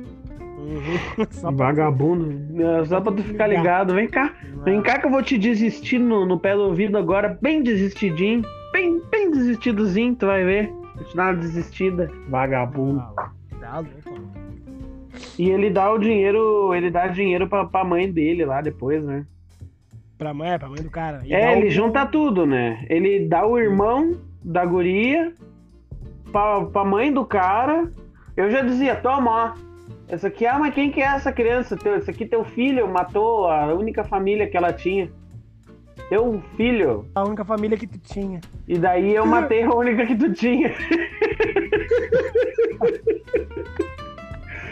Uhum. 0.57 1.25
Vagabundo. 1.57 2.61
É, 2.61 2.85
Só 2.85 3.01
pra 3.01 3.11
tu 3.11 3.23
ficar 3.23 3.47
ligado. 3.47 3.95
Vem 3.95 4.07
cá. 4.07 4.33
Vem 4.63 4.81
cá 4.81 4.99
que 4.99 5.07
eu 5.07 5.11
vou 5.11 5.23
te 5.23 5.37
desistir 5.37 5.97
no, 5.97 6.25
no 6.25 6.39
pé 6.39 6.55
do 6.55 6.63
ouvido 6.63 6.97
agora, 6.97 7.37
bem 7.41 7.63
desistidinho. 7.63 8.43
Bem, 8.71 9.01
bem 9.09 9.31
desistidozinho, 9.31 10.15
tu 10.15 10.27
vai 10.27 10.43
ver. 10.43 10.69
Vou 10.95 11.03
te 11.03 11.15
dar 11.15 11.33
uma 11.33 11.41
desistida. 11.41 12.11
Vagabundo. 12.29 13.03
Tá 13.59 13.79
louco. 13.79 14.40
E 15.37 15.49
ele 15.49 15.69
dá 15.69 15.91
o 15.91 15.97
dinheiro, 15.97 16.73
ele 16.73 16.89
dá 16.91 17.07
dinheiro 17.07 17.47
pra, 17.47 17.65
pra 17.65 17.83
mãe 17.83 18.11
dele 18.11 18.45
lá 18.45 18.61
depois, 18.61 19.03
né? 19.03 19.25
Pra 20.17 20.33
mãe, 20.33 20.57
pra 20.59 20.69
mãe 20.69 20.81
do 20.83 20.89
cara. 20.89 21.21
E 21.25 21.33
É, 21.33 21.57
ele 21.57 21.67
o- 21.67 21.71
junta 21.71 22.05
tudo, 22.05 22.45
né? 22.45 22.85
Ele 22.89 23.25
dá 23.27 23.45
o 23.45 23.57
irmão 23.57 24.17
da 24.43 24.63
guria 24.65 25.33
pra, 26.31 26.61
pra 26.65 26.83
mãe 26.85 27.11
do 27.11 27.25
cara. 27.25 27.91
Eu 28.37 28.49
já 28.51 28.61
dizia, 28.61 28.95
toma. 28.95 29.55
Essa 30.07 30.27
aqui, 30.27 30.45
ah, 30.45 30.59
mas 30.59 30.73
quem 30.73 30.91
que 30.91 31.01
é 31.01 31.05
essa 31.05 31.31
criança? 31.31 31.75
Teu, 31.77 31.95
esse 31.95 32.09
aqui 32.11 32.25
teu 32.25 32.43
filho 32.43 32.87
matou 32.87 33.47
a 33.47 33.73
única 33.73 34.03
família 34.03 34.45
que 34.47 34.57
ela 34.57 34.73
tinha. 34.73 35.09
Teu 36.09 36.41
filho. 36.57 37.05
A 37.15 37.23
única 37.23 37.45
família 37.45 37.77
que 37.77 37.87
tu 37.87 37.97
tinha. 37.97 38.41
E 38.67 38.77
daí 38.77 39.15
eu 39.15 39.25
matei 39.27 39.63
a 39.63 39.73
única 39.73 40.05
que 40.05 40.15
tu 40.15 40.31
tinha. 40.33 40.71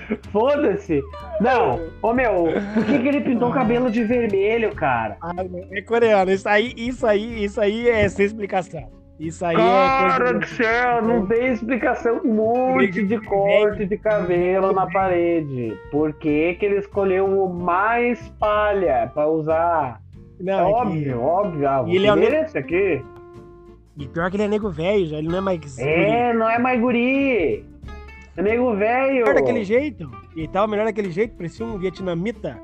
Foda-se. 0.31 1.01
Não, 1.41 1.79
ô 2.01 2.13
meu, 2.13 2.45
por 2.73 2.85
que, 2.85 2.99
que 2.99 3.07
ele 3.07 3.21
pintou 3.21 3.49
o 3.49 3.53
cabelo 3.53 3.89
de 3.91 4.03
vermelho, 4.03 4.73
cara? 4.75 5.17
Ah, 5.21 5.31
é 5.71 5.81
coreano. 5.81 6.31
Isso 6.31 6.47
aí, 6.49 6.73
isso 6.77 7.05
aí, 7.07 7.43
isso 7.43 7.59
aí 7.61 7.87
é 7.89 8.07
sem 8.09 8.25
explicação. 8.25 8.89
Isso 9.19 9.43
aí 9.45 9.53
é 9.55 9.59
Cara 9.59 10.17
coisa. 10.25 10.39
do 10.39 10.45
céu, 10.47 11.01
não 11.01 11.25
tem 11.25 11.47
explicação. 11.51 12.21
Um 12.23 12.33
monte 12.35 13.03
de 13.05 13.19
corte 13.19 13.85
de 13.85 13.97
cabelo 13.97 14.71
na 14.71 14.87
parede. 14.87 15.77
Por 15.91 16.13
que, 16.13 16.53
que 16.53 16.65
ele 16.65 16.77
escolheu 16.77 17.25
o 17.25 17.53
mais 17.53 18.29
palha 18.39 19.11
pra 19.13 19.27
usar? 19.27 20.01
É 20.39 20.43
Não, 20.43 20.53
é 20.59 20.63
que- 20.63 20.71
óbvio, 20.73 21.21
óbvio. 21.21 21.67
Ah, 21.67 21.83
E 21.85 21.97
ele 21.97 22.07
é 22.07 22.13
o 22.13 22.17
esse 22.19 22.57
aqui. 22.57 23.03
E 23.97 24.07
pior 24.07 24.29
que 24.31 24.37
ele 24.37 24.43
é 24.43 24.47
nego 24.47 24.69
velho, 24.71 25.05
já. 25.05 25.17
Ele 25.17 25.27
não 25.27 25.39
é 25.39 25.41
mais. 25.41 25.77
É, 25.77 26.33
não 26.33 26.49
é 26.49 26.57
mais 26.57 26.79
guri. 26.79 27.65
Nego 28.41 28.75
velho. 28.75 29.13
Melhor 29.25 29.33
daquele 29.35 29.63
jeito. 29.63 30.09
E 30.35 30.47
tava 30.47 30.67
melhor 30.67 30.85
daquele 30.85 31.11
jeito, 31.11 31.35
parecia 31.35 31.65
um 31.65 31.77
vietnamita. 31.77 32.57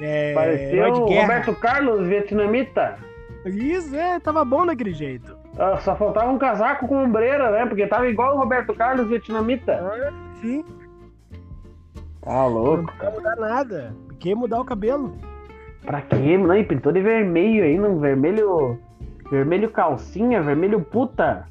É, 0.00 0.32
de 0.70 0.80
o. 0.80 1.06
Roberto 1.06 1.54
Carlos, 1.54 2.06
vietnamita. 2.06 2.96
Isso, 3.46 3.94
é, 3.96 4.20
tava 4.20 4.44
bom 4.44 4.66
daquele 4.66 4.92
jeito. 4.92 5.36
Ah, 5.58 5.78
Só 5.78 5.96
faltava 5.96 6.30
um 6.30 6.38
casaco 6.38 6.86
com 6.86 7.02
ombreira, 7.04 7.50
né? 7.50 7.66
Porque 7.66 7.86
tava 7.86 8.08
igual 8.08 8.36
o 8.36 8.38
Roberto 8.38 8.74
Carlos, 8.74 9.08
vietnamita. 9.08 9.80
Sim, 10.40 10.64
Tá 12.20 12.32
não 12.32 12.48
louco. 12.48 12.92
vai 12.98 13.12
mudar 13.12 13.36
nada. 13.36 13.94
Porque 14.06 14.34
mudar 14.34 14.60
o 14.60 14.64
cabelo. 14.64 15.16
Pra 15.84 16.02
quê? 16.02 16.36
Não, 16.36 16.54
e 16.56 16.62
pintou 16.64 16.92
de 16.92 17.00
vermelho 17.00 17.64
ainda, 17.64 17.88
um 17.88 17.98
vermelho. 17.98 18.78
Vermelho 19.30 19.70
calcinha, 19.70 20.42
vermelho 20.42 20.80
puta. 20.80 21.46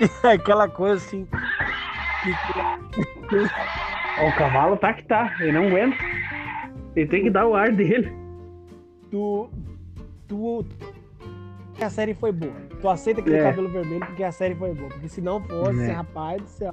Aquela 0.22 0.68
coisa 0.68 0.96
assim. 0.96 1.26
O 4.24 4.36
cavalo 4.38 4.76
tá 4.76 4.92
que 4.94 5.04
tá, 5.04 5.34
ele 5.40 5.52
não 5.52 5.66
aguenta. 5.68 5.96
Ele 6.94 7.06
tem 7.06 7.22
que 7.24 7.30
dar 7.30 7.46
o 7.46 7.54
ar 7.54 7.70
dele. 7.72 8.10
Tu. 9.10 9.50
Tu. 10.28 10.66
A 11.80 11.90
série 11.90 12.14
foi 12.14 12.32
boa. 12.32 12.54
Tu 12.80 12.88
aceita 12.88 13.20
aquele 13.20 13.36
É. 13.36 13.42
cabelo 13.50 13.68
vermelho 13.68 14.00
porque 14.06 14.24
a 14.24 14.32
série 14.32 14.54
foi 14.54 14.72
boa. 14.72 14.88
Porque 14.88 15.08
se 15.08 15.20
não 15.20 15.42
fosse, 15.42 15.82
É. 15.90 15.92
rapaz 15.92 16.40
do 16.42 16.48
céu. 16.48 16.72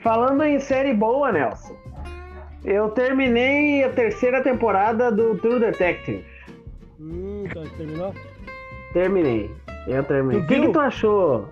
Falando 0.00 0.42
em 0.44 0.60
série 0.60 0.94
boa, 0.94 1.32
Nelson. 1.32 1.74
Eu 2.64 2.88
terminei 2.90 3.82
a 3.84 3.90
terceira 3.90 4.40
temporada 4.42 5.10
do 5.10 5.36
True 5.38 5.58
Detective. 5.60 6.24
Hum, 7.00 7.44
então, 7.44 7.64
terminou? 7.76 8.14
Terminei. 8.92 9.50
Eu 9.88 10.02
terminei. 10.04 10.40
O 10.40 10.46
que, 10.46 10.60
que 10.60 10.68
tu 10.72 10.80
achou? 10.80 11.48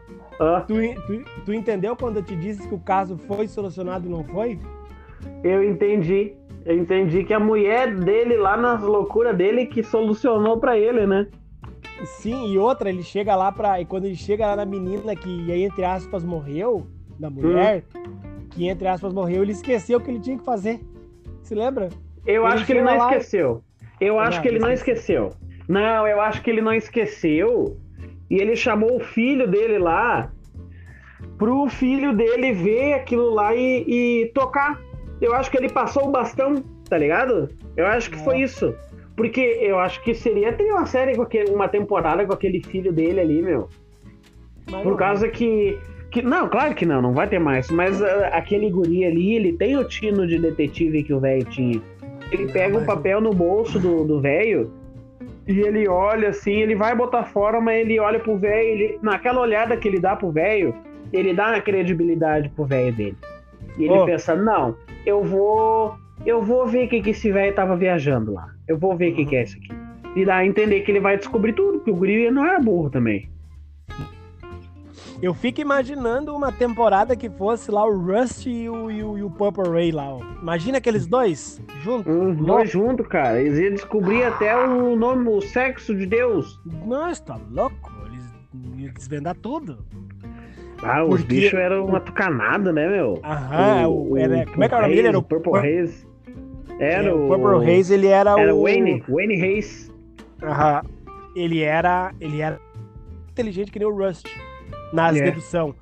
Tu, 0.67 0.75
tu, 1.07 1.25
tu 1.45 1.53
entendeu 1.55 1.95
quando 1.97 2.17
eu 2.19 2.23
te 2.23 2.35
disse 2.37 2.67
que 2.69 2.75
o 2.75 2.79
caso 2.81 3.17
foi 3.17 3.47
solucionado 3.49 4.07
e 4.07 4.11
não 4.11 4.25
foi? 4.25 4.59
Eu 5.45 5.63
entendi. 5.63 6.35
Eu 6.65 6.79
entendi 6.79 7.25
que 7.25 7.35
a 7.35 7.41
mulher 7.41 7.95
dele 7.97 8.37
lá 8.37 8.57
nas 8.57 8.83
loucuras 8.83 9.37
dele 9.37 9.67
que 9.67 9.83
solucionou 9.83 10.59
pra 10.59 10.79
ele, 10.79 11.07
né? 11.07 11.27
Sim, 12.05 12.53
e 12.53 12.59
outra, 12.59 12.89
ele 12.89 13.03
chega 13.03 13.35
lá 13.37 13.51
pra. 13.53 13.81
E 13.81 13.85
quando 13.85 14.05
ele 14.05 14.15
chega 14.17 14.47
lá 14.47 14.57
na 14.57 14.65
menina 14.65 15.15
que, 15.15 15.51
aí, 15.53 15.65
entre 15.65 15.85
aspas, 15.85 16.25
morreu, 16.25 16.87
da 17.19 17.29
mulher, 17.31 17.85
que, 18.51 18.69
entre 18.69 18.89
aspas, 18.89 19.13
morreu, 19.13 19.43
ele 19.43 19.53
esqueceu 19.53 19.99
o 19.99 20.01
que 20.01 20.11
ele 20.11 20.21
tinha 20.21 20.39
que 20.39 20.45
fazer. 20.45 20.81
Se 21.43 21.55
lembra? 21.55 21.89
Eu 22.27 22.45
Ele 22.45 22.53
acho 22.55 22.67
que 22.67 22.73
ele 22.73 22.83
não 22.83 22.97
lá- 22.97 23.09
esqueceu. 23.11 23.63
Eu 24.01 24.19
acho 24.19 24.37
Não, 24.37 24.43
que 24.43 24.49
ele 24.49 24.59
não 24.59 24.73
esqueceu. 24.73 25.33
Não, 25.69 26.07
eu 26.07 26.21
acho 26.21 26.43
que 26.43 26.51
ele 26.51 26.61
não 26.61 26.73
esqueceu. 26.73 27.77
E 28.33 28.37
ele 28.41 28.57
chamou 28.57 28.97
o 28.97 29.01
filho 29.01 29.47
dele 29.47 29.77
lá 29.79 30.33
pro 31.37 31.69
filho 31.69 32.17
dele 32.17 32.53
ver 32.53 32.95
aquilo 32.95 33.29
lá 33.35 33.55
e, 33.55 33.85
e 33.87 34.27
tocar. 34.33 34.81
Eu 35.21 35.35
acho 35.35 35.51
que 35.51 35.59
ele 35.59 35.69
passou 35.69 36.09
o 36.09 36.11
bastão, 36.11 36.55
tá 36.89 36.97
ligado? 36.97 37.51
Eu 37.77 37.87
acho 37.87 38.11
que 38.11 38.17
É. 38.17 38.25
foi 38.25 38.41
isso. 38.41 38.75
Porque 39.15 39.41
eu 39.61 39.79
acho 39.79 40.03
que 40.03 40.15
seria 40.15 40.51
ter 40.55 40.73
uma 40.73 40.87
série 40.87 41.15
com 41.15 41.21
aquele, 41.23 41.51
uma 41.51 41.69
temporada 41.69 42.25
com 42.25 42.33
aquele 42.33 42.63
filho 42.65 42.91
dele 42.91 43.21
ali, 43.21 43.43
meu. 43.43 43.69
Mas 44.71 44.83
Por 44.83 44.97
causa 44.97 45.29
que, 45.29 45.79
que. 46.11 46.23
Não, 46.23 46.49
claro 46.49 46.75
que 46.75 46.87
não, 46.87 47.03
não 47.03 47.13
vai 47.13 47.29
ter 47.29 47.39
mais. 47.39 47.71
Mas 47.71 48.03
ah, 48.03 48.29
aquele 48.33 48.71
guri 48.71 49.05
ali, 49.05 49.35
ele 49.35 49.53
tem 49.53 49.77
o 49.77 49.85
tino 49.85 50.27
de 50.27 50.39
detetive 50.39 51.03
que 51.03 51.13
o 51.13 51.21
velho 51.21 51.45
tinha. 51.45 51.83
Ele 52.31 52.51
pega 52.51 52.79
o 52.79 52.81
mas- 52.81 52.87
papel 52.87 53.21
no 53.21 53.31
bolso 53.35 53.79
do 53.79 54.05
do 54.05 54.23
velho 54.23 54.73
E 55.47 55.61
ele 55.61 55.89
olha 55.89 56.29
assim, 56.29 56.53
ele 56.53 56.75
vai 56.75 56.95
botar 56.95 57.25
fora, 57.25 57.61
mas 57.61 57.81
ele 57.81 57.99
olha 57.99 58.21
pro 58.21 58.37
velho, 58.37 58.99
naquela 59.03 59.41
olhada 59.41 59.77
que 59.77 59.89
ele 59.89 59.99
dá 59.99 60.15
pro 60.15 60.31
velho, 60.31 60.75
ele 61.13 61.35
dá 61.35 61.49
uma 61.49 61.61
credibilidade 61.61 62.49
pro 62.51 62.65
velho 62.65 62.95
dele. 62.95 63.17
E 63.77 63.85
ele 63.85 63.99
Ô. 63.99 64.07
pensa, 64.07 64.35
não, 64.35 64.77
eu 65.05 65.23
vou. 65.23 65.97
Eu 66.25 66.41
vou 66.41 66.67
ver 66.67 66.87
o 66.87 66.89
que, 66.89 67.03
que 67.03 67.11
esse 67.11 67.33
velho 67.33 67.55
tava 67.55 67.77
viajando 67.77 68.33
lá. 68.33 68.49
Eu 68.69 68.79
vou 68.79 68.97
ver 68.97 69.13
o 69.13 69.17
que, 69.17 69.25
que 69.25 69.37
é 69.37 69.43
isso 69.43 69.57
aqui. 69.59 69.71
E 70.15 70.25
dá 70.25 70.37
a 70.37 70.47
entender 70.47 70.83
que 70.83 70.93
ele 70.93 71.01
vai 71.01 71.17
descobrir 71.17 71.53
tudo, 71.53 71.79
porque 71.79 71.91
o 71.91 71.97
guri 71.97 72.31
não 72.31 72.45
era 72.45 72.61
burro 72.61 72.91
também. 72.91 73.29
Eu 75.23 75.33
fico 75.33 75.61
imaginando 75.61 76.35
uma 76.35 76.51
temporada 76.51 77.15
que 77.15 77.31
fosse 77.31 77.71
lá 77.71 77.85
o 77.87 77.97
Rust 77.97 78.45
e 78.47 78.69
o, 78.69 78.91
e 78.91 79.05
o, 79.05 79.17
e 79.19 79.23
o 79.23 79.31
Purple 79.31 79.69
Ray 79.71 79.93
lá. 79.93 80.15
ó. 80.17 80.21
Imagina 80.43 80.79
aqueles 80.79 81.07
dois 81.07 81.63
juntos. 81.81 82.13
Os 82.13 82.37
dois 82.45 82.69
juntos, 82.71 83.07
cara. 83.07 83.41
Eles 83.41 83.57
iam 83.57 83.71
descobrir 83.73 84.25
até 84.25 84.57
o 84.57 84.97
nome, 84.97 85.29
o 85.29 85.41
sexo 85.41 85.95
de 85.95 86.07
Deus. 86.07 86.61
Nossa, 86.85 87.23
tá 87.23 87.41
louco? 87.51 87.93
Eles 88.07 88.25
iam 88.79 88.93
desvendar 88.93 89.37
tudo. 89.37 89.79
Ah, 90.83 91.05
os 91.05 91.21
Porque- 91.21 91.35
bichos 91.37 91.55
eram 91.61 91.87
uma 91.87 92.01
tucanada, 92.01 92.73
né, 92.73 92.89
meu? 92.89 93.21
Aham, 93.23 93.87
o- 93.89 94.17
era- 94.19 94.45
como 94.47 94.65
é 94.65 94.69
que 94.69 94.75
era 94.75 94.83
o 94.83 94.87
nome 94.89 94.97
dele? 94.97 95.09
Era 95.09 95.19
o 95.19 95.23
Purple 95.23 95.53
Pur- 95.53 95.61
Haze. 95.65 96.07
Era 96.81 97.09
É, 97.11 97.15
o... 97.15 97.27
o 97.27 97.29
Purple 97.29 97.71
Haze, 97.79 97.95
ele 97.95 98.09
era, 98.09 98.33
Era 98.41 98.53
o... 98.53 98.59
o 98.59 98.63
Wayne, 98.65 99.05
Wayne 99.09 99.41
Hayes. 99.41 99.93
Aham. 100.43 100.83
Ele 101.37 101.61
era... 101.63 102.13
Ele 102.21 102.41
era 102.41 102.59
inteligente 103.31 103.71
que 103.71 103.79
nem 103.79 103.87
o 103.87 103.97
Rust. 103.97 104.27
Nas 104.93 105.17
É. 105.17 105.23
dedução. 105.23 105.75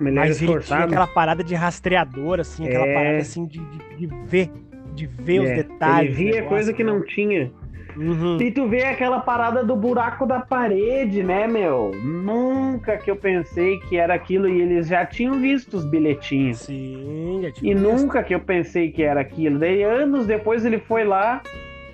Mas 0.00 0.40
ele 0.40 0.60
tinha 0.60 0.78
aquela 0.84 1.06
parada 1.08 1.42
de 1.42 1.54
rastreador, 1.56 2.38
assim, 2.38 2.66
aquela 2.66 2.86
É. 2.86 2.94
parada 2.94 3.16
assim 3.18 3.46
de, 3.46 3.58
de, 3.58 3.96
de 3.96 4.06
ver. 4.26 4.50
De 4.94 5.06
ver 5.06 5.40
os 5.40 5.50
É, 5.50 5.54
detalhes. 5.56 6.18
Ele 6.18 6.30
via 6.32 6.42
coisa 6.44 6.72
que 6.72 6.84
não 6.84 7.02
tinha. 7.04 7.50
Uhum. 7.96 8.40
E 8.40 8.50
tu 8.52 8.68
vê 8.68 8.84
aquela 8.84 9.18
parada 9.18 9.64
do 9.64 9.74
buraco 9.74 10.24
da 10.24 10.38
parede, 10.38 11.22
né, 11.24 11.48
meu? 11.48 11.90
Nunca 12.00 12.96
que 12.96 13.10
eu 13.10 13.16
pensei 13.16 13.78
que 13.80 13.96
era 13.96 14.14
aquilo 14.14 14.48
e 14.48 14.60
eles 14.60 14.86
já 14.86 15.04
tinham 15.04 15.40
visto 15.40 15.74
os 15.76 15.84
bilhetinhos. 15.84 16.58
Sim, 16.60 17.40
já 17.42 17.50
tinha 17.50 17.72
E 17.72 17.74
visto. 17.74 17.88
nunca 17.90 18.22
que 18.22 18.32
eu 18.34 18.38
pensei 18.40 18.92
que 18.92 19.02
era 19.02 19.20
aquilo. 19.20 19.58
Daí, 19.58 19.82
anos 19.82 20.26
depois, 20.26 20.64
ele 20.64 20.78
foi 20.78 21.02
lá 21.04 21.42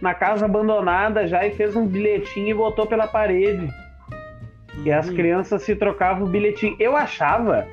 na 0.02 0.12
casa 0.12 0.44
abandonada 0.44 1.26
já 1.26 1.46
e 1.46 1.52
fez 1.52 1.74
um 1.74 1.86
bilhetinho 1.86 2.48
e 2.48 2.54
botou 2.54 2.86
pela 2.86 3.06
parede. 3.06 3.66
E 4.84 4.90
as 4.90 5.08
Uhum. 5.08 5.14
crianças 5.14 5.62
se 5.62 5.76
trocavam 5.76 6.26
o 6.26 6.30
bilhetinho. 6.30 6.76
Eu 6.80 6.96
achava 6.96 7.66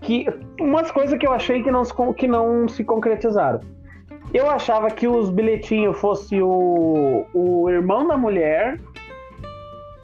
que. 0.00 0.26
Umas 0.60 0.90
coisas 0.90 1.18
que 1.18 1.26
eu 1.26 1.32
achei 1.32 1.62
que 1.62 1.70
não 1.70 1.82
que 2.14 2.26
não 2.26 2.66
se 2.68 2.82
concretizaram. 2.82 3.60
Eu 4.32 4.48
achava 4.50 4.90
que 4.90 5.06
os 5.06 5.30
bilhetinhos 5.30 5.98
fosse 5.98 6.40
o, 6.42 7.24
o 7.32 7.70
irmão 7.70 8.06
da 8.08 8.16
mulher, 8.16 8.78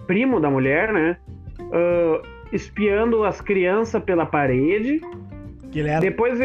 primo 0.07 0.39
da 0.41 0.49
mulher, 0.51 0.93
né? 0.93 1.17
ah, 1.73 2.23
espiando 2.53 3.25
as 3.25 3.41
crianças 3.41 4.03
pela 4.03 4.27
parede. 4.27 5.01
Que 5.71 5.81
ele 5.81 5.89
era... 5.89 6.01
Depois. 6.01 6.39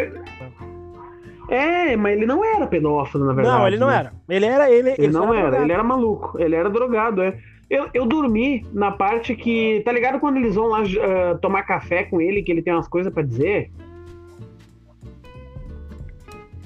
É, 1.49 1.95
mas 1.95 2.18
ele 2.18 2.26
não 2.26 2.43
era 2.43 2.68
pedófilo, 2.68 3.26
na 3.26 3.34
verdade. 3.34 3.58
Não, 3.58 3.68
ele 3.68 3.78
não 3.78 3.88
né? 3.88 3.97
era. 3.99 4.14
Ele 4.28 4.45
era. 4.45 4.70
Ele, 4.72 4.95
Ele 4.97 5.12
só 5.14 5.20
não 5.20 5.34
era, 5.34 5.43
drogado. 5.43 5.64
ele 5.64 5.72
era 5.74 5.84
maluco, 5.84 6.39
ele 6.39 6.55
era 6.55 6.70
drogado, 6.70 7.22
é. 7.22 7.38
Eu, 7.70 7.89
eu 7.93 8.05
dormi 8.05 8.65
na 8.72 8.91
parte 8.91 9.36
que. 9.36 9.82
Tá 9.84 9.91
ligado 9.91 10.20
quando 10.20 10.38
eles 10.38 10.55
vão 10.55 10.68
lá 10.68 10.84
ah, 10.84 11.38
tomar 11.41 11.63
café 11.63 12.03
com 12.03 12.22
ele, 12.22 12.41
que 12.41 12.51
ele 12.51 12.61
tem 12.61 12.74
umas 12.74 12.88
coisas 12.88 13.13
pra 13.13 13.24
dizer? 13.24 13.70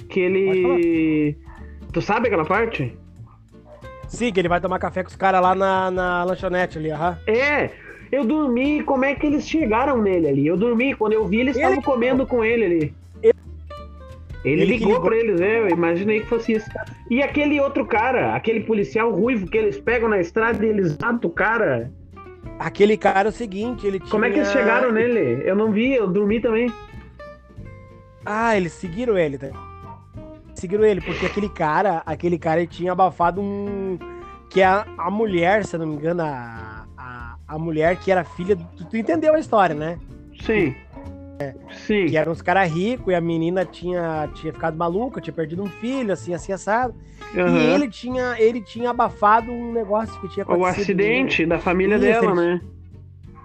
Que 0.10 0.20
ele. 0.20 1.36
Tu 1.92 2.02
sabe 2.02 2.28
aquela 2.28 2.46
parte? 2.46 2.96
Sim, 4.08 4.32
que 4.32 4.40
ele 4.40 4.50
vai 4.50 4.62
tomar 4.62 4.78
café 4.78 5.04
com 5.04 5.10
os 5.10 5.16
caras 5.16 5.42
lá 5.42 5.56
na, 5.56 5.90
na 5.90 6.24
lanchonete 6.24 6.78
ali, 6.78 6.92
aham. 6.92 7.18
É! 7.26 7.70
Eu 8.12 8.26
dormi, 8.26 8.84
como 8.84 9.06
é 9.06 9.16
que 9.16 9.26
eles 9.26 9.48
chegaram 9.48 10.02
nele 10.02 10.28
ali? 10.28 10.46
Eu 10.46 10.58
dormi, 10.58 10.94
quando 10.94 11.14
eu 11.14 11.26
vi, 11.26 11.40
eles 11.40 11.56
Ele 11.56 11.64
estavam 11.64 11.82
comendo 11.82 12.28
com 12.28 12.44
ele 12.44 12.66
ali. 12.66 12.94
Ele, 14.44 14.64
Ele 14.64 14.74
ligou, 14.74 14.94
ligou. 14.94 15.02
pra 15.06 15.16
eles, 15.16 15.40
é, 15.40 15.60
eu 15.60 15.70
imaginei 15.70 16.22
que 16.22 16.26
fosse 16.28 16.54
isso. 16.54 16.70
E 17.10 17.22
aquele 17.22 17.60
outro 17.60 17.86
cara, 17.86 18.36
aquele 18.36 18.62
policial 18.62 19.12
ruivo 19.12 19.46
que 19.48 19.58
eles 19.58 19.80
pegam 19.80 20.10
na 20.10 20.20
estrada 20.20 20.66
e 20.66 20.70
eles 20.70 20.98
matam 20.98 21.30
o 21.30 21.34
cara. 21.34 21.92
Aquele 22.58 22.98
cara 22.98 23.28
é 23.28 23.32
o 23.32 23.34
seguinte, 23.34 23.86
ele 23.86 24.00
tinha... 24.00 24.10
Como 24.12 24.26
é 24.26 24.32
que 24.32 24.38
eles 24.38 24.52
chegaram 24.52 24.92
nele? 24.92 25.42
Eu 25.48 25.56
não 25.56 25.72
vi, 25.72 25.94
eu 25.94 26.08
dormi 26.08 26.40
também. 26.40 26.72
Ah, 28.26 28.56
eles 28.56 28.74
seguiram 28.74 29.18
ele, 29.18 29.38
tá? 29.38 29.50
Seguiram 30.54 30.84
ele, 30.84 31.02
porque 31.02 31.26
aquele 31.26 31.50
cara, 31.50 32.04
aquele 32.06 32.38
cara 32.38 32.66
tinha 32.68 32.92
abafado 32.92 33.42
um. 33.42 33.98
Que 34.50 34.62
a, 34.62 34.86
a 34.98 35.10
mulher, 35.10 35.66
se 35.66 35.76
eu 35.76 35.80
não 35.80 35.88
me 35.88 35.96
engano, 35.96 36.22
a, 36.22 36.86
a, 36.98 37.36
a 37.48 37.58
mulher 37.58 37.96
que 37.96 38.12
era 38.12 38.24
filha. 38.24 38.56
Tu, 38.78 38.86
tu 38.86 38.98
entendeu 38.98 39.34
a 39.34 39.40
história, 39.40 39.74
né? 39.74 39.98
Sim. 40.42 40.76
Sim. 41.86 42.06
Que 42.08 42.18
eram 42.18 42.32
uns 42.32 42.42
caras 42.42 42.72
ricos 42.72 43.12
e 43.12 43.16
a 43.16 43.22
menina 43.22 43.66
tinha, 43.66 44.30
tinha 44.34 44.52
ficado 44.54 44.78
maluca, 44.78 45.20
tinha 45.22 45.34
perdido 45.34 45.62
um 45.64 45.68
filho, 45.68 46.12
assim, 46.14 46.34
assim, 46.34 46.52
assado. 46.52 46.94
Aham. 47.36 47.58
E 47.58 47.66
ele 47.74 47.90
tinha, 47.90 48.36
ele 48.40 48.62
tinha 48.62 48.90
abafado 48.90 49.52
um 49.52 49.72
negócio 49.72 50.20
que 50.22 50.28
tinha 50.30 50.46
O 50.48 50.52
acontecido. 50.54 50.82
acidente 50.82 51.46
da 51.46 51.60
família 51.60 51.96
Isso, 51.96 52.04
dela, 52.06 52.32
ele- 52.32 52.42
né? 52.42 52.62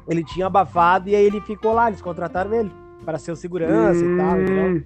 Ele 0.09 0.24
tinha 0.24 0.47
abafado 0.47 1.09
e 1.09 1.16
aí 1.16 1.24
ele 1.24 1.40
ficou 1.40 1.72
lá, 1.72 1.88
eles 1.88 2.01
contrataram 2.01 2.53
ele 2.55 2.70
para 3.05 3.18
ser 3.18 3.32
o 3.32 3.36
segurança 3.36 4.05
e 4.05 4.16
tal? 4.16 4.36
Hum, 4.38 4.82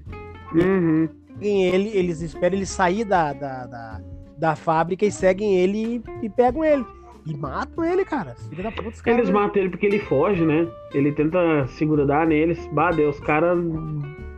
uhum. 0.54 1.08
seguem 1.38 1.64
ele, 1.66 1.88
eles 1.94 2.22
esperam 2.22 2.56
ele 2.56 2.66
sair 2.66 3.04
da, 3.04 3.32
da, 3.32 3.66
da, 3.66 4.00
da 4.38 4.56
fábrica 4.56 5.04
e 5.04 5.12
seguem 5.12 5.56
ele 5.56 6.02
e, 6.22 6.26
e 6.26 6.30
pegam 6.30 6.64
ele. 6.64 6.84
E 7.26 7.36
matam 7.36 7.84
ele, 7.84 8.04
cara. 8.04 8.34
Da 8.62 8.70
puta, 8.72 8.88
os 8.88 9.00
caras. 9.02 9.18
Eles 9.18 9.30
matam 9.30 9.60
ele 9.62 9.70
porque 9.70 9.86
ele 9.86 9.98
foge, 9.98 10.44
né? 10.44 10.66
Ele 10.94 11.12
tenta 11.12 11.66
se 11.68 11.84
grudar 11.84 12.26
neles. 12.26 12.66
Bah, 12.72 12.90
Deus, 12.90 13.16
os 13.18 13.24
caras. 13.24 13.58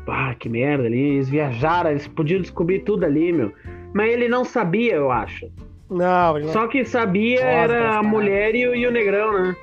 Ah, 0.08 0.34
que 0.38 0.48
merda 0.48 0.84
ali. 0.86 0.98
Eles 1.14 1.28
viajaram, 1.28 1.90
eles 1.90 2.08
podiam 2.08 2.40
descobrir 2.40 2.80
tudo 2.80 3.04
ali, 3.04 3.32
meu. 3.32 3.52
Mas 3.94 4.12
ele 4.12 4.28
não 4.28 4.44
sabia, 4.44 4.94
eu 4.96 5.10
acho. 5.12 5.48
Não, 5.88 6.36
ele 6.36 6.46
não. 6.46 6.52
Só 6.52 6.66
que 6.66 6.84
sabia 6.84 7.36
Nossa, 7.36 7.46
era 7.52 7.98
a 7.98 8.02
mulher 8.02 8.54
e 8.54 8.66
o, 8.66 8.74
e 8.74 8.86
o 8.86 8.90
negrão, 8.90 9.32
né? 9.42 9.56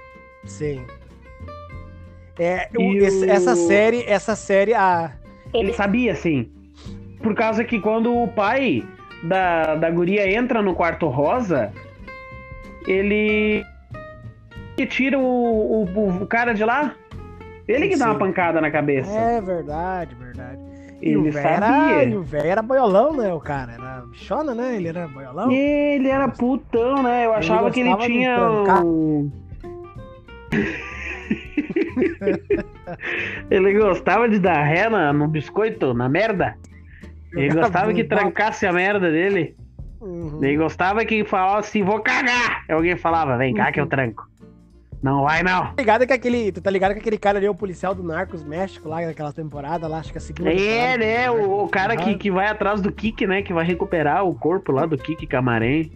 Sim. 0.45 0.81
É, 2.37 2.69
o- 2.77 2.93
esse- 2.93 3.25
o- 3.25 3.29
essa 3.29 3.55
série, 3.55 4.03
essa 4.07 4.35
série, 4.35 4.73
a. 4.73 5.11
Ele 5.53 5.73
sabia, 5.73 6.15
sim. 6.15 6.49
Por 7.21 7.35
causa 7.35 7.63
que 7.65 7.79
quando 7.81 8.15
o 8.15 8.27
pai 8.29 8.83
da, 9.23 9.75
da 9.75 9.89
guria 9.91 10.31
entra 10.31 10.61
no 10.61 10.73
quarto 10.73 11.07
rosa, 11.07 11.73
ele. 12.87 13.63
que 14.77 14.85
tira 14.85 15.17
o, 15.19 15.83
o, 15.83 16.21
o 16.23 16.27
cara 16.27 16.53
de 16.53 16.63
lá. 16.63 16.93
Ele 17.67 17.87
que 17.87 17.97
dá 17.97 18.05
Sim. 18.05 18.11
uma 18.11 18.19
pancada 18.19 18.59
na 18.59 18.71
cabeça. 18.71 19.11
É 19.11 19.39
verdade, 19.41 20.15
verdade. 20.15 20.59
E 21.01 21.15
o 21.15 21.21
Ele 21.21 21.31
velho 21.31 21.47
era, 21.47 21.65
sabia. 21.67 22.19
o 22.19 22.23
velho 22.23 22.47
era 22.49 22.61
boiolão, 22.61 23.15
né? 23.15 23.33
O 23.33 23.39
cara 23.39 23.73
era 23.73 24.03
bichona, 24.09 24.53
né? 24.55 24.75
Ele 24.75 24.87
era 24.87 25.07
boiolão. 25.07 25.51
Ele 25.51 26.09
era 26.09 26.27
putão, 26.27 27.03
né? 27.03 27.25
Eu 27.25 27.29
Ele 27.29 27.39
achava 27.39 27.71
que 27.71 27.79
ele 27.79 27.89
gostava 27.89 28.07
de 28.09 28.13
tinha. 28.13 28.49
um- 28.83 29.31
ele 33.49 33.73
gostava 33.77 34.27
de 34.29 34.39
dar 34.39 34.63
ré 34.63 34.89
na- 34.89 35.13
no 35.13 35.27
biscoito, 35.27 35.93
na 35.93 36.09
merda. 36.09 36.55
Ele 37.33 37.53
gostava 37.53 37.93
que 37.93 38.03
trancasse 38.03 38.65
a 38.65 38.73
merda 38.73 39.11
dele. 39.11 39.55
Uhum. 40.01 40.39
Ele 40.43 40.57
gostava 40.57 41.03
que 41.05 41.23
falasse 41.23 41.69
assim, 41.69 41.83
vou 41.83 41.99
cagar. 41.99 42.63
Aí 42.67 42.75
alguém 42.75 42.95
falava, 42.95 43.37
vem 43.37 43.53
cá 43.53 43.71
que 43.71 43.79
eu 43.81 43.87
tranco. 43.87 44.27
Não 45.01 45.23
vai 45.23 45.43
não. 45.43 45.67
Tá 45.67 45.73
ligado 45.77 46.05
que 46.07 46.11
aquele, 46.13 46.51
tu 46.51 46.61
tá 46.61 46.69
ligado 46.69 46.91
que 46.93 46.99
aquele 46.99 47.17
cara 47.17 47.37
ali 47.37 47.45
é 47.45 47.49
o 47.49 47.55
policial 47.55 47.95
do 47.95 48.03
Narcos 48.03 48.43
México 48.43 48.89
lá 48.89 48.99
naquela 49.05 49.31
temporada 49.31 49.87
lá, 49.87 49.99
acho 49.99 50.11
que 50.11 50.17
a 50.17 50.21
segunda 50.21 50.51
É, 50.51 50.55
temporada. 50.55 50.97
né? 50.97 51.31
O, 51.31 51.63
o 51.63 51.69
cara 51.69 51.95
que, 51.95 52.15
que 52.15 52.29
vai 52.29 52.47
atrás 52.47 52.81
do 52.81 52.91
Kik, 52.91 53.25
né? 53.25 53.41
Que 53.41 53.53
vai 53.53 53.63
recuperar 53.65 54.25
o 54.25 54.35
corpo 54.35 54.73
lá 54.73 54.85
do 54.85 54.97
Kik 54.97 55.25
Camarém. 55.27 55.89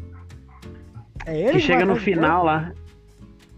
É 1.26 1.38
ele 1.38 1.52
que 1.54 1.60
chega 1.60 1.86
no 1.86 1.96
do 1.96 2.00
final 2.00 2.46
lá. 2.46 2.72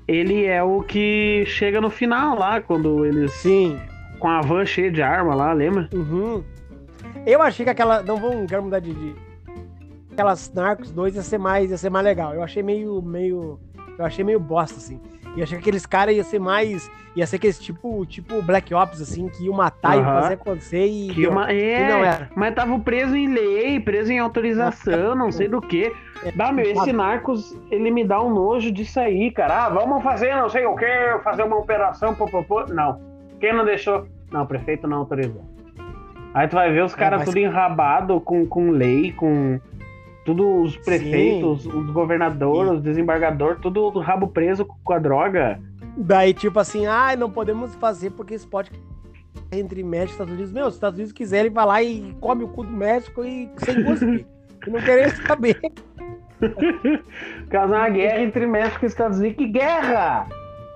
Ele 0.07 0.45
é 0.45 0.61
o 0.63 0.81
que 0.83 1.43
chega 1.47 1.79
no 1.81 1.89
final 1.89 2.37
lá, 2.37 2.61
quando 2.61 3.05
eles. 3.05 3.31
Sim. 3.33 3.79
Com 4.19 4.27
a 4.27 4.41
van 4.41 4.65
cheia 4.65 4.91
de 4.91 5.01
arma 5.01 5.33
lá, 5.35 5.51
lembra? 5.53 5.89
Uhum. 5.93 6.43
Eu 7.25 7.41
achei 7.41 7.63
que 7.65 7.69
aquela. 7.71 8.01
Não 8.03 8.17
vou 8.17 8.45
quero 8.47 8.63
mudar 8.63 8.79
de. 8.79 8.93
de- 8.93 9.24
Aquelas 10.15 10.51
Narcos 10.53 10.91
2 10.91 11.15
ia 11.15 11.21
ser 11.21 11.37
mais, 11.37 11.69
ia 11.69 11.77
ser 11.77 11.89
mais 11.89 12.05
legal. 12.05 12.33
Eu 12.33 12.41
achei 12.41 12.63
meio. 12.63 13.01
meio. 13.01 13.59
Eu 13.97 14.05
achei 14.05 14.23
meio 14.23 14.39
bosta, 14.39 14.77
assim. 14.77 14.99
E 15.35 15.43
achei 15.43 15.57
que 15.57 15.63
aqueles 15.63 15.85
caras 15.85 16.15
ia 16.15 16.23
ser 16.23 16.39
mais. 16.39 16.89
Ia 17.15 17.25
ser 17.27 17.35
aqueles 17.37 17.59
tipo, 17.59 18.05
tipo 18.05 18.41
Black 18.41 18.73
Ops, 18.73 19.01
assim, 19.01 19.27
que 19.29 19.45
iam 19.45 19.53
matar 19.55 19.95
e 19.97 19.99
Aham. 19.99 20.21
fazer 20.21 20.33
acontecer 20.35 20.85
e. 20.85 21.09
Que 21.13 21.27
uma, 21.27 21.51
é, 21.51 21.81
E 21.85 21.89
não 21.89 22.03
era. 22.03 22.29
mas 22.35 22.53
tava 22.55 22.77
preso 22.79 23.15
em 23.15 23.27
lei, 23.33 23.79
preso 23.79 24.11
em 24.11 24.19
autorização, 24.19 25.15
não 25.15 25.31
sei 25.31 25.47
do 25.49 25.61
que. 25.61 25.93
Bah, 26.35 26.51
meu, 26.51 26.65
esse 26.65 26.91
Narcos, 26.93 27.57
ele 27.69 27.91
me 27.91 28.03
dá 28.05 28.21
um 28.21 28.33
nojo 28.33 28.71
disso 28.71 28.99
aí, 28.99 29.29
cara. 29.31 29.65
Ah, 29.65 29.69
vamos 29.69 30.01
fazer 30.03 30.33
não 30.35 30.49
sei 30.49 30.65
o 30.65 30.75
que, 30.75 30.85
fazer 31.23 31.43
uma 31.43 31.57
operação, 31.57 32.15
pô, 32.15 32.25
pô, 32.25 32.41
pô. 32.43 32.65
Não. 32.67 32.99
Quem 33.39 33.53
não 33.53 33.63
deixou? 33.65 34.07
Não, 34.31 34.43
o 34.43 34.47
prefeito 34.47 34.87
não 34.87 34.97
autorizou. 34.99 35.43
Aí 36.33 36.47
tu 36.49 36.55
vai 36.55 36.71
ver 36.71 36.83
os 36.83 36.93
caras 36.95 37.19
mas- 37.19 37.29
tudo 37.29 37.37
enrabado 37.39 38.19
com, 38.21 38.45
com 38.45 38.71
lei, 38.71 39.11
com. 39.13 39.59
Tudo 40.25 40.63
os 40.63 40.75
prefeitos, 40.77 41.65
os 41.65 41.91
governadores, 41.91 42.73
os 42.73 42.81
desembargadores, 42.81 43.61
tudo 43.61 43.91
do 43.91 43.99
rabo 43.99 44.27
preso 44.27 44.65
com 44.65 44.93
a 44.93 44.99
droga. 44.99 45.59
Daí, 45.95 46.33
tipo 46.33 46.59
assim, 46.59 46.85
ah, 46.87 47.15
não 47.15 47.29
podemos 47.31 47.75
fazer 47.75 48.09
porque 48.09 48.33
isso 48.33 48.47
pode 48.47 48.71
entre 49.51 49.83
México 49.83 50.09
e 50.09 50.13
Estados 50.13 50.33
Unidos. 50.33 50.51
Meu, 50.51 50.63
se 50.63 50.69
os 50.69 50.75
Estados 50.75 50.97
Unidos 50.97 51.13
quiserem, 51.13 51.51
vai 51.51 51.65
lá 51.65 51.83
e 51.83 52.15
come 52.19 52.43
o 52.43 52.47
cu 52.47 52.63
do 52.63 52.71
México 52.71 53.23
e 53.23 53.49
sem 53.57 53.83
cuspe. 53.83 54.25
e 54.65 54.69
não 54.69 54.81
querem 54.81 55.09
saber. 55.09 55.59
Causar 57.49 57.77
uma 57.77 57.89
guerra 57.89 58.21
entre 58.21 58.45
México 58.45 58.85
e 58.85 58.87
Estados 58.87 59.19
Unidos. 59.19 59.37
Que 59.37 59.47
guerra! 59.47 60.27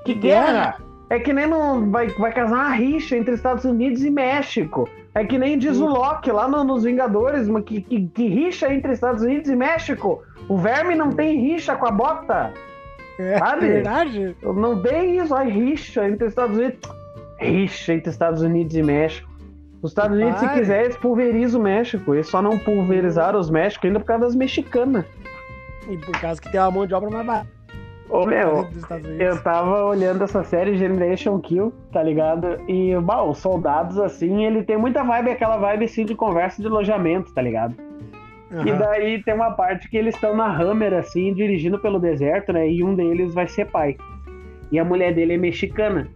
Que 0.06 0.14
guerra! 0.14 0.78
É 1.10 1.20
que 1.20 1.34
nem 1.34 1.48
não 1.48 1.90
vai, 1.90 2.08
vai 2.08 2.32
casar 2.32 2.56
uma 2.56 2.70
rixa 2.70 3.18
entre 3.18 3.34
Estados 3.34 3.66
Unidos 3.66 4.04
e 4.04 4.12
México. 4.12 4.88
É 5.20 5.26
que 5.26 5.38
nem 5.38 5.58
diz 5.58 5.78
o 5.78 5.86
Loki 5.86 6.32
lá 6.32 6.48
no, 6.48 6.64
nos 6.64 6.86
Vingadores, 6.86 7.46
que, 7.66 7.82
que, 7.82 8.08
que, 8.08 8.30
rixa 8.30 8.74
entre 8.74 8.94
Estados 8.94 9.22
Unidos 9.22 9.50
e 9.50 9.56
México. 9.56 10.24
O 10.48 10.58
verme 10.58 10.96
não 10.96 11.12
tem 11.12 11.38
rixa 11.38 11.76
com 11.76 11.86
a 11.86 11.92
bota. 11.92 12.54
É 13.20 13.38
sabe? 13.38 13.68
verdade. 13.68 14.34
Não 14.42 14.82
tem 14.82 15.18
isso, 15.18 15.36
a 15.36 15.44
rixa 15.44 16.08
entre 16.08 16.28
Estados 16.28 16.58
Unidos. 16.58 16.80
Rixa 17.38 17.96
entre 17.96 18.10
Estados 18.10 18.42
Unidos 18.42 18.74
e 18.74 18.82
México. 18.82 19.30
Os 19.82 19.92
Estados 19.92 20.18
Unidos, 20.18 20.40
se 20.40 20.48
quiser, 20.54 20.86
eles 20.86 20.96
pulverizam 20.96 21.60
o 21.60 21.64
México. 21.66 22.14
Eles 22.14 22.30
só 22.30 22.42
não 22.42 22.58
pulverizaram 22.58 23.38
os 23.38 23.50
México 23.50 23.88
ainda 23.88 24.00
por 24.00 24.06
causa 24.06 24.24
das 24.24 24.36
mexicanas. 24.36 25.04
E 25.90 25.98
por 25.98 26.18
causa 26.22 26.42
que 26.42 26.50
tem 26.50 26.62
uma 26.62 26.72
mão 26.72 26.88
de 26.88 26.94
obra 26.94 27.10
mais 27.10 27.28
barata. 27.28 27.59
Ô, 28.10 28.26
meu, 28.26 28.68
eu 29.20 29.42
tava 29.44 29.84
olhando 29.86 30.24
essa 30.24 30.44
série 30.44 30.76
Generation 30.76 31.40
Kill, 31.40 31.72
tá 31.92 32.02
ligado? 32.02 32.60
E, 32.68 32.96
bom, 32.96 33.30
os 33.30 33.38
soldados, 33.38 34.00
assim, 34.00 34.46
ele 34.46 34.64
tem 34.64 34.78
muita 34.78 35.04
vibe, 35.04 35.30
aquela 35.30 35.58
vibe, 35.58 35.86
assim, 35.86 36.06
de 36.06 36.16
conversa 36.16 36.60
de 36.60 36.68
alojamento, 36.68 37.32
tá 37.32 37.42
ligado? 37.42 37.76
Uhum. 38.52 38.66
E 38.66 38.74
daí 38.74 39.24
tem 39.24 39.36
uma 39.36 39.52
parte 39.52 39.88
que 39.88 39.96
eles 39.96 40.16
estão 40.16 40.36
na 40.36 40.48
Hammer, 40.48 40.94
assim, 40.96 41.36
dirigindo 41.36 41.78
pelo 41.78 42.00
deserto, 42.00 42.52
né? 42.52 42.68
E 42.68 42.84
um 42.84 42.96
deles 42.96 43.32
vai 43.32 43.48
ser 43.48 43.66
pai. 43.66 43.96
E 44.72 44.80
a 44.80 44.84
mulher 44.84 45.14
dele 45.14 45.36
é 45.36 45.38
mexicana. 45.38 46.08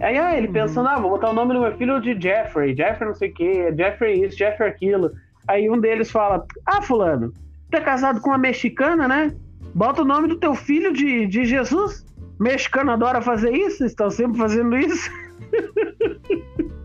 Aí, 0.00 0.16
ah, 0.16 0.36
ele 0.36 0.46
uhum. 0.46 0.52
pensando, 0.52 0.88
ah, 0.88 0.98
vou 1.00 1.10
botar 1.10 1.30
o 1.30 1.34
nome 1.34 1.54
do 1.54 1.60
meu 1.60 1.76
filho 1.76 2.00
de 2.00 2.20
Jeffrey, 2.20 2.76
Jeffrey 2.76 3.08
não 3.08 3.14
sei 3.14 3.30
o 3.30 3.34
quê, 3.34 3.74
Jeffrey 3.76 4.24
isso, 4.24 4.38
Jeffrey 4.38 4.68
aquilo. 4.68 5.10
Aí 5.48 5.68
um 5.68 5.80
deles 5.80 6.08
fala, 6.08 6.46
ah, 6.66 6.80
fulano, 6.80 7.32
tu 7.68 7.76
é 7.76 7.80
casado 7.80 8.20
com 8.20 8.30
uma 8.30 8.38
mexicana, 8.38 9.08
né? 9.08 9.34
Bota 9.74 10.02
o 10.02 10.04
nome 10.04 10.28
do 10.28 10.36
teu 10.36 10.54
filho 10.54 10.92
de, 10.92 11.26
de 11.26 11.44
Jesus. 11.44 12.04
Mexicano 12.38 12.92
adora 12.92 13.22
fazer 13.22 13.52
isso, 13.52 13.84
estão 13.84 14.10
sempre 14.10 14.38
fazendo 14.38 14.76
isso. 14.76 15.10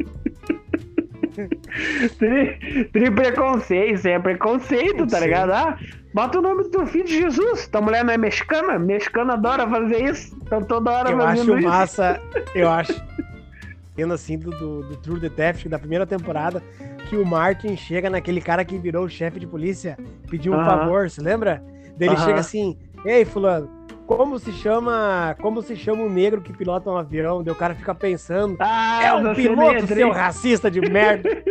tri, 2.17 2.85
tri 2.91 3.11
preconceito, 3.11 3.95
isso 3.95 4.07
é 4.07 4.19
preconceito, 4.19 5.05
tá 5.07 5.19
ligado? 5.19 5.51
Ah, 5.51 5.77
bota 6.13 6.39
o 6.39 6.41
nome 6.41 6.63
do 6.63 6.69
teu 6.69 6.85
filho 6.85 7.05
de 7.05 7.17
Jesus. 7.17 7.67
Tua 7.67 7.81
mulher 7.81 8.03
não 8.03 8.13
é 8.13 8.17
mexicana? 8.17 8.79
Mexicano 8.79 9.33
adora 9.33 9.67
fazer 9.67 10.09
isso. 10.09 10.35
Então 10.41 10.61
toda 10.61 10.91
hora 10.91 11.11
Eu 11.11 11.21
acho 11.21 11.57
isso. 11.57 11.67
massa, 11.67 12.21
eu 12.55 12.69
acho. 12.69 12.93
Vendo 13.95 14.13
assim 14.13 14.37
do, 14.37 14.51
do, 14.51 14.83
do 14.83 14.95
True 14.97 15.19
Detective 15.19 15.69
da 15.69 15.79
primeira 15.79 16.05
temporada, 16.05 16.61
que 17.09 17.17
o 17.17 17.25
Martin 17.25 17.75
chega 17.75 18.09
naquele 18.09 18.39
cara 18.39 18.63
que 18.63 18.77
virou 18.77 19.05
o 19.05 19.09
chefe 19.09 19.39
de 19.39 19.47
polícia, 19.47 19.97
pediu 20.29 20.53
um 20.53 20.57
uh 20.57 20.61
-huh. 20.61 20.65
favor, 20.65 21.09
se 21.09 21.19
lembra? 21.19 21.63
Daí 21.97 22.09
ele 22.09 22.17
chega 22.17 22.39
assim, 22.39 22.77
ei, 23.05 23.25
fulano, 23.25 23.69
como 24.07 24.39
se 24.39 24.53
chama. 24.53 25.35
Como 25.41 25.61
se 25.61 25.75
chama 25.75 26.01
um 26.03 26.09
negro 26.09 26.39
que 26.41 26.53
pilota 26.53 26.89
um 26.89 26.95
avião? 26.95 27.43
Daí 27.43 27.51
o 27.51 27.57
cara 27.57 27.75
fica 27.75 27.93
pensando. 27.93 28.55
Ah, 28.59 29.03
é 29.03 29.13
um 29.13 29.35
piloto, 29.35 29.85
seu 29.85 30.09
racista 30.11 30.71
de 30.71 30.79
merda. 30.79 31.29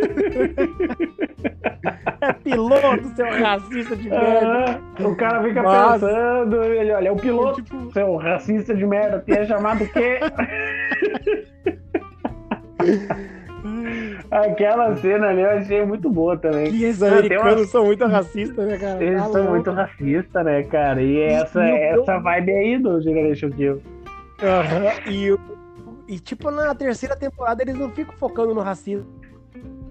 é 2.19 2.33
piloto, 2.33 3.15
seu 3.15 3.25
racista 3.27 3.95
de 3.95 4.09
merda. 4.09 4.81
Ah, 4.99 5.07
o 5.07 5.15
cara 5.15 5.43
fica 5.43 5.61
pensando, 5.61 6.63
ele 6.63 6.91
olha, 6.91 7.09
é 7.09 7.11
o 7.11 7.15
piloto, 7.15 7.61
tipo... 7.61 7.91
seu 7.93 8.15
racista 8.15 8.73
de 8.73 8.87
merda, 8.87 9.23
tinha 9.23 9.45
chamado 9.45 9.83
o 9.83 9.87
quê? 9.89 10.19
Aquela 14.29 14.95
cena 14.97 15.27
ali 15.27 15.41
eu 15.41 15.49
achei 15.51 15.85
muito 15.85 16.09
boa 16.09 16.37
também. 16.37 16.69
E 16.69 16.85
esses 16.85 17.01
americanos 17.01 17.61
uma... 17.61 17.67
são 17.67 17.85
muito 17.85 18.05
racistas, 18.05 18.67
né, 18.67 18.77
cara? 18.77 19.03
Eles 19.03 19.21
tá 19.21 19.29
são 19.29 19.49
muito 19.49 19.71
racistas, 19.71 20.45
né, 20.45 20.63
cara? 20.63 21.01
E, 21.01 21.21
essa, 21.21 21.63
e 21.65 21.71
essa 21.71 22.19
vibe 22.19 22.51
aí 22.51 22.77
do 22.77 23.01
Generation 23.01 23.49
Kill. 23.51 23.81
Uhum. 24.41 25.11
E, 25.11 26.13
e, 26.13 26.19
tipo, 26.19 26.51
na 26.51 26.75
terceira 26.75 27.15
temporada 27.15 27.63
eles 27.63 27.75
não 27.75 27.89
ficam 27.91 28.15
focando 28.17 28.53
no 28.53 28.61
racismo. 28.61 29.05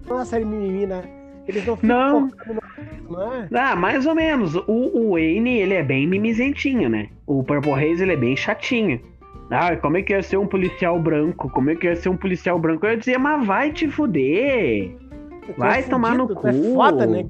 Não 0.07 0.17
é 0.17 0.19
uma 0.19 0.25
série 0.25 0.45
menina. 0.45 1.03
Eles 1.47 1.65
não 1.65 1.75
ficam 1.75 1.97
não. 1.97 2.29
focando 2.29 2.53
no 2.53 2.61
racismo, 2.61 3.21
é? 3.21 3.47
Ah, 3.59 3.75
mais 3.75 4.05
ou 4.05 4.15
menos. 4.15 4.55
O, 4.55 4.63
o 4.67 5.11
Wayne, 5.13 5.59
ele 5.59 5.73
é 5.73 5.83
bem 5.83 6.07
mimizentinho, 6.07 6.89
né? 6.89 7.09
O 7.25 7.43
Purple 7.43 7.73
Haze, 7.73 8.03
ele 8.03 8.13
é 8.13 8.17
bem 8.17 8.35
chatinho. 8.35 9.01
Ah, 9.49 9.75
como 9.77 9.97
é 9.97 10.01
que 10.01 10.13
ia 10.13 10.21
ser 10.21 10.37
um 10.37 10.47
policial 10.47 10.99
branco? 10.99 11.49
Como 11.49 11.69
é 11.69 11.75
que 11.75 11.87
ia 11.87 11.95
ser 11.95 12.09
um 12.09 12.17
policial 12.17 12.59
branco? 12.59 12.85
Eu 12.85 12.91
ia 12.91 12.97
dizer, 12.97 13.17
mas 13.17 13.45
vai 13.45 13.71
te 13.71 13.87
fuder. 13.87 14.91
Vai 15.57 15.83
tomar 15.83 16.15
no 16.15 16.27
cu. 16.27 16.47
É 16.47 16.53
foda, 16.53 17.05
né, 17.05 17.25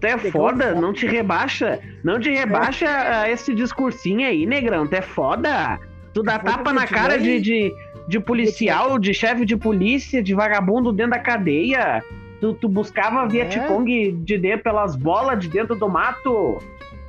Tu 0.00 0.06
é 0.06 0.18
foda, 0.18 0.74
não 0.74 0.92
te 0.92 1.06
rebaixa. 1.06 1.78
Não 2.02 2.18
te 2.18 2.30
rebaixa 2.30 2.86
é. 2.86 3.30
esse 3.30 3.54
discursinho 3.54 4.26
aí, 4.26 4.46
negrão. 4.46 4.86
Tu 4.86 4.94
é 4.94 5.02
foda. 5.02 5.78
Tu 6.14 6.22
dá 6.22 6.38
tapa 6.38 6.72
na 6.72 6.86
cara 6.86 7.18
de, 7.18 7.38
de, 7.40 7.72
de 8.08 8.18
policial, 8.18 8.98
de 8.98 9.12
chefe 9.12 9.44
de 9.44 9.56
polícia, 9.56 10.22
de 10.22 10.34
vagabundo 10.34 10.90
dentro 10.90 11.12
da 11.12 11.18
cadeia. 11.18 12.02
Tu, 12.40 12.54
tu 12.54 12.68
buscava 12.68 13.28
Vietcong 13.28 14.08
é? 14.08 14.10
de 14.10 14.38
dentro 14.38 14.64
pelas 14.64 14.96
bolas 14.96 15.38
de 15.38 15.48
dentro 15.48 15.76
do 15.76 15.88
mato. 15.88 16.58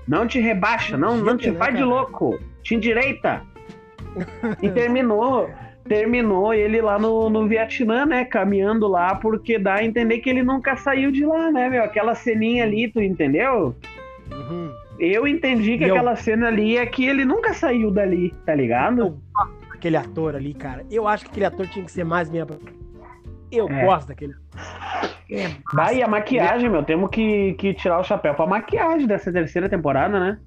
Não 0.08 0.28
te 0.28 0.40
rebaixa, 0.40 0.98
não, 0.98 1.18
não 1.18 1.38
te 1.38 1.50
né, 1.50 1.58
faz 1.58 1.76
de 1.76 1.84
louco. 1.84 2.38
Te 2.62 2.76
endireita. 2.76 3.42
E 4.62 4.70
terminou, 4.70 5.50
terminou 5.88 6.54
ele 6.54 6.82
lá 6.82 6.98
no, 7.00 7.30
no 7.30 7.48
Vietnã, 7.48 8.06
né? 8.06 8.26
Caminhando 8.26 8.88
lá, 8.88 9.16
porque 9.16 9.58
dá 9.58 9.76
a 9.76 9.84
entender 9.84 10.20
que 10.20 10.30
ele 10.30 10.44
nunca 10.44 10.76
saiu 10.76 11.12
de 11.12 11.26
lá, 11.26 11.52
né, 11.52 11.70
meu? 11.70 11.84
Aquela 11.84 12.16
ceninha 12.16 12.64
ali, 12.64 12.88
tu 12.88 13.02
entendeu? 13.02 13.76
Uhum. 14.32 14.72
Eu 15.00 15.28
entendi 15.28 15.78
que 15.78 15.84
e 15.84 15.90
aquela 15.90 16.12
eu... 16.12 16.18
cena 16.18 16.48
ali 16.48 16.78
é 16.78 16.86
que 16.86 17.06
ele 17.06 17.26
nunca 17.26 17.54
saiu 17.54 17.90
dali, 17.90 18.32
tá 18.46 18.54
ligado? 18.54 19.20
Aquele 19.74 19.98
ator 19.98 20.36
ali, 20.36 20.54
cara. 20.54 20.86
Eu 20.92 21.08
acho 21.08 21.26
que 21.26 21.32
aquele 21.32 21.46
ator 21.46 21.68
tinha 21.68 21.84
que 21.84 21.92
ser 21.92 22.04
mais 22.04 22.30
minha. 22.30 22.46
Eu 23.52 23.68
é. 23.68 23.86
gosto 23.86 24.10
daquele. 24.10 24.36
É 25.32 25.50
Vai, 25.74 26.02
a 26.02 26.08
maquiagem, 26.08 26.70
meu. 26.70 26.84
Temos 26.84 27.10
que, 27.10 27.54
que 27.54 27.74
tirar 27.74 28.00
o 28.00 28.04
chapéu 28.04 28.36
pra 28.36 28.46
maquiagem 28.46 29.08
dessa 29.08 29.32
terceira 29.32 29.68
temporada, 29.68 30.20
né? 30.20 30.38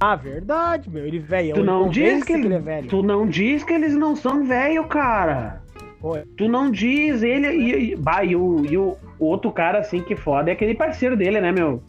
Ah, 0.00 0.16
verdade, 0.16 0.90
meu. 0.90 1.06
Ele 1.06 1.18
velho. 1.18 1.54
Tu 1.54 1.64
não 1.64 1.88
diz 1.88 2.24
que 2.24 2.32
ele, 2.32 2.46
ele, 2.46 2.54
é 2.54 2.58
velho. 2.58 2.88
Tu 2.88 3.02
não 3.02 3.26
diz 3.26 3.64
que 3.64 3.72
eles 3.72 3.94
não 3.94 4.16
são 4.16 4.44
velho, 4.44 4.84
cara. 4.84 5.62
Oi. 6.02 6.22
Tu 6.36 6.48
não 6.48 6.70
diz, 6.70 7.22
ele 7.22 7.48
e, 7.48 7.92
e, 7.92 7.96
bah, 7.96 8.24
e, 8.24 8.34
o, 8.34 8.64
e 8.64 8.76
o 8.76 8.96
outro 9.20 9.52
cara 9.52 9.78
assim 9.78 10.02
que 10.02 10.16
foda 10.16 10.50
é 10.50 10.52
aquele 10.52 10.74
parceiro 10.74 11.16
dele, 11.16 11.40
né, 11.40 11.52
meu? 11.52 11.82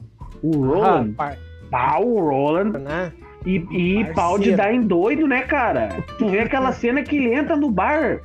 O 0.44 0.66
Roland. 0.66 1.14
Ah, 1.18 1.36
par... 1.72 2.02
o 2.02 2.20
Roland. 2.20 2.78
Né? 2.78 3.12
E, 3.46 3.56
e 3.72 4.06
pau 4.14 4.38
de 4.38 4.56
dar 4.56 4.74
em 4.74 4.82
doido, 4.82 5.28
né, 5.28 5.42
cara? 5.42 5.90
Tu 6.18 6.28
vê 6.28 6.42
aquela 6.42 6.72
cena 6.74 7.02
que 7.02 7.18
ele 7.18 7.34
entra 7.34 7.56
no 7.56 7.72
bar. 7.72 8.22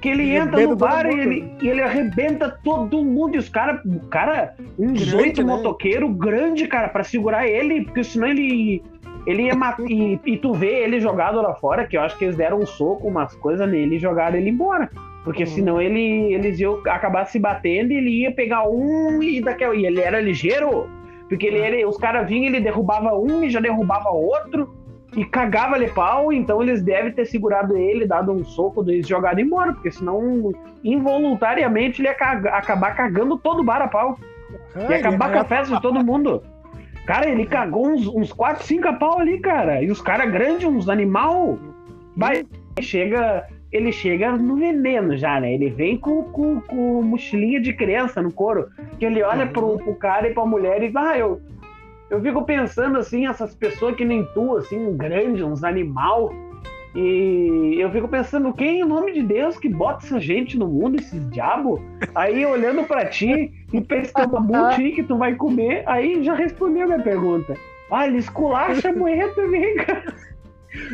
Que 0.00 0.08
ele, 0.08 0.22
ele 0.22 0.36
entra 0.36 0.66
no 0.66 0.74
bar 0.74 1.06
e 1.06 1.20
ele, 1.20 1.54
e 1.62 1.68
ele 1.68 1.82
arrebenta 1.82 2.58
todo 2.64 3.04
mundo. 3.04 3.36
E 3.36 3.38
os 3.38 3.48
caras, 3.48 3.80
cara, 4.10 4.54
uns 4.78 5.12
oito 5.12 5.42
né? 5.42 5.46
motoqueiros 5.46 6.10
grande, 6.16 6.66
cara, 6.66 6.88
para 6.88 7.04
segurar 7.04 7.46
ele, 7.46 7.84
porque 7.84 8.02
senão 8.02 8.28
ele 8.28 8.82
ele 9.26 9.44
ia 9.44 9.54
matar. 9.54 9.84
E, 9.88 10.20
e, 10.24 10.36
tu 10.36 10.52
vê 10.52 10.82
ele 10.82 11.00
jogado 11.00 11.40
lá 11.40 11.54
fora, 11.54 11.86
que 11.86 11.96
eu 11.96 12.02
acho 12.02 12.16
que 12.16 12.24
eles 12.24 12.36
deram 12.36 12.58
um 12.58 12.66
soco, 12.66 13.08
umas 13.08 13.34
coisas 13.36 13.68
nele 13.68 13.96
e 13.96 13.98
jogaram 13.98 14.36
ele 14.36 14.50
embora. 14.50 14.90
Porque 15.24 15.44
uhum. 15.44 15.50
senão 15.50 15.80
ele, 15.80 16.32
eles 16.32 16.58
iam 16.60 16.80
acabar 16.86 17.26
se 17.26 17.38
batendo 17.38 17.92
e 17.92 17.96
ele 17.96 18.10
ia 18.22 18.32
pegar 18.32 18.68
um 18.68 19.22
e 19.22 19.40
daquela. 19.40 19.74
E 19.74 19.84
ele 19.84 20.00
era 20.00 20.20
ligeiro. 20.20 20.88
Porque 21.28 21.46
ele, 21.46 21.58
ele 21.58 21.84
os 21.84 21.96
caras 21.96 22.28
vinham, 22.28 22.46
ele 22.46 22.60
derrubava 22.60 23.14
um 23.14 23.44
e 23.44 23.50
já 23.50 23.60
derrubava 23.60 24.10
outro. 24.10 24.74
E 25.16 25.24
cagava 25.24 25.76
ele 25.76 25.88
pau, 25.88 26.32
então 26.32 26.62
eles 26.62 26.82
devem 26.82 27.12
ter 27.12 27.24
segurado 27.24 27.76
ele, 27.76 28.06
dado 28.06 28.30
um 28.30 28.44
soco 28.44 28.88
e 28.88 29.02
jogado 29.02 29.40
embora, 29.40 29.72
porque 29.72 29.90
senão 29.90 30.52
involuntariamente 30.84 32.00
ele 32.00 32.06
ia 32.06 32.14
cagar, 32.14 32.54
acabar 32.54 32.94
cagando 32.94 33.36
todo 33.36 33.60
o 33.60 33.64
bar 33.64 33.82
a 33.82 33.88
pau. 33.88 34.16
Ia 34.88 34.96
acabar 34.96 35.32
com 35.32 35.38
a 35.40 35.44
festa 35.44 35.74
de 35.74 35.82
todo 35.82 36.04
mundo. 36.04 36.40
Cara, 37.06 37.28
ele 37.28 37.46
cagou 37.46 37.88
uns, 37.88 38.06
uns 38.06 38.32
4, 38.32 38.64
5 38.64 38.98
pau 38.98 39.18
ali, 39.18 39.38
cara. 39.40 39.82
E 39.82 39.90
os 39.90 40.00
caras 40.00 40.30
grandes, 40.30 40.64
uns 40.64 40.88
animal. 40.88 41.58
Vai, 42.16 42.44
chega, 42.80 43.46
ele 43.72 43.92
chega 43.92 44.32
no 44.32 44.56
veneno 44.56 45.16
já, 45.16 45.40
né? 45.40 45.54
Ele 45.54 45.70
vem 45.70 45.96
com, 45.96 46.24
com, 46.24 46.60
com 46.60 47.02
mochilinha 47.02 47.60
de 47.60 47.72
criança 47.72 48.22
no 48.22 48.32
couro. 48.32 48.68
Que 48.98 49.06
ele 49.06 49.22
olha 49.22 49.46
pro, 49.46 49.78
pro 49.78 49.94
cara 49.96 50.28
e 50.28 50.34
pra 50.34 50.44
mulher 50.46 50.82
e 50.82 50.92
ah, 50.94 51.18
eu, 51.18 51.40
eu 52.10 52.20
fico 52.20 52.44
pensando 52.44 52.98
assim, 52.98 53.26
essas 53.26 53.54
pessoas 53.54 53.96
que 53.96 54.04
nem 54.04 54.24
tu, 54.34 54.56
assim, 54.56 54.96
grande, 54.96 55.42
uns 55.42 55.64
animal. 55.64 56.30
E 56.94 57.76
eu 57.78 57.90
fico 57.90 58.08
pensando, 58.08 58.52
quem 58.52 58.80
em 58.80 58.84
nome 58.84 59.12
de 59.12 59.22
Deus 59.22 59.56
que 59.56 59.68
bota 59.68 60.04
essa 60.04 60.18
gente 60.18 60.58
no 60.58 60.66
mundo, 60.66 60.98
esses 60.98 61.30
diabos? 61.30 61.80
Aí 62.14 62.44
olhando 62.44 62.82
pra 62.84 63.06
ti 63.06 63.52
e 63.72 63.80
pensando 63.80 64.36
uma 64.36 64.40
multi 64.40 64.90
que 64.92 65.02
tu 65.02 65.16
vai 65.16 65.34
comer, 65.34 65.84
aí 65.86 66.22
já 66.24 66.34
respondeu 66.34 66.84
a 66.84 66.86
minha 66.86 67.02
pergunta. 67.02 67.56
Ah, 67.90 68.06
ele 68.06 68.18
esculacha 68.18 68.90
a 68.90 68.92
mulher 68.92 69.32
também, 69.34 69.76
cara. 69.76 70.14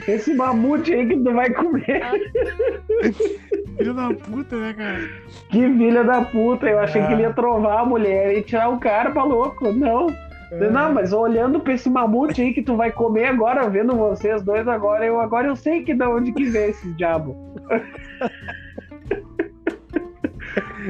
Esse 0.09 0.35
mamute 0.35 0.93
aí 0.93 1.07
que 1.07 1.17
tu 1.17 1.33
vai 1.35 1.51
comer. 1.51 2.03
Filho 3.77 3.93
da 3.93 4.09
puta, 4.09 4.57
né, 4.57 4.73
cara? 4.73 5.09
Que 5.51 5.59
filha 5.77 6.03
da 6.03 6.23
puta. 6.23 6.67
Eu 6.67 6.79
achei 6.79 7.05
que 7.05 7.13
ele 7.13 7.23
ia 7.23 7.33
trovar 7.33 7.81
a 7.81 7.85
mulher 7.85 8.35
e 8.37 8.43
tirar 8.43 8.71
o 8.71 8.81
cara 8.81 9.11
pra 9.11 9.23
louco. 9.23 9.71
Não. 9.71 10.07
É. 10.53 10.71
Não, 10.71 10.93
mas 10.93 11.13
olhando 11.13 11.61
pra 11.61 11.75
esse 11.75 11.91
mamute 11.91 12.41
aí 12.41 12.53
que 12.53 12.63
tu 12.63 12.77
vai 12.77 12.93
comer 12.93 13.27
agora, 13.27 13.69
vendo 13.69 13.97
vocês 13.97 14.43
dois 14.43 14.67
agora, 14.69 15.05
eu 15.05 15.21
agora 15.21 15.49
eu 15.49 15.57
sei 15.57 15.83
que 15.83 15.95
de 15.95 16.05
onde 16.05 16.33
que 16.33 16.45
vem 16.45 16.71
esse 16.71 16.93
diabo. 16.93 17.37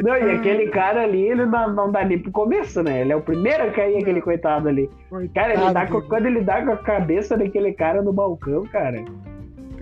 Não, 0.02 0.14
e 0.16 0.30
aquele 0.30 0.68
cara 0.68 1.02
ali, 1.02 1.22
ele 1.22 1.46
não, 1.46 1.72
não 1.72 1.90
dá 1.90 2.04
nem 2.04 2.18
pro 2.18 2.30
começo, 2.30 2.82
né? 2.82 3.00
Ele 3.00 3.12
é 3.12 3.16
o 3.16 3.20
primeiro 3.20 3.64
a 3.64 3.70
cair, 3.70 3.98
aquele 3.98 4.20
coitado 4.20 4.68
ali. 4.68 4.90
Cara, 5.34 5.54
ele 5.54 5.72
dá 5.72 5.86
com, 5.86 6.00
quando 6.02 6.26
ele 6.26 6.40
dá 6.42 6.64
com 6.64 6.72
a 6.72 6.76
cabeça 6.76 7.36
daquele 7.36 7.72
cara 7.72 8.02
no 8.02 8.12
balcão, 8.12 8.64
cara. 8.64 9.04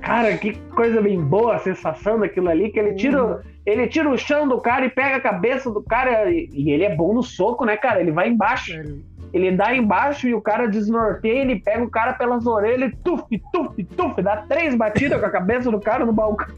Cara, 0.00 0.36
que 0.36 0.54
coisa 0.74 1.00
bem 1.00 1.20
boa 1.20 1.56
a 1.56 1.58
sensação 1.58 2.18
daquilo 2.20 2.48
ali, 2.48 2.70
que 2.70 2.78
ele 2.78 2.94
tira, 2.94 3.42
ele 3.64 3.88
tira 3.88 4.08
o 4.08 4.18
chão 4.18 4.46
do 4.46 4.60
cara 4.60 4.84
e 4.84 4.90
pega 4.90 5.16
a 5.16 5.20
cabeça 5.20 5.70
do 5.70 5.82
cara. 5.82 6.30
E, 6.30 6.48
e 6.52 6.70
ele 6.70 6.84
é 6.84 6.94
bom 6.94 7.12
no 7.12 7.22
soco, 7.22 7.64
né, 7.64 7.76
cara? 7.76 8.00
Ele 8.00 8.12
vai 8.12 8.28
embaixo. 8.28 8.72
Ele 8.72 9.04
dá 9.56 9.74
embaixo 9.74 10.28
e 10.28 10.34
o 10.34 10.40
cara 10.40 10.68
desnorteia, 10.68 11.40
ele 11.40 11.60
pega 11.60 11.82
o 11.82 11.90
cara 11.90 12.12
pelas 12.12 12.46
orelhas, 12.46 12.92
tuf, 13.02 13.24
tuf, 13.52 13.82
tuf, 13.82 14.22
dá 14.22 14.36
três 14.48 14.76
batidas 14.76 15.18
com 15.18 15.26
a 15.26 15.30
cabeça 15.30 15.72
do 15.72 15.80
cara 15.80 16.06
no 16.06 16.12
balcão. 16.12 16.54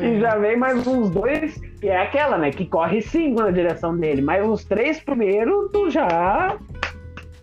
e 0.00 0.20
já 0.20 0.38
vem 0.38 0.56
mais 0.56 0.86
uns 0.86 1.10
dois, 1.10 1.60
que 1.80 1.88
é 1.88 2.00
aquela, 2.00 2.38
né? 2.38 2.50
Que 2.50 2.64
corre 2.64 3.02
cinco 3.02 3.42
na 3.42 3.50
direção 3.50 3.94
dele. 3.94 4.22
Mas 4.22 4.46
os 4.46 4.64
três 4.64 5.00
primeiros, 5.00 5.70
tu 5.70 5.90
já. 5.90 6.56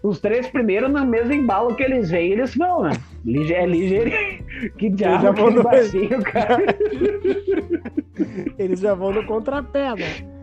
Os 0.02 0.20
três 0.20 0.48
primeiros, 0.48 0.92
no 0.92 1.06
mesmo 1.06 1.34
embalo 1.34 1.76
que 1.76 1.84
eles 1.84 2.10
vêm, 2.10 2.32
eles 2.32 2.56
vão, 2.56 2.84
né? 2.84 2.94
Lige 3.24 3.54
é 3.54 3.66
ligeiro. 3.68 4.10
Que 4.78 4.90
diabo 4.90 5.52
no 5.52 5.62
baixinho, 5.62 6.24
cara. 6.24 6.64
eles 8.58 8.80
já 8.80 8.96
vão 8.96 9.12
no 9.12 9.24
contrapé, 9.26 9.94
né? 9.96 10.37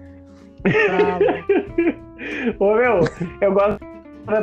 Ô 2.59 2.75
meu, 2.75 3.01
eu 3.41 3.53
gosto 3.53 3.81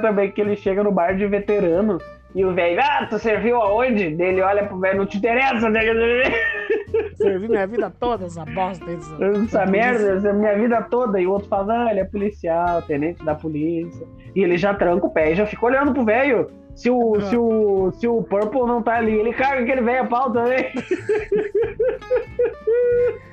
também 0.01 0.31
que 0.31 0.41
ele 0.41 0.55
chega 0.55 0.83
no 0.83 0.91
bar 0.91 1.15
de 1.15 1.25
veterano 1.25 1.97
e 2.33 2.45
o 2.45 2.53
velho, 2.53 2.79
ah, 2.81 3.05
tu 3.09 3.19
serviu 3.19 3.57
aonde? 3.57 4.03
Ele 4.03 4.41
olha 4.41 4.65
pro 4.65 4.79
velho, 4.79 4.99
não 4.99 5.05
te 5.05 5.17
interessa, 5.17 5.69
né? 5.69 5.81
Servi 7.15 7.49
minha 7.49 7.67
vida 7.67 7.91
toda, 7.99 8.25
essa 8.25 8.45
bosta. 8.45 8.89
Essa, 8.89 9.25
essa 9.43 9.65
merda, 9.65 10.13
essa 10.13 10.31
minha 10.31 10.55
vida 10.55 10.81
toda. 10.83 11.19
E 11.19 11.27
o 11.27 11.31
outro 11.31 11.49
fala, 11.49 11.87
ah, 11.87 11.91
ele 11.91 11.99
é 11.99 12.05
policial, 12.05 12.81
tenente 12.83 13.21
da 13.23 13.35
polícia. 13.35 14.07
E 14.33 14.43
ele 14.43 14.57
já 14.57 14.73
tranca 14.73 15.05
o 15.05 15.09
pé 15.09 15.31
e 15.31 15.35
já 15.35 15.45
fica 15.45 15.65
olhando 15.65 15.93
pro 15.93 16.05
velho. 16.05 16.47
Se 16.73 16.89
o, 16.89 17.19
se, 17.21 17.35
o, 17.35 17.91
se 17.91 18.07
o 18.07 18.23
Purple 18.23 18.61
não 18.61 18.81
tá 18.81 18.95
ali, 18.95 19.13
ele 19.13 19.33
caga 19.33 19.61
aquele 19.61 19.81
velho 19.81 20.03
a 20.03 20.07
pau 20.07 20.31
também. 20.31 20.71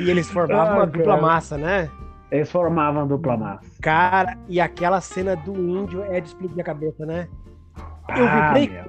E 0.00 0.10
eles 0.10 0.30
formavam 0.30 0.74
ah, 0.74 0.76
uma 0.78 0.86
dupla 0.86 1.16
massa, 1.20 1.58
né? 1.58 1.90
Eles 2.30 2.50
formavam 2.50 3.06
dupla 3.06 3.36
massa. 3.36 3.70
Cara, 3.80 4.36
e 4.48 4.60
aquela 4.60 5.00
cena 5.00 5.36
do 5.36 5.54
índio 5.54 6.02
é 6.04 6.20
de 6.20 6.28
explodir 6.28 6.60
a 6.60 6.64
cabeça, 6.64 7.06
né? 7.06 7.28
Eu 8.08 8.26
ah, 8.26 8.52
vibrei, 8.52 8.68
meu. 8.68 8.84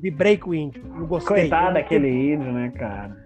vibrei 0.00 0.36
com 0.36 0.50
o 0.50 0.54
índio. 0.54 0.82
Não 0.86 1.06
gostei. 1.06 1.42
Coitado 1.42 1.74
daquele 1.74 2.08
índio, 2.08 2.52
né, 2.52 2.72
cara? 2.76 3.16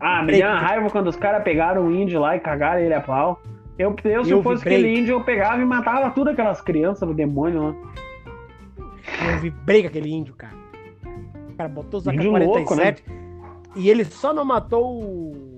Ah, 0.00 0.22
me 0.22 0.32
deu 0.32 0.46
uma 0.46 0.58
raiva 0.58 0.90
quando 0.90 1.08
os 1.08 1.16
caras 1.16 1.42
pegaram 1.42 1.86
o 1.86 1.94
índio 1.94 2.20
lá 2.20 2.36
e 2.36 2.40
cagaram 2.40 2.80
ele 2.80 2.94
a 2.94 3.00
pau. 3.00 3.40
Eu, 3.78 3.94
eu 4.04 4.24
se 4.24 4.30
eu 4.30 4.42
fosse 4.42 4.62
vibrei. 4.62 4.78
aquele 4.78 5.00
índio, 5.00 5.12
eu 5.14 5.24
pegava 5.24 5.60
e 5.60 5.64
matava 5.64 6.10
tudo 6.10 6.30
aquelas 6.30 6.60
crianças 6.60 7.06
do 7.08 7.14
demônio 7.14 7.62
lá. 7.62 7.74
Eu 9.32 9.38
vibrei 9.40 9.82
com 9.82 9.88
aquele 9.88 10.10
índio, 10.10 10.34
cara. 10.34 10.54
O 11.50 11.56
cara 11.56 11.68
botou 11.68 11.98
os 11.98 12.06
AK-47 12.06 12.76
né? 12.76 12.94
e 13.76 13.88
ele 13.88 14.04
só 14.04 14.32
não 14.32 14.44
matou 14.44 15.02
o 15.02 15.53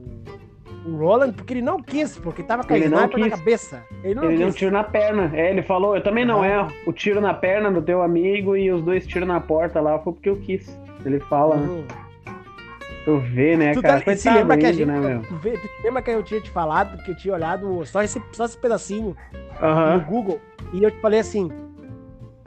o 0.86 0.96
Roland 0.96 1.32
porque 1.32 1.54
ele 1.54 1.62
não 1.62 1.82
quis, 1.82 2.16
porque 2.18 2.42
tava 2.42 2.64
com 2.64 2.72
a 2.72 2.78
sniper 2.78 3.18
na 3.18 3.30
cabeça. 3.30 3.82
Ele 4.04 4.14
não 4.14 4.24
ele 4.24 4.38
deu 4.38 4.48
um 4.48 4.52
tiro 4.52 4.70
na 4.70 4.84
perna. 4.84 5.30
É, 5.34 5.50
ele 5.50 5.62
falou, 5.62 5.96
eu 5.96 6.02
também 6.02 6.24
não 6.24 6.44
é 6.44 6.66
o 6.86 6.92
tiro 6.92 7.20
na 7.20 7.34
perna 7.34 7.70
do 7.70 7.82
teu 7.82 8.02
amigo 8.02 8.56
e 8.56 8.70
os 8.70 8.82
dois 8.82 9.06
tiros 9.06 9.26
na 9.26 9.40
porta 9.40 9.80
lá 9.80 9.98
foi 9.98 10.12
porque 10.12 10.28
eu 10.28 10.36
quis. 10.36 10.78
Ele 11.04 11.20
fala, 11.20 11.56
né? 11.56 11.66
uhum. 11.66 11.84
Tu 13.04 13.18
vê, 13.18 13.56
né, 13.56 13.72
tu 13.72 13.82
cara? 13.82 14.00
Tá, 14.00 14.16
se 14.16 14.28
lembra 14.28 14.58
que 14.58 14.66
a 14.66 14.72
gente, 14.72 14.86
né, 14.86 14.98
meu? 14.98 15.22
Tu, 15.22 15.36
vê, 15.36 15.52
tu 15.52 15.68
lembra 15.84 16.02
que 16.02 16.10
eu 16.10 16.22
tinha 16.24 16.40
te 16.40 16.50
falado, 16.50 17.00
que 17.04 17.12
eu 17.12 17.16
tinha 17.16 17.34
olhado 17.34 17.86
só 17.86 18.02
esse, 18.02 18.20
só 18.32 18.44
esse 18.44 18.58
pedacinho 18.58 19.16
uhum. 19.62 19.94
no 19.94 20.00
Google, 20.00 20.40
e 20.72 20.82
eu 20.82 20.90
te 20.90 21.00
falei 21.00 21.20
assim, 21.20 21.48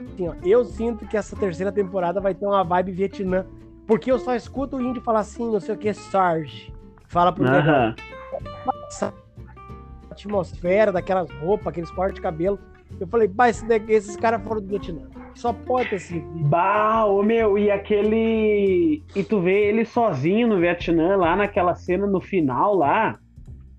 assim 0.06 0.28
ó, 0.28 0.34
eu 0.44 0.62
sinto 0.66 1.06
que 1.06 1.16
essa 1.16 1.34
terceira 1.34 1.72
temporada 1.72 2.20
vai 2.20 2.34
ter 2.34 2.44
uma 2.44 2.62
vibe 2.62 2.92
Vietnã, 2.92 3.46
porque 3.86 4.12
eu 4.12 4.18
só 4.18 4.34
escuto 4.34 4.76
o 4.76 4.82
índio 4.82 5.00
falar 5.00 5.20
assim, 5.20 5.50
não 5.50 5.60
sei 5.60 5.74
o 5.74 5.78
que, 5.78 5.94
Sarge. 5.94 6.70
Fala 7.08 7.32
pro 7.32 7.42
uhum 7.42 7.94
atmosfera 10.10 10.92
daquelas 10.92 11.30
roupas, 11.40 11.68
aqueles 11.68 11.90
cortes 11.90 12.16
de 12.16 12.20
cabelo. 12.20 12.58
Eu 12.98 13.06
falei, 13.06 13.28
bah, 13.28 13.48
esse 13.48 13.64
esses 13.88 14.16
caras 14.16 14.42
foram 14.42 14.60
do 14.60 14.66
Vietnã. 14.66 15.02
Só 15.34 15.52
pode 15.52 15.90
ter 15.90 16.00
sido. 16.00 16.26
Bah, 16.48 17.04
ô 17.06 17.22
meu, 17.22 17.56
e 17.56 17.70
aquele. 17.70 19.02
E 19.14 19.22
tu 19.22 19.40
vê 19.40 19.68
ele 19.68 19.84
sozinho 19.84 20.48
no 20.48 20.58
Vietnã, 20.58 21.16
lá 21.16 21.36
naquela 21.36 21.74
cena 21.74 22.06
no 22.06 22.20
final 22.20 22.74
lá. 22.74 23.18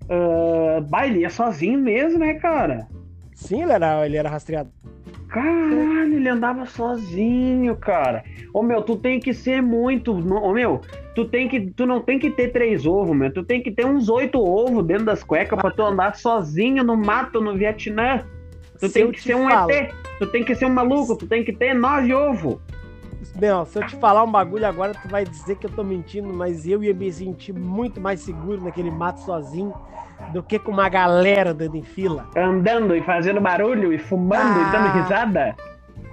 Uh, 0.04 0.80
bah, 0.82 1.06
ele 1.06 1.20
ia 1.20 1.30
sozinho 1.30 1.78
mesmo, 1.78 2.18
né, 2.18 2.34
cara? 2.34 2.88
Sim, 3.34 3.62
ele 3.62 3.72
era, 3.72 4.06
ele 4.06 4.16
era 4.16 4.28
rastreado. 4.28 4.70
Caralho, 5.32 6.14
ele 6.14 6.28
andava 6.28 6.66
sozinho, 6.66 7.74
cara. 7.74 8.22
Ô 8.52 8.62
meu, 8.62 8.82
tu 8.82 8.96
tem 8.96 9.18
que 9.18 9.32
ser 9.32 9.62
muito. 9.62 10.12
Ô 10.12 10.52
meu, 10.52 10.82
tu 11.14 11.24
tem 11.24 11.48
que. 11.48 11.70
Tu 11.70 11.86
não 11.86 12.02
tem 12.02 12.18
que 12.18 12.30
ter 12.30 12.48
três 12.52 12.84
ovos, 12.84 13.16
meu. 13.16 13.32
Tu 13.32 13.42
tem 13.42 13.62
que 13.62 13.70
ter 13.70 13.86
uns 13.86 14.10
oito 14.10 14.38
ovos 14.38 14.84
dentro 14.84 15.06
das 15.06 15.24
cuecas 15.24 15.58
pra 15.58 15.70
tu 15.70 15.82
andar 15.82 16.14
sozinho 16.16 16.84
no 16.84 16.98
mato 16.98 17.40
no 17.40 17.56
Vietnã. 17.56 18.22
Tu 18.78 18.88
se 18.88 18.92
tem 18.92 19.10
que 19.10 19.22
ser 19.22 19.34
um 19.34 19.48
falo. 19.48 19.70
ET. 19.70 19.94
Tu 20.18 20.26
tem 20.26 20.44
que 20.44 20.54
ser 20.54 20.66
um 20.66 20.74
maluco, 20.74 21.16
tu 21.16 21.26
tem 21.26 21.42
que 21.42 21.52
ter 21.52 21.72
nove 21.72 22.12
ovos. 22.12 22.58
Meu, 23.36 23.64
se 23.64 23.78
eu 23.78 23.86
te 23.86 23.96
falar 23.96 24.24
um 24.24 24.30
bagulho 24.30 24.66
agora, 24.66 24.94
tu 24.94 25.08
vai 25.08 25.24
dizer 25.24 25.56
que 25.56 25.66
eu 25.66 25.70
tô 25.70 25.82
mentindo, 25.82 26.32
mas 26.32 26.66
eu 26.66 26.82
ia 26.82 26.94
me 26.94 27.12
sentir 27.12 27.52
muito 27.52 28.00
mais 28.00 28.20
seguro 28.20 28.62
naquele 28.62 28.90
mato 28.90 29.20
sozinho 29.20 29.72
do 30.32 30.42
que 30.42 30.58
com 30.58 30.70
uma 30.70 30.88
galera 30.88 31.52
dando 31.52 31.76
em 31.76 31.82
fila. 31.82 32.28
Andando 32.36 32.94
e 32.94 33.02
fazendo 33.02 33.40
barulho 33.40 33.92
e 33.92 33.98
fumando 33.98 34.60
ah, 34.60 34.68
e 34.68 34.72
dando 34.72 34.86
ah. 34.86 35.02
risada. 35.02 35.56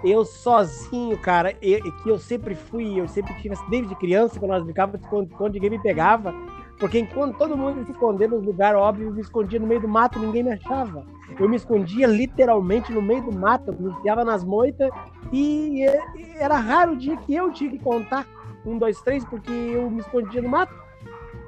Eu 0.03 0.23
sozinho, 0.23 1.17
cara, 1.17 1.53
eu, 1.61 1.79
que 1.81 2.09
eu 2.09 2.17
sempre 2.17 2.55
fui, 2.55 2.99
eu 2.99 3.07
sempre 3.07 3.33
tive, 3.35 3.55
desde 3.69 3.93
criança, 3.95 4.39
quando 4.39 4.51
nós 4.51 4.63
brincávamos, 4.63 5.05
quando 5.07 5.53
ninguém 5.53 5.71
me 5.71 5.79
pegava, 5.79 6.33
porque 6.79 6.99
enquanto 6.99 7.37
todo 7.37 7.57
mundo 7.57 7.83
se 7.85 7.91
escondia 7.91 8.27
nos 8.27 8.43
lugares 8.43 8.79
óbvios, 8.79 9.09
eu 9.09 9.13
me 9.13 9.21
escondia 9.21 9.59
no 9.59 9.67
meio 9.67 9.81
do 9.81 9.87
mato, 9.87 10.17
ninguém 10.17 10.43
me 10.43 10.53
achava. 10.53 11.05
Eu 11.37 11.49
me 11.49 11.57
escondia 11.57 12.07
literalmente 12.07 12.91
no 12.91 13.01
meio 13.01 13.21
do 13.21 13.37
mato, 13.37 13.75
me 13.77 13.91
enfiava 13.91 14.23
nas 14.23 14.43
moitas 14.43 14.89
e, 15.31 15.83
e 15.83 16.37
era 16.39 16.55
raro 16.55 16.93
o 16.93 16.95
dia 16.95 17.17
que 17.17 17.35
eu 17.35 17.51
tinha 17.51 17.69
que 17.69 17.79
contar 17.79 18.25
um, 18.65 18.77
dois, 18.77 19.01
três, 19.01 19.25
porque 19.25 19.51
eu 19.51 19.89
me 19.91 19.99
escondia 19.99 20.41
no 20.41 20.49
mato 20.49 20.73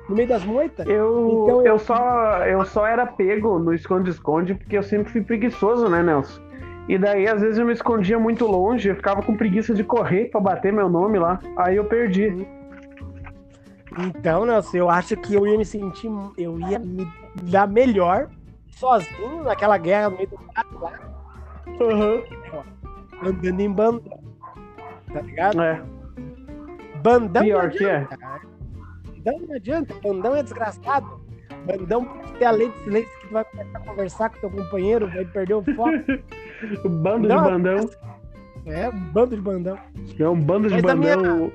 no 0.09 0.15
meio 0.15 0.27
das 0.27 0.43
moitas. 0.43 0.85
Eu, 0.85 1.43
então, 1.43 1.61
eu... 1.61 1.65
eu 1.65 1.79
só 1.79 2.45
eu 2.45 2.65
só 2.65 2.85
era 2.85 3.05
pego 3.05 3.57
no 3.57 3.73
esconde-esconde 3.73 4.55
porque 4.55 4.77
eu 4.77 4.83
sempre 4.83 5.11
fui 5.11 5.21
preguiçoso, 5.21 5.87
né, 5.87 6.03
Nelson? 6.03 6.41
E 6.89 6.97
daí, 6.97 7.27
às 7.27 7.41
vezes, 7.41 7.57
eu 7.57 7.65
me 7.65 7.71
escondia 7.71 8.19
muito 8.19 8.45
longe, 8.45 8.89
eu 8.89 8.95
ficava 8.95 9.21
com 9.21 9.37
preguiça 9.37 9.73
de 9.73 9.83
correr 9.83 10.25
para 10.25 10.41
bater 10.41 10.73
meu 10.73 10.89
nome 10.89 11.19
lá. 11.19 11.39
Aí 11.55 11.77
eu 11.77 11.85
perdi. 11.85 12.45
Então, 13.99 14.45
Nelson, 14.45 14.77
eu 14.77 14.89
acho 14.89 15.17
que 15.17 15.33
eu 15.33 15.45
ia 15.45 15.57
me 15.57 15.65
sentir. 15.65 16.09
Eu 16.37 16.59
ia 16.59 16.79
me 16.79 17.07
dar 17.43 17.67
melhor 17.67 18.29
sozinho 18.69 19.43
naquela 19.43 19.77
guerra 19.77 20.09
no 20.09 20.17
meio 20.17 20.29
do 20.29 20.39
mato 20.55 20.79
lá. 20.79 20.99
Uhum. 21.79 22.23
Andando 23.23 23.59
em 23.59 23.71
banda. 23.71 24.09
Tá 25.11 25.21
ligado? 25.21 25.61
É. 25.61 25.83
Bandão. 27.03 27.43
Pior 27.43 27.69
que 27.69 27.85
é. 27.85 28.07
Bandão 29.23 29.47
não 29.47 29.55
adianta, 29.55 29.93
bandão 30.01 30.35
é 30.35 30.43
desgraçado. 30.43 31.21
Bandão 31.65 32.05
pode 32.05 32.33
ter 32.33 32.45
a 32.45 32.51
lei 32.51 32.69
de 32.69 32.77
silêncio 32.83 33.19
que 33.19 33.27
tu 33.27 33.33
vai 33.33 33.45
começar 33.45 33.77
a 33.77 33.81
conversar 33.81 34.29
com 34.29 34.39
teu 34.39 34.49
companheiro, 34.49 35.07
vai 35.07 35.25
perder 35.25 35.53
o 35.53 35.63
foco. 35.63 35.91
bando 36.89 37.27
não, 37.27 37.43
de 37.43 37.51
bandão. 37.51 37.89
É, 38.65 38.89
um 38.89 38.99
bando 38.99 39.35
de 39.35 39.41
bandão. 39.41 39.77
É 40.19 40.29
um 40.29 40.39
bando 40.39 40.67
de 40.69 40.73
Mas 40.73 40.81
bandão. 40.81 41.51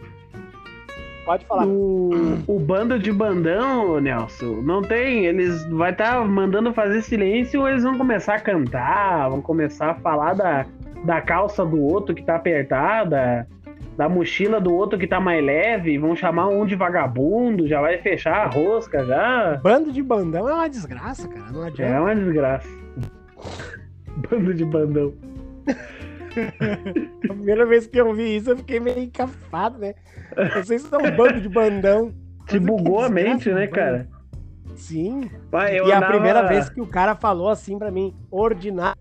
Pode 1.27 1.45
falar. 1.45 1.67
O, 1.67 2.39
o 2.47 2.59
bando 2.61 2.99
de 3.01 3.13
bandão, 3.13 4.01
Nelson, 4.01 4.63
não 4.63 4.81
tem. 4.81 5.27
Eles 5.27 5.67
vai 5.71 5.91
estar 5.91 6.21
tá 6.21 6.25
mandando 6.25 6.73
fazer 6.73 7.03
silêncio 7.03 7.61
ou 7.61 7.69
eles 7.69 7.83
vão 7.83 7.99
começar 7.99 8.37
a 8.37 8.41
cantar, 8.41 9.29
vão 9.29 9.43
começar 9.43 9.91
a 9.91 9.95
falar 9.97 10.35
da, 10.35 10.65
da 11.05 11.21
calça 11.21 11.67
do 11.67 11.83
outro 11.83 12.15
que 12.15 12.23
tá 12.23 12.37
apertada 12.37 13.47
da 13.97 14.09
mochila 14.09 14.61
do 14.61 14.75
outro 14.75 14.99
que 14.99 15.07
tá 15.07 15.19
mais 15.19 15.43
leve, 15.43 15.99
vão 15.99 16.15
chamar 16.15 16.49
um 16.49 16.67
de 16.67 16.77
vagabundo, 16.77 17.67
já 17.67 17.81
vai 17.81 17.99
fechar 17.99 18.45
a 18.45 18.47
rosca 18.47 19.05
já. 19.05 19.59
Bando 19.63 19.91
de 19.91 20.03
bandão 20.03 20.49
é 20.49 20.53
uma 20.53 20.69
desgraça, 20.69 21.27
cara. 21.27 21.51
Não 21.51 21.63
adianta. 21.63 21.93
É 21.93 22.01
uma 22.01 22.15
desgraça. 22.15 22.69
Bando 24.31 24.55
de 24.55 24.65
bandão. 24.65 25.15
A 26.41 27.29
primeira 27.35 27.65
vez 27.67 27.87
que 27.87 27.99
eu 28.01 28.13
vi 28.15 28.37
isso, 28.37 28.51
eu 28.51 28.57
fiquei 28.57 28.79
meio 28.81 28.99
encafado, 29.01 29.79
né? 29.79 29.95
Vocês 30.55 30.83
são 30.83 31.01
um 31.01 31.11
bando 31.17 31.41
de 31.41 31.49
bandão. 31.49 32.13
Te 32.47 32.59
bugou 32.59 33.01
a 33.01 33.09
mente, 33.09 33.49
né, 33.49 33.61
mano. 33.61 33.71
cara? 33.73 34.09
Sim. 34.75 35.31
Pai, 35.51 35.77
e 35.77 35.81
a 35.93 35.97
andava- 35.97 36.13
primeira 36.13 36.47
vez 36.47 36.69
que 36.69 36.81
o 36.81 36.87
cara 36.87 37.15
falou 37.15 37.49
assim 37.49 37.79
pra 37.79 37.91
mim, 37.91 38.15
ordinário, 38.31 39.01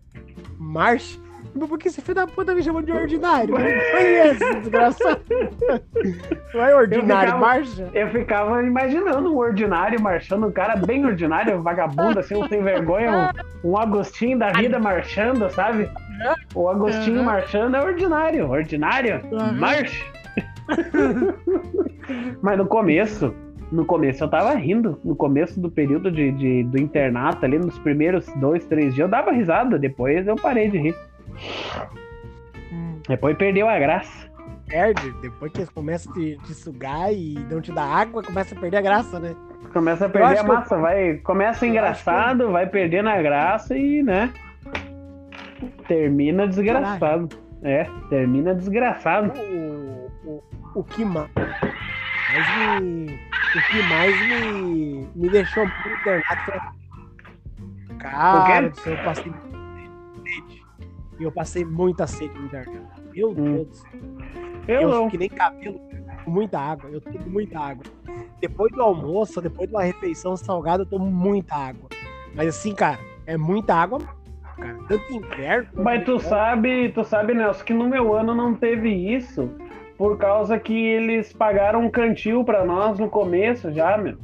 marcha. 0.57 1.19
Mas 1.57 1.69
Por 1.69 1.79
que 1.79 1.87
esse 1.87 2.01
filho 2.01 2.15
da 2.15 2.27
puta 2.27 2.53
me 2.53 2.61
chamou 2.61 2.81
de 2.81 2.91
ordinário? 2.91 3.55
Foi 3.55 4.03
esse, 4.03 4.55
desgraçado. 4.55 5.21
Não 6.53 6.61
é 6.63 6.75
ordinário, 6.75 7.27
ficava- 7.33 7.39
marcha? 7.45 7.89
Eu 7.93 8.09
ficava 8.09 8.61
imaginando 8.63 9.33
um 9.33 9.37
ordinário 9.37 9.99
marchando, 10.01 10.47
um 10.47 10.51
cara 10.51 10.75
bem 10.75 11.05
ordinário, 11.05 11.61
vagabundo, 11.61 12.19
assim, 12.19 12.35
um 12.35 12.47
sem 12.49 12.61
vergonha, 12.61 13.31
um, 13.63 13.71
um 13.71 13.77
Agostinho 13.77 14.37
da 14.37 14.51
vida 14.51 14.77
marchando, 14.79 15.49
sabe? 15.51 15.89
O 16.53 16.67
Agostinho 16.69 17.17
Aham. 17.17 17.25
marchando 17.25 17.75
é 17.75 17.81
ordinário. 17.83 18.49
Ordinário, 18.49 19.21
Aham. 19.33 19.51
marche! 19.53 20.03
Mas 22.41 22.57
no 22.57 22.65
começo, 22.65 23.33
no 23.71 23.85
começo 23.85 24.23
eu 24.23 24.27
tava 24.29 24.53
rindo. 24.55 24.99
No 25.03 25.15
começo 25.15 25.59
do 25.59 25.69
período 25.71 26.11
de, 26.11 26.31
de- 26.31 26.63
do 26.63 26.79
internato, 26.79 27.45
ali 27.45 27.57
nos 27.57 27.77
primeiros 27.79 28.25
dois, 28.37 28.65
três 28.65 28.93
dias, 28.93 29.05
eu 29.05 29.09
dava 29.09 29.31
risada. 29.31 29.77
Depois 29.79 30.27
eu 30.27 30.35
parei 30.35 30.69
de 30.69 30.77
rir. 30.77 30.95
Hum, 32.71 32.99
Depois 33.07 33.37
perdeu 33.37 33.67
a 33.69 33.77
graça. 33.79 34.29
Perde, 34.67 35.11
depois 35.21 35.51
que 35.51 35.59
eles 35.59 35.69
começam 35.69 36.11
a 36.11 36.15
te, 36.15 36.37
te 36.43 36.53
sugar 36.55 37.13
e 37.13 37.35
não 37.51 37.61
te 37.61 37.71
dar 37.71 37.85
água, 37.85 38.23
começa 38.23 38.55
a 38.55 38.59
perder 38.59 38.77
a 38.77 38.81
graça, 38.81 39.19
né? 39.19 39.35
Começa 39.71 40.05
a 40.07 40.09
perder 40.09 40.39
a 40.39 40.43
que 40.43 40.49
eu- 40.49 40.53
massa, 40.55 40.77
vai. 40.77 41.15
Começa 41.17 41.67
engraçado, 41.67 42.51
vai 42.51 42.65
perdendo 42.67 43.09
a 43.09 43.21
graça 43.21 43.77
e, 43.77 44.01
né? 44.01 44.33
Termina 45.87 46.47
desgraçado. 46.47 47.29
É, 47.61 47.87
termina 48.09 48.53
desgraçado. 48.55 49.31
O, 49.39 50.11
o, 50.25 50.43
o 50.75 50.83
que 50.83 51.03
mais 51.05 51.29
me, 52.57 53.05
o 53.55 53.61
que 53.71 53.83
mais 53.89 54.15
me, 54.29 55.07
me 55.15 55.29
deixou 55.29 55.65
muito 55.65 55.89
internado 56.01 56.41
foi. 56.45 56.59
Cara, 57.99 58.67
O 58.67 58.69
do 58.69 58.77
céu, 58.79 58.93
eu 58.93 59.03
passei 59.03 59.23
sede. 59.23 59.35
E 61.19 61.23
eu 61.23 61.31
passei 61.31 61.63
muita 61.63 62.05
sede 62.07 62.33
no 62.37 62.45
internato. 62.45 62.71
Meu 63.13 63.29
Hum. 63.29 63.33
Deus 63.33 63.67
do 63.67 63.75
céu. 63.75 63.91
Eu, 64.67 64.81
Eu, 64.81 64.89
não. 64.89 65.09
que 65.09 65.17
nem 65.17 65.29
cabelo, 65.29 65.79
com 66.23 66.31
muita 66.31 66.59
água. 66.59 66.89
Eu 66.89 66.99
tomo 66.99 67.19
muita 67.29 67.59
água. 67.59 67.83
Depois 68.41 68.71
do 68.71 68.81
almoço, 68.81 69.41
depois 69.41 69.69
de 69.69 69.75
uma 69.75 69.83
refeição 69.83 70.35
salgada, 70.35 70.83
eu 70.83 70.87
tomo 70.87 71.05
muita 71.09 71.55
água. 71.55 71.87
Mas 72.35 72.47
assim, 72.49 72.73
cara, 72.73 72.99
é 73.25 73.37
muita 73.37 73.73
água, 73.75 73.99
cara. 74.57 74.77
Tanto 74.87 75.13
inverno. 75.13 75.67
Mas 75.75 76.03
tu 76.03 76.17
verão. 76.17 76.29
sabe, 76.29 76.89
tu 76.89 77.03
sabe, 77.03 77.33
Nelson, 77.33 77.63
que 77.63 77.73
no 77.73 77.87
meu 77.87 78.13
ano 78.13 78.33
não 78.35 78.53
teve 78.53 78.89
isso. 78.89 79.49
Por 79.97 80.17
causa 80.17 80.59
que 80.59 80.73
eles 80.77 81.31
pagaram 81.31 81.81
um 81.85 81.89
cantil 81.89 82.43
pra 82.43 82.65
nós 82.65 82.99
no 82.99 83.09
começo 83.09 83.71
já, 83.71 83.97
meu. 83.97 84.17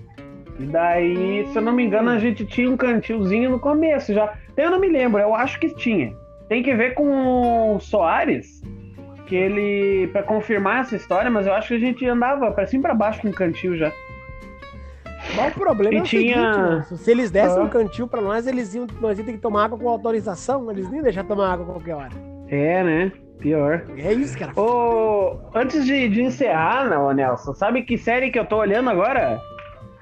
E 0.59 0.65
daí, 0.65 1.47
se 1.47 1.55
eu 1.55 1.61
não 1.61 1.71
me 1.71 1.85
engano, 1.85 2.09
a 2.09 2.19
gente 2.19 2.45
tinha 2.45 2.69
um 2.69 2.75
cantilzinho 2.75 3.49
no 3.49 3.59
começo 3.59 4.13
já. 4.13 4.33
Eu 4.57 4.69
não 4.69 4.79
me 4.79 4.89
lembro, 4.89 5.21
eu 5.21 5.33
acho 5.33 5.57
que 5.59 5.73
tinha. 5.73 6.13
Tem 6.51 6.61
que 6.61 6.75
ver 6.75 6.95
com 6.95 7.75
o 7.77 7.79
Soares, 7.79 8.61
que 9.25 9.33
ele, 9.37 10.07
Pra 10.07 10.21
confirmar 10.21 10.81
essa 10.81 10.97
história, 10.97 11.31
mas 11.31 11.47
eu 11.47 11.53
acho 11.53 11.69
que 11.69 11.75
a 11.75 11.79
gente 11.79 12.05
andava 12.05 12.51
pra 12.51 12.67
cima 12.67 12.81
e 12.81 12.83
pra 12.87 12.93
baixo 12.93 13.21
com 13.21 13.29
um 13.29 13.31
cantil 13.31 13.77
já. 13.77 13.89
Mas 15.37 15.55
o 15.55 15.59
problema 15.59 15.93
E 15.93 15.97
é 15.99 16.01
o 16.01 16.03
tinha- 16.03 16.51
seguinte, 16.53 16.59
moço, 16.75 16.97
se 16.97 17.09
eles 17.09 17.31
dessem 17.31 17.57
Ah. 17.57 17.63
um 17.63 17.69
cantil 17.69 18.05
pra 18.05 18.19
nós, 18.19 18.47
eles 18.47 18.75
iam, 18.75 18.85
nós 18.99 19.17
íamos 19.17 19.31
ter 19.31 19.37
que 19.37 19.37
tomar 19.41 19.63
água 19.63 19.77
com 19.79 19.87
autorização, 19.87 20.69
eles 20.69 20.87
nem 20.87 20.95
iam 20.95 21.03
deixar 21.03 21.23
tomar 21.23 21.53
água 21.53 21.63
a 21.63 21.69
qualquer 21.69 21.95
hora. 21.95 22.09
É, 22.49 22.83
né? 22.83 23.11
Pior. 23.39 23.85
É 23.97 24.11
isso, 24.11 24.37
cara. 24.37 24.51
Ô, 24.59 25.37
antes 25.55 25.85
de, 25.85 26.09
de 26.09 26.21
encerrar, 26.21 26.89
não, 26.89 27.13
Nelson, 27.13 27.53
sabe 27.53 27.83
que 27.83 27.97
série 27.97 28.29
que 28.29 28.37
eu 28.37 28.45
tô 28.45 28.57
olhando 28.57 28.89
agora? 28.89 29.39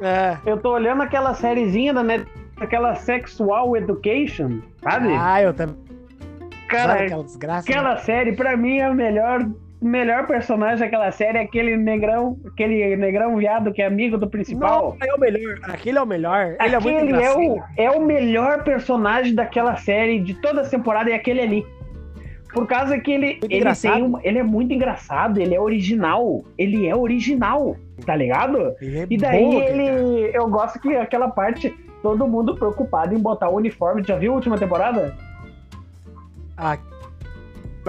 É. 0.02 0.36
Eu 0.48 0.58
tô 0.58 0.72
olhando 0.74 1.04
aquela 1.04 1.36
sériezinha 1.36 1.94
da 1.94 2.02
Net, 2.02 2.26
aquela 2.60 2.96
Sexual 2.96 3.78
Education, 3.78 4.62
sabe? 4.82 5.10
Ah, 5.16 5.44
eu 5.44 5.54
também. 5.54 5.76
Cara, 6.70 6.94
Sabe 6.94 7.06
aquela 7.06 7.24
desgraça. 7.24 7.68
né? 7.70 7.76
aquela 7.78 7.98
série, 7.98 8.32
pra 8.36 8.56
mim, 8.56 8.78
é 8.80 8.90
o 8.90 8.94
melhor, 8.94 9.46
melhor 9.82 10.28
personagem 10.28 10.80
daquela 10.80 11.12
série, 11.12 11.38
é 11.38 11.42
aquele 11.42 11.76
negrão, 11.76 12.38
aquele 12.46 12.96
negrão 12.96 13.36
viado 13.38 13.72
que 13.74 13.82
é 13.82 13.86
amigo 13.86 14.18
do 14.18 14.30
principal. 14.30 14.96
Não, 15.00 15.08
é 15.08 15.14
o 15.14 15.20
melhor. 15.20 15.56
Aquele 15.64 15.98
é 15.98 16.02
o 16.02 16.06
melhor. 16.06 16.56
Ele 16.62 16.76
é 16.76 16.80
muito 16.80 16.98
Aquele 16.98 16.98
é 16.98 17.04
engraçado. 17.18 17.40
o, 17.42 17.64
é 17.78 17.92
o 17.92 18.02
melhor 18.02 18.64
personagem 18.64 19.34
daquela 19.34 19.76
série, 19.78 20.20
de 20.20 20.34
toda 20.36 20.62
a 20.62 20.68
temporada, 20.70 21.10
é 21.10 21.14
aquele 21.16 21.42
ali. 21.42 21.66
Por 22.54 22.66
causa 22.66 22.98
que 23.00 23.12
ele, 23.12 23.40
ele 23.48 23.76
tem 23.76 24.04
um, 24.04 24.20
ele 24.24 24.40
é 24.40 24.44
muito 24.44 24.74
engraçado, 24.74 25.40
ele 25.40 25.54
é 25.54 25.60
original. 25.62 26.44
Ele 26.58 26.88
é 26.88 26.96
original, 26.96 27.76
tá 28.04 28.16
ligado? 28.16 28.74
Ele 28.82 29.00
é 29.00 29.08
E 29.08 29.18
daí 29.18 29.46
aquele 29.46 29.60
cara. 29.86 30.00
ele. 30.00 30.32
Eu 30.34 30.50
gosto 30.50 30.80
que 30.80 30.96
aquela 30.96 31.30
parte, 31.30 31.72
todo 32.02 32.28
mundo 32.28 32.56
preocupado 32.56 33.14
em 33.14 33.20
botar 33.20 33.50
o 33.50 33.56
uniforme. 33.56 34.02
Já 34.04 34.18
viu 34.18 34.32
a 34.32 34.36
última 34.36 34.58
temporada? 34.58 35.16
Ah, 36.60 36.78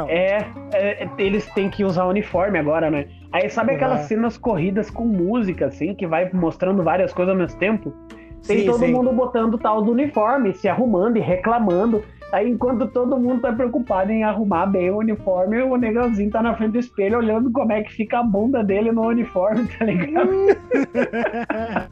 É, 0.09 0.39
é, 0.73 1.09
eles 1.19 1.45
têm 1.53 1.69
que 1.69 1.85
usar 1.85 2.05
uniforme 2.05 2.59
agora, 2.59 2.91
né? 2.91 3.07
Aí 3.33 3.51
sabe 3.51 3.73
aquelas 3.73 4.03
cenas 4.03 4.39
corridas 4.39 4.89
com 4.89 5.05
música, 5.05 5.67
assim, 5.67 5.95
que 5.95 6.07
vai 6.07 6.31
mostrando 6.33 6.83
várias 6.83 7.13
coisas 7.13 7.33
ao 7.33 7.39
mesmo 7.39 7.59
tempo? 7.59 7.93
Tem 8.47 8.61
sim, 8.61 8.67
todo 8.67 8.79
sim. 8.79 8.93
mundo 8.93 9.13
botando 9.13 9.59
tal 9.59 9.83
do 9.83 9.93
uniforme, 9.93 10.55
se 10.55 10.69
arrumando 10.69 11.17
e 11.17 11.21
reclamando. 11.21 12.03
Aí 12.33 12.49
enquanto 12.49 12.87
todo 12.87 13.19
mundo 13.19 13.43
tá 13.43 13.53
preocupado 13.53 14.13
em 14.13 14.23
arrumar 14.23 14.67
bem 14.67 14.91
o 14.91 14.99
uniforme, 14.99 15.61
o 15.63 15.77
negãozinho 15.77 16.31
tá 16.31 16.41
na 16.41 16.55
frente 16.55 16.73
do 16.73 16.79
espelho 16.79 17.19
olhando 17.19 17.51
como 17.51 17.73
é 17.73 17.83
que 17.83 17.93
fica 17.93 18.21
a 18.21 18.23
bunda 18.23 18.63
dele 18.63 18.93
no 18.93 19.03
uniforme, 19.03 19.67
tá 19.67 19.85
ligado? 19.85 20.31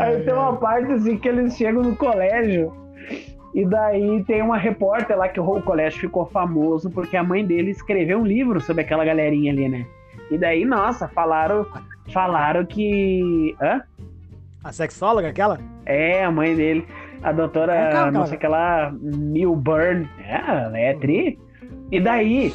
Aí 0.00 0.20
tem 0.22 0.34
uma 0.34 0.56
parte 0.56 0.92
assim 0.92 1.16
que 1.16 1.28
eles 1.28 1.56
chegam 1.56 1.82
no 1.82 1.94
colégio 1.94 2.85
e 3.56 3.64
daí 3.64 4.22
tem 4.24 4.42
uma 4.42 4.58
repórter 4.58 5.16
lá 5.16 5.30
que 5.30 5.40
o 5.40 5.62
colégio 5.62 5.98
ficou 5.98 6.26
famoso 6.26 6.90
porque 6.90 7.16
a 7.16 7.24
mãe 7.24 7.42
dele 7.42 7.70
escreveu 7.70 8.18
um 8.18 8.26
livro 8.26 8.60
sobre 8.60 8.82
aquela 8.82 9.02
galerinha 9.02 9.50
ali, 9.50 9.66
né? 9.66 9.86
E 10.30 10.36
daí, 10.36 10.62
nossa, 10.66 11.08
falaram, 11.08 11.64
falaram 12.12 12.66
que. 12.66 13.56
Hã? 13.58 13.80
A 14.62 14.72
sexóloga, 14.72 15.28
aquela? 15.28 15.58
É, 15.86 16.22
a 16.22 16.30
mãe 16.30 16.54
dele, 16.54 16.86
a 17.22 17.32
doutora, 17.32 17.74
É, 17.74 17.92
calma, 17.92 18.10
não 18.12 18.26
sei 18.26 18.36
o 18.36 18.40
que 18.40 18.46
lá, 18.46 18.92
Milburn. 19.00 20.06
É, 20.74 20.90
é 20.90 20.94
tri. 20.94 21.38
E 21.90 21.98
daí, 21.98 22.52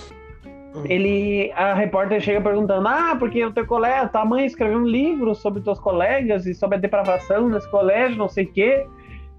Hum. 0.75 0.83
ele, 0.85 1.51
a 1.55 1.73
repórter 1.73 2.21
chega 2.21 2.39
perguntando: 2.41 2.87
Ah, 2.87 3.15
porque 3.17 3.43
o 3.43 3.51
teu 3.51 3.65
colega, 3.65 4.07
tua 4.07 4.23
mãe 4.23 4.45
escreveu 4.45 4.77
um 4.77 4.85
livro 4.85 5.33
sobre 5.33 5.61
teus 5.63 5.79
colegas 5.79 6.45
e 6.45 6.53
sobre 6.53 6.77
a 6.77 6.79
depravação 6.79 7.49
nesse 7.49 7.69
colégio, 7.71 8.17
não 8.17 8.29
sei 8.29 8.45
o 8.45 8.51
quê. 8.51 8.85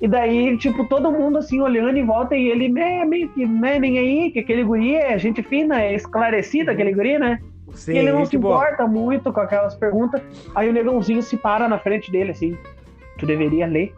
E 0.02 0.08
daí, 0.08 0.58
tipo, 0.58 0.84
todo 0.84 1.12
mundo 1.12 1.38
assim 1.38 1.60
olhando 1.60 1.96
em 1.96 2.04
volta 2.04 2.34
e 2.34 2.48
ele 2.48 2.66
é 2.76 3.04
meio 3.04 3.28
que, 3.28 3.46
né, 3.46 3.78
nem 3.78 3.98
aí, 3.98 4.32
que 4.32 4.40
aquele 4.40 4.64
guri 4.64 4.96
é 4.96 5.16
gente 5.16 5.44
fina, 5.44 5.80
é 5.80 5.94
esclarecido 5.94 6.72
aquele 6.72 6.92
guri, 6.92 7.20
né? 7.20 7.38
Sim, 7.72 7.92
e 7.92 7.98
ele 7.98 8.10
não 8.10 8.26
se 8.26 8.36
boa. 8.36 8.56
importa 8.56 8.84
muito 8.88 9.32
com 9.32 9.40
aquelas 9.40 9.76
perguntas. 9.76 10.20
Aí 10.56 10.68
o 10.68 10.72
negãozinho 10.72 11.22
se 11.22 11.36
para 11.36 11.68
na 11.68 11.78
frente 11.78 12.10
dele 12.10 12.32
assim: 12.32 12.58
Tu 13.16 13.24
deveria 13.24 13.64
ler 13.64 13.94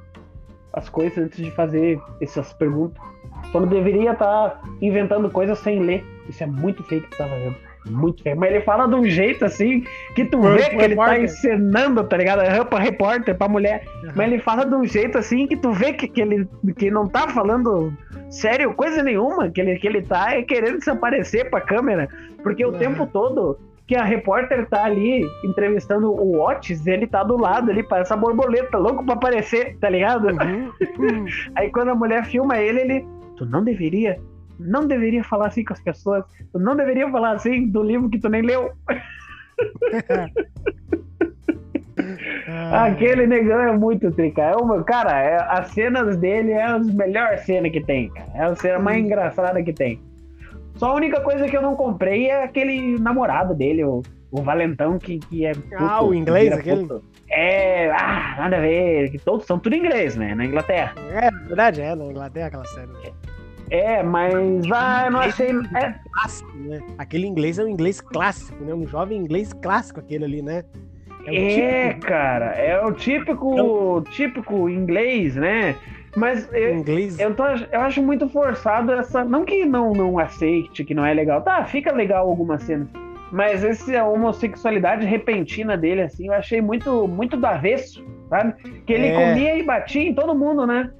as 0.74 0.90
coisas 0.90 1.16
antes 1.16 1.38
de 1.38 1.50
fazer 1.50 1.98
essas 2.20 2.52
perguntas. 2.52 3.02
Tu 3.50 3.58
não 3.58 3.66
deveria 3.66 4.12
estar 4.12 4.60
inventando 4.82 5.30
coisas 5.30 5.58
sem 5.58 5.80
ler. 5.80 6.04
Isso 6.28 6.42
é 6.42 6.46
muito 6.46 6.82
feio 6.84 7.00
que 7.00 7.08
tu 7.08 7.16
tá 7.16 7.26
fazendo. 7.26 7.56
Muito. 7.86 8.22
Mas 8.36 8.50
ele 8.50 8.60
fala 8.62 8.86
de 8.86 8.94
um 8.94 9.04
jeito 9.04 9.44
assim 9.44 9.84
que 10.14 10.24
tu 10.24 10.40
vê 10.40 10.70
que 10.70 10.76
ele 10.76 10.96
tá 10.96 11.04
repórter. 11.06 11.24
encenando, 11.24 12.04
tá 12.04 12.16
ligado? 12.16 12.40
É 12.42 12.64
pra 12.64 12.78
repórter, 12.78 13.36
pra 13.36 13.48
mulher. 13.48 13.84
Mas 14.14 14.32
ele 14.32 14.40
fala 14.40 14.64
de 14.64 14.74
um 14.74 14.84
jeito 14.84 15.18
assim 15.18 15.46
que 15.46 15.56
tu 15.56 15.72
vê 15.72 15.92
que, 15.92 16.08
que 16.08 16.20
ele 16.22 16.48
que 16.76 16.90
não 16.90 17.06
tá 17.06 17.28
falando 17.28 17.92
sério, 18.30 18.72
coisa 18.74 19.02
nenhuma. 19.02 19.50
Que 19.50 19.60
ele, 19.60 19.76
que 19.78 19.86
ele 19.86 20.02
tá 20.02 20.34
é 20.34 20.42
querendo 20.42 20.82
se 20.82 20.90
aparecer 20.90 21.50
pra 21.50 21.60
câmera. 21.60 22.08
Porque 22.42 22.64
o 22.64 22.70
Uhum. 22.72 22.78
tempo 22.78 23.06
todo 23.06 23.58
que 23.86 23.94
a 23.94 24.02
repórter 24.02 24.66
tá 24.66 24.82
ali 24.84 25.22
entrevistando 25.44 26.10
o 26.10 26.40
Otis, 26.40 26.86
ele 26.86 27.06
tá 27.06 27.22
do 27.22 27.36
lado 27.36 27.70
ali, 27.70 27.82
parece 27.82 28.14
a 28.14 28.16
borboleta, 28.16 28.78
louco 28.78 29.04
pra 29.04 29.12
aparecer, 29.14 29.76
tá 29.78 29.90
ligado? 29.90 30.28
Uhum. 30.28 30.70
Uhum. 30.98 31.24
Aí 31.54 31.70
quando 31.70 31.90
a 31.90 31.94
mulher 31.94 32.24
filma 32.24 32.58
ele, 32.58 32.80
ele. 32.80 33.06
Tu 33.36 33.44
não 33.44 33.62
deveria. 33.62 34.18
Não 34.64 34.86
deveria 34.86 35.22
falar 35.22 35.48
assim 35.48 35.64
com 35.64 35.72
as 35.72 35.80
pessoas. 35.80 36.24
Tu 36.52 36.58
não 36.58 36.74
deveria 36.74 37.08
falar 37.10 37.32
assim 37.32 37.68
do 37.68 37.82
livro 37.82 38.08
que 38.08 38.18
tu 38.18 38.28
nem 38.28 38.42
leu. 38.42 38.72
Ah, 42.48 42.84
Aquele 42.86 43.26
negão 43.26 43.60
é 43.60 43.76
muito 43.76 44.10
trica. 44.10 44.42
É 44.42 44.56
uma, 44.56 44.82
cara, 44.82 45.18
é, 45.20 45.36
as 45.36 45.68
cenas 45.70 46.16
dele 46.16 46.52
é 46.52 46.62
as 46.64 46.86
melhores 46.92 47.40
cenas 47.42 47.70
que 47.70 47.80
tem, 47.80 48.08
cara. 48.10 48.28
É 48.34 48.42
a 48.44 48.56
cena 48.56 48.78
mais 48.78 48.96
Hum. 48.98 49.06
engraçada 49.06 49.62
que 49.62 49.72
tem. 49.72 50.00
Só 50.76 50.90
a 50.90 50.94
única 50.94 51.20
coisa 51.20 51.46
que 51.46 51.56
eu 51.56 51.62
não 51.62 51.76
comprei 51.76 52.26
é 52.28 52.42
aquele 52.42 52.98
namorado 52.98 53.54
dele, 53.54 53.84
o, 53.84 54.02
o 54.30 54.42
Valentão, 54.42 54.98
que, 54.98 55.18
que 55.20 55.46
é. 55.46 55.52
ah, 55.76 56.02
o 56.02 56.12
inglês, 56.12 56.52
aquele? 56.52 56.80
Puto. 56.86 57.04
É, 57.30 57.90
ah, 57.92 58.34
nada 58.38 58.56
a 58.56 58.60
ver. 58.60 59.10
Que 59.10 59.18
todos 59.18 59.46
são 59.46 59.58
tudo 59.58 59.76
inglês, 59.76 60.16
né? 60.16 60.34
Na 60.34 60.44
Inglaterra. 60.44 60.94
É, 61.10 61.30
na 61.30 61.38
verdade, 61.46 61.80
é, 61.80 61.94
na 61.94 62.04
Inglaterra 62.06 62.46
aquela 62.48 62.64
série. 62.66 62.88
É, 63.04 63.12
mas 64.02 64.34
ah, 64.72 65.04
eu 65.06 65.10
não 65.10 65.20
achei. 65.20 65.50
É... 65.74 65.94
Clássico, 66.12 66.56
né? 66.58 66.82
Aquele 66.98 67.26
inglês 67.26 67.58
é 67.58 67.64
um 67.64 67.68
inglês 67.68 68.00
clássico, 68.00 68.62
né? 68.64 68.74
Um 68.74 68.86
jovem 68.86 69.18
inglês 69.18 69.52
clássico, 69.52 70.00
aquele 70.00 70.24
ali, 70.24 70.42
né? 70.42 70.64
É, 71.26 71.88
é 71.88 71.94
cara, 71.94 72.52
é 72.52 72.84
o 72.84 72.92
típico, 72.92 73.54
então... 73.54 74.04
típico 74.12 74.68
inglês, 74.68 75.36
né? 75.36 75.74
Mas 76.16 76.48
eu, 76.52 76.74
inglês. 76.74 77.18
Eu, 77.18 77.34
tô, 77.34 77.44
eu 77.46 77.80
acho 77.80 78.02
muito 78.02 78.28
forçado 78.28 78.92
essa. 78.92 79.24
Não 79.24 79.44
que 79.44 79.64
não, 79.64 79.92
não 79.92 80.18
aceite, 80.18 80.84
que 80.84 80.94
não 80.94 81.04
é 81.04 81.12
legal. 81.12 81.42
Tá, 81.42 81.64
fica 81.64 81.92
legal 81.92 82.28
algumas 82.28 82.62
cenas. 82.62 82.88
Mas 83.32 83.64
essa 83.64 84.04
homossexualidade 84.04 85.04
repentina 85.06 85.76
dele, 85.76 86.02
assim, 86.02 86.28
eu 86.28 86.34
achei 86.34 86.60
muito, 86.60 87.08
muito 87.08 87.36
do 87.36 87.46
avesso, 87.46 88.04
sabe? 88.28 88.54
Que 88.86 88.92
ele 88.92 89.08
é. 89.08 89.14
comia 89.14 89.58
e 89.58 89.62
batia 89.64 90.02
em 90.02 90.14
todo 90.14 90.36
mundo, 90.36 90.66
né? 90.66 90.90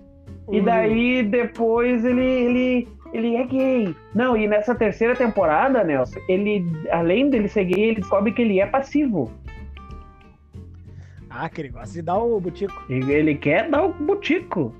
E 0.50 0.58
uhum. 0.58 0.64
daí 0.64 1.22
depois 1.22 2.04
ele, 2.04 2.24
ele, 2.24 2.88
ele 3.12 3.36
é 3.36 3.44
gay. 3.44 3.96
Não, 4.14 4.36
e 4.36 4.46
nessa 4.46 4.74
terceira 4.74 5.14
temporada, 5.14 5.82
Nelson, 5.82 6.20
ele, 6.28 6.64
além 6.90 7.30
dele 7.30 7.48
ser 7.48 7.64
gay, 7.64 7.82
ele 7.82 8.00
descobre 8.00 8.32
que 8.32 8.42
ele 8.42 8.60
é 8.60 8.66
passivo. 8.66 9.30
Ah, 11.30 11.48
que 11.48 11.62
ele 11.62 11.70
gosta 11.70 11.92
de 11.92 12.02
dar 12.02 12.18
o 12.18 12.38
butico. 12.40 12.84
Ele 12.88 13.34
quer 13.34 13.68
dar 13.68 13.84
o 13.84 13.92
butico. 13.92 14.72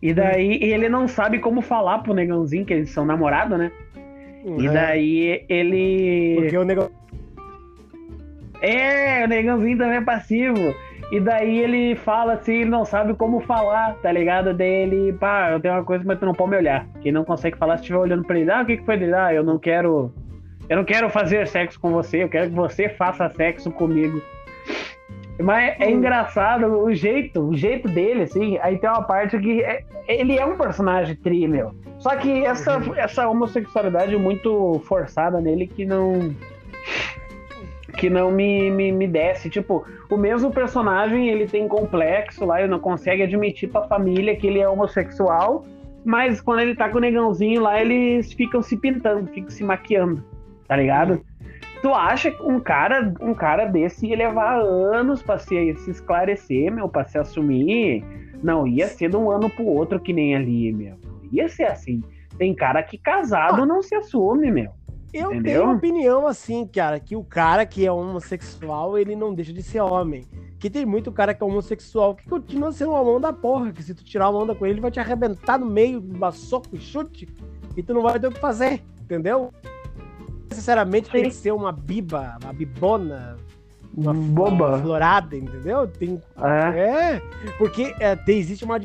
E 0.00 0.12
daí 0.12 0.62
ele 0.62 0.88
não 0.88 1.08
sabe 1.08 1.38
como 1.38 1.62
falar 1.62 2.00
pro 2.00 2.14
negãozinho, 2.14 2.64
que 2.64 2.74
eles 2.74 2.90
são 2.90 3.04
namorados, 3.04 3.58
né? 3.58 3.72
Uhum. 4.44 4.60
E 4.60 4.68
daí 4.68 5.44
ele. 5.48 6.36
Porque 6.36 6.58
o 6.58 6.64
negão. 6.64 6.90
É, 8.60 9.24
o 9.24 9.28
negãozinho 9.28 9.78
também 9.78 9.96
é 9.96 10.00
passivo. 10.02 10.74
E 11.14 11.20
daí 11.20 11.60
ele 11.60 11.94
fala 11.94 12.32
assim, 12.32 12.62
ele 12.62 12.70
não 12.70 12.84
sabe 12.84 13.14
como 13.14 13.38
falar, 13.38 13.94
tá 14.02 14.10
ligado? 14.10 14.52
Daí 14.52 14.68
ele, 14.68 15.12
pá, 15.12 15.52
eu 15.52 15.60
tenho 15.60 15.74
uma 15.74 15.84
coisa, 15.84 16.02
mas 16.04 16.18
tu 16.18 16.26
não 16.26 16.34
pode 16.34 16.50
me 16.50 16.56
olhar. 16.56 16.88
Quem 17.00 17.12
não 17.12 17.24
consegue 17.24 17.56
falar, 17.56 17.76
se 17.76 17.82
estiver 17.82 18.00
olhando 18.00 18.24
pra 18.24 18.36
ele, 18.36 18.50
ah, 18.50 18.62
o 18.62 18.66
que, 18.66 18.78
que 18.78 18.84
foi 18.84 18.96
dele? 18.96 19.14
Ah, 19.14 19.32
eu 19.32 19.44
não 19.44 19.56
quero. 19.56 20.12
Eu 20.68 20.76
não 20.78 20.84
quero 20.84 21.08
fazer 21.08 21.46
sexo 21.46 21.78
com 21.78 21.92
você, 21.92 22.24
eu 22.24 22.28
quero 22.28 22.50
que 22.50 22.56
você 22.56 22.88
faça 22.88 23.30
sexo 23.30 23.70
comigo. 23.70 24.20
Mas 25.40 25.76
é, 25.78 25.84
é 25.84 25.90
engraçado 25.92 26.66
o 26.82 26.92
jeito, 26.92 27.42
o 27.42 27.56
jeito 27.56 27.86
dele, 27.86 28.22
assim. 28.22 28.58
Aí 28.60 28.76
tem 28.76 28.90
uma 28.90 29.04
parte 29.04 29.38
que 29.38 29.62
é, 29.62 29.84
ele 30.08 30.36
é 30.36 30.44
um 30.44 30.56
personagem 30.56 31.14
tri, 31.14 31.46
meu. 31.46 31.76
Só 32.00 32.16
que 32.16 32.44
essa, 32.44 32.82
essa 32.96 33.28
homossexualidade 33.28 34.16
muito 34.16 34.82
forçada 34.84 35.40
nele 35.40 35.68
que 35.68 35.86
não. 35.86 36.34
Que 37.96 38.10
não 38.10 38.30
me, 38.30 38.70
me, 38.70 38.92
me 38.92 39.06
desce. 39.06 39.48
Tipo, 39.48 39.86
o 40.10 40.16
mesmo 40.16 40.50
personagem, 40.50 41.28
ele 41.28 41.46
tem 41.46 41.68
complexo 41.68 42.44
lá, 42.44 42.60
ele 42.60 42.70
não 42.70 42.80
consegue 42.80 43.22
admitir 43.22 43.68
pra 43.68 43.82
família 43.82 44.36
que 44.36 44.46
ele 44.46 44.60
é 44.60 44.68
homossexual. 44.68 45.64
Mas 46.04 46.40
quando 46.40 46.60
ele 46.60 46.74
tá 46.74 46.88
com 46.88 46.98
o 46.98 47.00
negãozinho 47.00 47.62
lá, 47.62 47.80
eles 47.80 48.32
ficam 48.32 48.60
se 48.60 48.76
pintando, 48.76 49.26
ficam 49.32 49.48
se 49.48 49.64
maquiando, 49.64 50.22
tá 50.68 50.76
ligado? 50.76 51.24
Tu 51.80 51.92
acha 51.94 52.30
que 52.30 52.42
um 52.42 52.60
cara, 52.60 53.12
um 53.20 53.34
cara 53.34 53.64
desse 53.64 54.06
ia 54.06 54.16
levar 54.16 54.58
anos 54.60 55.22
pra 55.22 55.38
se, 55.38 55.74
se 55.76 55.90
esclarecer, 55.90 56.72
meu, 56.72 56.88
pra 56.88 57.04
se 57.04 57.18
assumir? 57.18 58.04
Não, 58.42 58.66
ia 58.66 58.86
ser 58.86 59.08
de 59.08 59.16
um 59.16 59.30
ano 59.30 59.48
pro 59.48 59.64
outro 59.64 59.98
que 59.98 60.12
nem 60.12 60.34
ali, 60.34 60.72
meu. 60.72 60.96
Ia 61.32 61.48
ser 61.48 61.64
assim. 61.64 62.02
Tem 62.38 62.54
cara 62.54 62.82
que 62.82 62.98
casado 62.98 63.64
não 63.64 63.82
se 63.82 63.94
assume, 63.94 64.50
meu. 64.50 64.70
Eu 65.14 65.32
Entendeu? 65.32 65.42
tenho 65.42 65.62
uma 65.64 65.74
opinião 65.74 66.26
assim, 66.26 66.66
cara, 66.66 66.98
que 66.98 67.14
o 67.14 67.22
cara 67.22 67.64
que 67.64 67.86
é 67.86 67.92
homossexual, 67.92 68.98
ele 68.98 69.14
não 69.14 69.32
deixa 69.32 69.52
de 69.52 69.62
ser 69.62 69.80
homem. 69.80 70.26
Que 70.58 70.68
tem 70.68 70.84
muito 70.84 71.12
cara 71.12 71.32
que 71.32 71.42
é 71.42 71.46
homossexual 71.46 72.14
que 72.14 72.28
continua 72.28 72.72
sendo 72.72 72.90
uma 72.90 73.04
mão 73.04 73.20
da 73.20 73.32
porra, 73.32 73.72
que 73.72 73.82
se 73.82 73.94
tu 73.94 74.04
tirar 74.04 74.28
uma 74.30 74.40
onda 74.40 74.54
com 74.54 74.66
ele, 74.66 74.74
ele 74.74 74.80
vai 74.80 74.90
te 74.90 74.98
arrebentar 74.98 75.58
no 75.58 75.66
meio, 75.66 76.00
uma 76.00 76.32
soco 76.32 76.68
e 76.72 76.78
chute, 76.78 77.28
e 77.76 77.82
tu 77.82 77.94
não 77.94 78.02
vai 78.02 78.18
ter 78.18 78.26
o 78.26 78.32
que 78.32 78.40
fazer, 78.40 78.82
entendeu? 79.00 79.52
necessariamente 80.54 81.10
tem 81.10 81.24
que 81.24 81.34
ser 81.34 81.52
uma 81.52 81.72
biba, 81.72 82.38
uma 82.42 82.52
bibona, 82.52 83.36
uma 83.96 84.14
boba, 84.14 84.78
florada, 84.78 85.36
entendeu? 85.36 85.86
Tem, 85.88 86.20
é. 86.42 87.16
é 87.16 87.22
porque 87.58 87.94
é, 87.98 88.14
tem, 88.16 88.38
existe 88.38 88.64
uma 88.64 88.80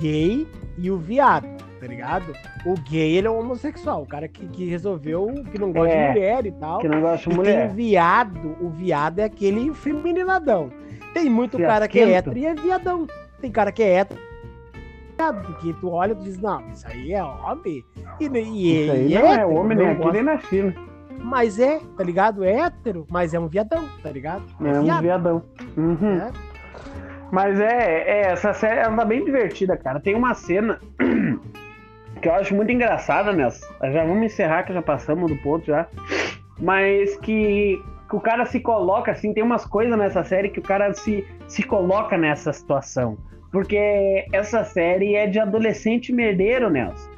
gay 0.00 0.46
e 0.78 0.90
o 0.90 0.98
viado, 0.98 1.46
tá 1.82 1.88
ligado? 1.88 2.32
O 2.64 2.74
gay, 2.88 3.16
ele 3.16 3.26
é 3.26 3.30
um 3.30 3.40
homossexual, 3.40 4.02
o 4.02 4.06
cara 4.06 4.28
que, 4.28 4.46
que 4.46 4.64
resolveu 4.66 5.26
que 5.50 5.58
não 5.58 5.72
gosta 5.72 5.92
é, 5.92 6.06
de 6.06 6.12
mulher 6.12 6.46
e 6.46 6.52
tal. 6.52 6.78
Que 6.78 6.88
não 6.88 7.00
gosta 7.00 7.28
de 7.28 7.36
mulher. 7.36 7.66
Tem 7.66 7.70
o 7.72 7.74
viado, 7.74 8.56
o 8.60 8.68
viado 8.70 9.18
é 9.18 9.24
aquele 9.24 9.74
femininadão. 9.74 10.70
Tem 11.12 11.28
muito 11.28 11.58
cara 11.58 11.88
que 11.88 11.98
é 11.98 12.12
hétero 12.12 12.38
e 12.38 12.46
é 12.46 12.54
viadão. 12.54 13.08
Tem 13.40 13.50
cara 13.50 13.72
que 13.72 13.82
é 13.82 13.94
hétero 13.94 14.20
que 15.60 15.72
tu 15.74 15.88
olha 15.88 16.12
e 16.12 16.16
diz, 16.16 16.38
não, 16.38 16.68
isso 16.70 16.86
aí 16.86 17.12
é 17.12 17.22
homem. 17.22 17.84
E, 18.18 18.26
e, 18.26 18.82
isso 18.82 18.92
aí 18.92 19.12
e 19.12 19.14
não 19.14 19.26
é, 19.26 19.40
é 19.40 19.46
homem 19.46 19.76
nem 19.76 19.88
aqui 19.88 20.12
nem 20.12 20.22
na 20.22 20.38
China. 20.38 20.74
Mas 21.18 21.58
é, 21.58 21.80
tá 21.96 22.02
ligado? 22.02 22.44
É 22.44 22.52
hétero, 22.52 23.06
mas 23.08 23.34
é 23.34 23.38
um 23.38 23.46
viadão, 23.46 23.88
tá 24.02 24.10
ligado? 24.10 24.44
É, 24.60 24.68
é 24.68 24.80
um 24.80 25.00
viadão. 25.00 25.42
Uhum. 25.76 26.16
É. 26.16 26.30
Mas 27.30 27.60
é, 27.60 28.02
é, 28.02 28.20
essa 28.32 28.52
série 28.52 28.80
ela 28.80 28.96
tá 28.96 29.04
bem 29.04 29.24
divertida, 29.24 29.76
cara. 29.76 30.00
Tem 30.00 30.14
uma 30.14 30.34
cena 30.34 30.80
que 32.22 32.28
eu 32.28 32.34
acho 32.34 32.54
muito 32.54 32.70
engraçada, 32.70 33.32
Nelson. 33.32 33.66
Já 33.82 34.04
vamos 34.04 34.24
encerrar, 34.24 34.62
que 34.62 34.72
já 34.72 34.80
passamos 34.80 35.30
do 35.30 35.36
ponto 35.38 35.66
já. 35.66 35.88
Mas 36.60 37.16
que, 37.16 37.82
que 38.08 38.16
o 38.16 38.20
cara 38.20 38.46
se 38.46 38.60
coloca 38.60 39.10
assim, 39.10 39.34
tem 39.34 39.42
umas 39.42 39.66
coisas 39.66 39.98
nessa 39.98 40.22
série 40.22 40.48
que 40.48 40.60
o 40.60 40.62
cara 40.62 40.94
se, 40.94 41.26
se 41.48 41.64
coloca 41.64 42.16
nessa 42.16 42.52
situação. 42.52 43.18
Porque 43.50 44.24
essa 44.32 44.62
série 44.64 45.16
é 45.16 45.26
de 45.26 45.40
adolescente 45.40 46.12
merdeiro, 46.12 46.70
Nelson. 46.70 47.10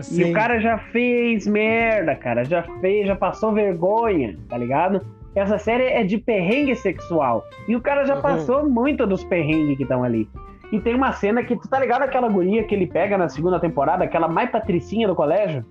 Sim. 0.00 0.22
E 0.22 0.30
o 0.30 0.32
cara 0.32 0.58
já 0.60 0.78
fez 0.78 1.46
merda, 1.46 2.14
cara. 2.14 2.44
Já 2.44 2.62
fez, 2.80 3.06
já 3.06 3.16
passou 3.16 3.52
vergonha, 3.52 4.38
tá 4.48 4.56
ligado? 4.56 5.04
Essa 5.34 5.58
série 5.58 5.84
é 5.84 6.04
de 6.04 6.18
perrengue 6.18 6.76
sexual. 6.76 7.44
E 7.66 7.74
o 7.74 7.80
cara 7.80 8.04
já 8.04 8.14
uhum. 8.14 8.22
passou 8.22 8.68
muito 8.68 9.06
dos 9.06 9.24
perrengues 9.24 9.76
que 9.76 9.82
estão 9.82 10.04
ali. 10.04 10.28
E 10.72 10.80
tem 10.80 10.94
uma 10.94 11.12
cena 11.12 11.44
que 11.44 11.54
tu 11.54 11.68
tá 11.68 11.78
ligado 11.78 12.02
aquela 12.02 12.28
guria 12.28 12.64
que 12.64 12.74
ele 12.74 12.86
pega 12.86 13.18
na 13.18 13.28
segunda 13.28 13.60
temporada, 13.60 14.04
aquela 14.04 14.26
mais 14.26 14.50
patricinha 14.50 15.06
do 15.06 15.14
colégio? 15.14 15.62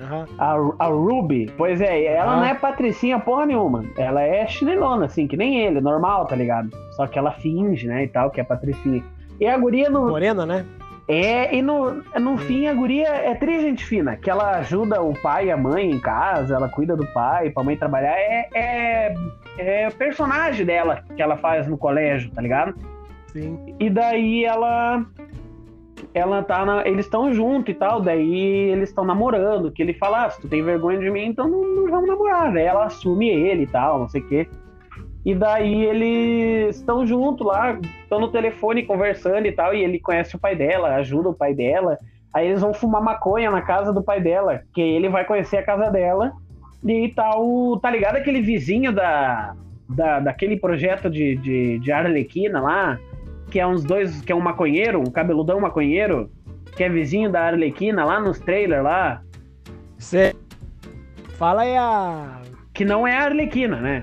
Uhum. 0.00 0.24
A, 0.38 0.84
a 0.84 0.86
Ruby, 0.86 1.52
pois 1.56 1.80
é, 1.80 2.04
ela 2.04 2.34
uhum. 2.34 2.38
não 2.38 2.46
é 2.46 2.54
patricinha 2.54 3.18
porra 3.18 3.46
nenhuma. 3.46 3.84
Ela 3.96 4.22
é 4.22 4.46
chinelona, 4.46 5.06
assim, 5.06 5.26
que 5.26 5.36
nem 5.36 5.60
ele, 5.60 5.80
normal, 5.80 6.26
tá 6.26 6.36
ligado? 6.36 6.70
Só 6.92 7.08
que 7.08 7.18
ela 7.18 7.32
finge, 7.32 7.88
né, 7.88 8.04
e 8.04 8.08
tal, 8.08 8.30
que 8.30 8.40
é 8.40 8.44
patricinha. 8.44 9.02
E 9.40 9.46
a 9.46 9.58
guria 9.58 9.90
no. 9.90 10.08
Morena, 10.08 10.46
né? 10.46 10.64
É, 11.08 11.56
e 11.56 11.62
no, 11.62 12.02
no 12.20 12.36
fim 12.36 12.66
a 12.66 12.74
guria 12.74 13.08
é 13.08 13.34
tri 13.34 13.60
gente 13.62 13.82
fina, 13.82 14.14
que 14.14 14.28
ela 14.28 14.58
ajuda 14.58 15.00
o 15.00 15.14
pai 15.14 15.46
e 15.46 15.50
a 15.50 15.56
mãe 15.56 15.90
em 15.90 15.98
casa, 15.98 16.54
ela 16.54 16.68
cuida 16.68 16.94
do 16.94 17.06
pai 17.06 17.48
pra 17.50 17.64
mãe 17.64 17.76
trabalhar. 17.76 18.12
É, 18.12 18.48
é, 18.54 19.14
é 19.56 19.90
personagem 19.90 20.66
dela 20.66 21.02
que 21.16 21.22
ela 21.22 21.38
faz 21.38 21.66
no 21.66 21.78
colégio, 21.78 22.30
tá 22.30 22.42
ligado? 22.42 22.74
Sim. 23.40 23.76
E 23.78 23.90
daí 23.90 24.44
ela 24.44 25.04
ela 26.14 26.42
tá 26.42 26.64
na, 26.64 26.86
eles 26.86 27.06
estão 27.06 27.32
junto 27.32 27.70
e 27.70 27.74
tal, 27.74 28.00
daí 28.00 28.70
eles 28.70 28.88
estão 28.88 29.04
namorando, 29.04 29.70
que 29.70 29.82
ele 29.82 29.94
fala, 29.94 30.24
ah, 30.24 30.30
se 30.30 30.40
tu 30.40 30.48
tem 30.48 30.62
vergonha 30.62 30.98
de 30.98 31.10
mim, 31.10 31.26
então 31.26 31.48
não, 31.48 31.62
não 31.62 31.90
vamos 31.90 32.08
namorar, 32.08 32.52
daí 32.52 32.64
ela 32.64 32.86
assume 32.86 33.28
ele 33.28 33.64
e 33.64 33.66
tal, 33.66 34.00
não 34.00 34.08
sei 34.08 34.20
o 34.20 34.28
quê. 34.28 34.48
E 35.24 35.34
daí 35.34 35.84
eles 35.84 36.76
estão 36.76 37.06
junto 37.06 37.44
lá, 37.44 37.78
estão 38.02 38.20
no 38.20 38.28
telefone 38.28 38.84
conversando 38.84 39.46
e 39.46 39.52
tal, 39.52 39.74
e 39.74 39.82
ele 39.82 39.98
conhece 39.98 40.34
o 40.36 40.38
pai 40.38 40.56
dela, 40.56 40.94
ajuda 40.94 41.28
o 41.28 41.34
pai 41.34 41.52
dela. 41.52 41.98
Aí 42.32 42.48
eles 42.48 42.60
vão 42.60 42.72
fumar 42.72 43.02
maconha 43.02 43.50
na 43.50 43.60
casa 43.60 43.92
do 43.92 44.02
pai 44.02 44.20
dela, 44.20 44.62
que 44.72 44.80
ele 44.80 45.08
vai 45.08 45.24
conhecer 45.24 45.58
a 45.58 45.62
casa 45.62 45.90
dela. 45.90 46.32
E 46.84 47.08
tal, 47.08 47.78
tá 47.80 47.90
ligado 47.90 48.16
aquele 48.16 48.40
vizinho 48.40 48.92
da, 48.92 49.54
da 49.88 50.20
daquele 50.20 50.56
projeto 50.56 51.10
de, 51.10 51.36
de, 51.36 51.78
de 51.80 51.92
Arlequina 51.92 52.60
lá, 52.60 52.98
que 53.50 53.58
é 53.58 53.66
uns 53.66 53.84
dois, 53.84 54.20
que 54.20 54.32
é 54.32 54.34
um 54.34 54.40
maconheiro, 54.40 55.00
um 55.00 55.10
cabeludão 55.10 55.60
maconheiro, 55.60 56.30
que 56.76 56.84
é 56.84 56.88
vizinho 56.88 57.30
da 57.30 57.42
Arlequina 57.46 58.04
lá 58.04 58.20
nos 58.20 58.38
trailers 58.38 58.84
lá. 58.84 59.22
Você 59.98 60.34
fala 61.36 61.64
é 61.64 61.76
a. 61.78 62.40
Que 62.72 62.84
não 62.84 63.06
é 63.06 63.16
a 63.16 63.24
Arlequina, 63.24 63.80
né? 63.80 64.02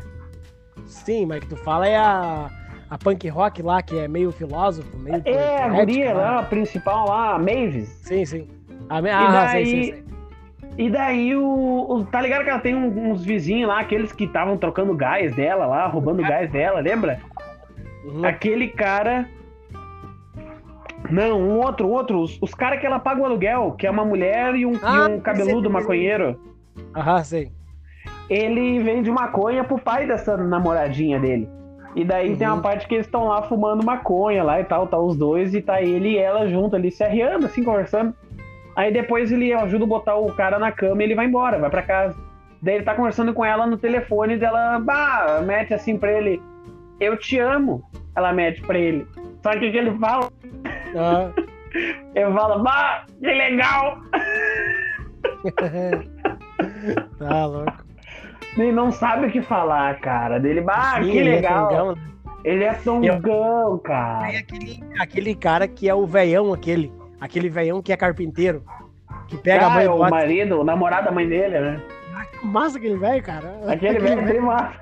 Sim, 0.86 1.26
mas 1.26 1.40
que 1.40 1.48
tu 1.48 1.56
fala 1.58 1.88
é 1.88 1.96
a. 1.96 2.50
A 2.88 3.00
punk 3.00 3.28
rock 3.30 3.64
lá, 3.64 3.82
que 3.82 3.98
é 3.98 4.08
meio 4.08 4.32
filósofo, 4.32 4.96
meio. 4.98 5.22
É, 5.26 5.64
a 5.64 5.70
guria 5.70 6.14
lá, 6.14 6.40
a 6.40 6.44
principal 6.44 7.08
lá, 7.08 7.34
a 7.34 7.40
Mavis. 7.40 7.90
Sim, 8.04 8.24
sim. 8.26 8.48
A, 8.88 9.00
ah, 9.00 9.02
daí, 9.02 9.66
sei, 9.66 9.66
sei, 9.66 9.84
sei. 9.94 10.06
E 10.78 10.90
daí 10.90 11.36
o, 11.36 11.86
o, 11.90 12.06
Tá 12.06 12.22
ligado 12.22 12.44
que 12.44 12.50
ela 12.50 12.60
tem 12.60 12.76
uns 12.76 13.24
vizinhos 13.24 13.70
lá, 13.70 13.80
aqueles 13.80 14.12
que 14.12 14.26
estavam 14.26 14.58
trocando 14.58 14.94
gás 14.94 15.34
dela 15.36 15.66
lá, 15.66 15.88
roubando 15.88 16.22
gás 16.22 16.52
dela, 16.52 16.80
lembra? 16.80 17.20
Uhum. 18.06 18.24
Aquele 18.24 18.68
cara 18.68 19.28
Não, 21.10 21.40
um 21.40 21.60
outro, 21.60 21.88
outro. 21.90 22.20
Os, 22.22 22.38
os 22.42 22.54
caras 22.54 22.80
que 22.80 22.86
ela 22.86 23.00
paga 23.00 23.22
o 23.22 23.26
aluguel, 23.26 23.72
que 23.78 23.86
é 23.88 23.92
uma 23.92 24.06
mulher 24.06 24.56
e 24.56 24.66
um, 24.66 24.74
Ah, 24.82 24.96
e 24.96 25.12
um 25.14 25.20
cabeludo 25.20 25.70
maconheiro. 25.70 26.40
Aham, 26.96 27.24
sei. 27.24 27.52
Ele 28.30 28.80
vende 28.82 29.12
maconha 29.12 29.64
pro 29.64 29.78
pai 29.80 30.08
dessa 30.08 30.36
namoradinha 30.38 31.20
dele. 31.20 31.48
E 31.96 32.04
daí 32.04 32.36
tem 32.36 32.48
Uhum. 32.48 32.56
uma 32.56 32.62
parte 32.62 32.88
que 32.88 32.96
eles 32.96 33.06
estão 33.06 33.28
lá 33.28 33.42
fumando 33.44 33.86
maconha 33.86 34.44
lá 34.44 34.60
e 34.60 34.64
tal, 34.66 34.88
tá 34.88 34.98
os 35.00 35.16
dois, 35.16 35.54
e 35.56 35.62
tá 35.62 35.82
ele 35.82 36.10
e 36.14 36.18
ela 36.18 36.48
junto 36.48 36.76
ali, 36.76 36.92
se 36.92 37.04
arriando, 37.04 37.46
assim, 37.46 37.64
conversando. 37.64 38.14
Aí 38.76 38.92
depois 38.92 39.32
ele 39.32 39.54
ajuda 39.54 39.86
a 39.86 39.88
botar 39.88 40.16
o 40.16 40.34
cara 40.34 40.60
na 40.60 40.72
cama 40.72 41.02
e 41.02 41.06
ele 41.06 41.16
vai 41.16 41.26
embora, 41.28 41.58
vai 41.58 41.70
pra 41.70 41.82
casa. 41.82 42.18
Daí 42.62 42.76
ele 42.76 42.84
tá 42.84 42.94
conversando 42.96 43.34
com 43.34 43.46
ela 43.46 43.66
no 43.66 43.78
telefone 43.78 44.34
e 44.34 44.38
dela, 44.38 44.80
bah, 44.80 45.42
mete 45.46 45.74
assim 45.74 45.98
pra 45.98 46.12
ele, 46.12 46.42
eu 47.00 47.16
te 47.16 47.40
amo. 47.40 47.84
Ela 48.16 48.34
mete 48.34 48.62
pra 48.62 48.78
ele. 48.78 49.06
Só 49.42 49.52
que 49.52 49.68
o 49.68 49.72
que 49.72 49.78
ele 49.78 49.92
fala? 49.98 50.30
Ah. 50.96 51.32
Ele 52.16 52.34
fala, 52.34 52.60
bah, 52.60 53.06
que 53.20 53.28
legal! 53.28 53.98
tá 57.20 57.46
louco. 57.46 57.86
Ele 58.58 58.72
não 58.72 58.92
sabe 58.92 59.28
o 59.28 59.32
que 59.32 59.42
falar, 59.42 60.00
cara. 60.00 60.40
Dele, 60.40 60.62
bah, 60.62 61.02
Sim, 61.04 61.12
que 61.12 61.18
ele 61.18 61.30
é 61.30 61.36
legal. 61.36 61.68
tongão, 61.68 61.96
né? 61.96 62.02
Ele 62.46 62.64
é 62.64 62.74
tongão, 62.74 63.78
cara. 63.80 64.28
Tem 64.28 64.38
aquele, 64.38 64.84
aquele 65.00 65.36
cara 65.36 65.68
que 65.68 65.90
é 65.90 65.96
o 65.96 66.06
veião, 66.06 66.54
aquele. 66.54 66.94
Aquele 67.20 67.50
veião 67.50 67.82
que 67.82 67.92
é 67.92 67.98
carpinteiro. 67.98 68.64
Que 69.28 69.38
pega 69.38 69.66
a 69.66 69.68
ah, 69.68 69.76
mãe 69.76 69.86
é 69.86 69.88
do 69.88 69.96
o 69.96 70.10
marido, 70.10 70.60
o 70.62 70.64
namorado 70.64 71.06
da 71.06 71.12
mãe 71.12 71.28
dele, 71.28 71.60
né? 71.60 71.82
Massa 72.44 72.78
aquele 72.78 72.98
velho, 72.98 73.24
cara. 73.24 73.60
Aquele 73.68 74.00
velho 74.00 74.22
é 74.22 74.40
massa. 74.40 74.80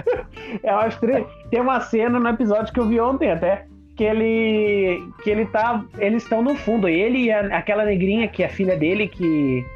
Eu 0.62 0.76
acho 0.76 1.00
que 1.00 1.26
tem 1.50 1.60
uma 1.60 1.80
cena 1.80 2.20
no 2.20 2.28
episódio 2.28 2.72
que 2.72 2.78
eu 2.78 2.86
vi 2.86 3.00
ontem 3.00 3.30
até. 3.32 3.66
Que 3.98 4.04
ele. 4.04 5.02
Que 5.24 5.28
ele 5.30 5.44
tá. 5.46 5.84
Eles 5.98 6.22
estão 6.22 6.40
no 6.40 6.54
fundo. 6.54 6.88
Ele 6.88 7.24
e 7.24 7.32
a- 7.32 7.40
aquela 7.58 7.84
negrinha 7.84 8.26
que 8.28 8.42
é 8.42 8.48
filha 8.48 8.76
dele, 8.76 9.08
que. 9.08 9.66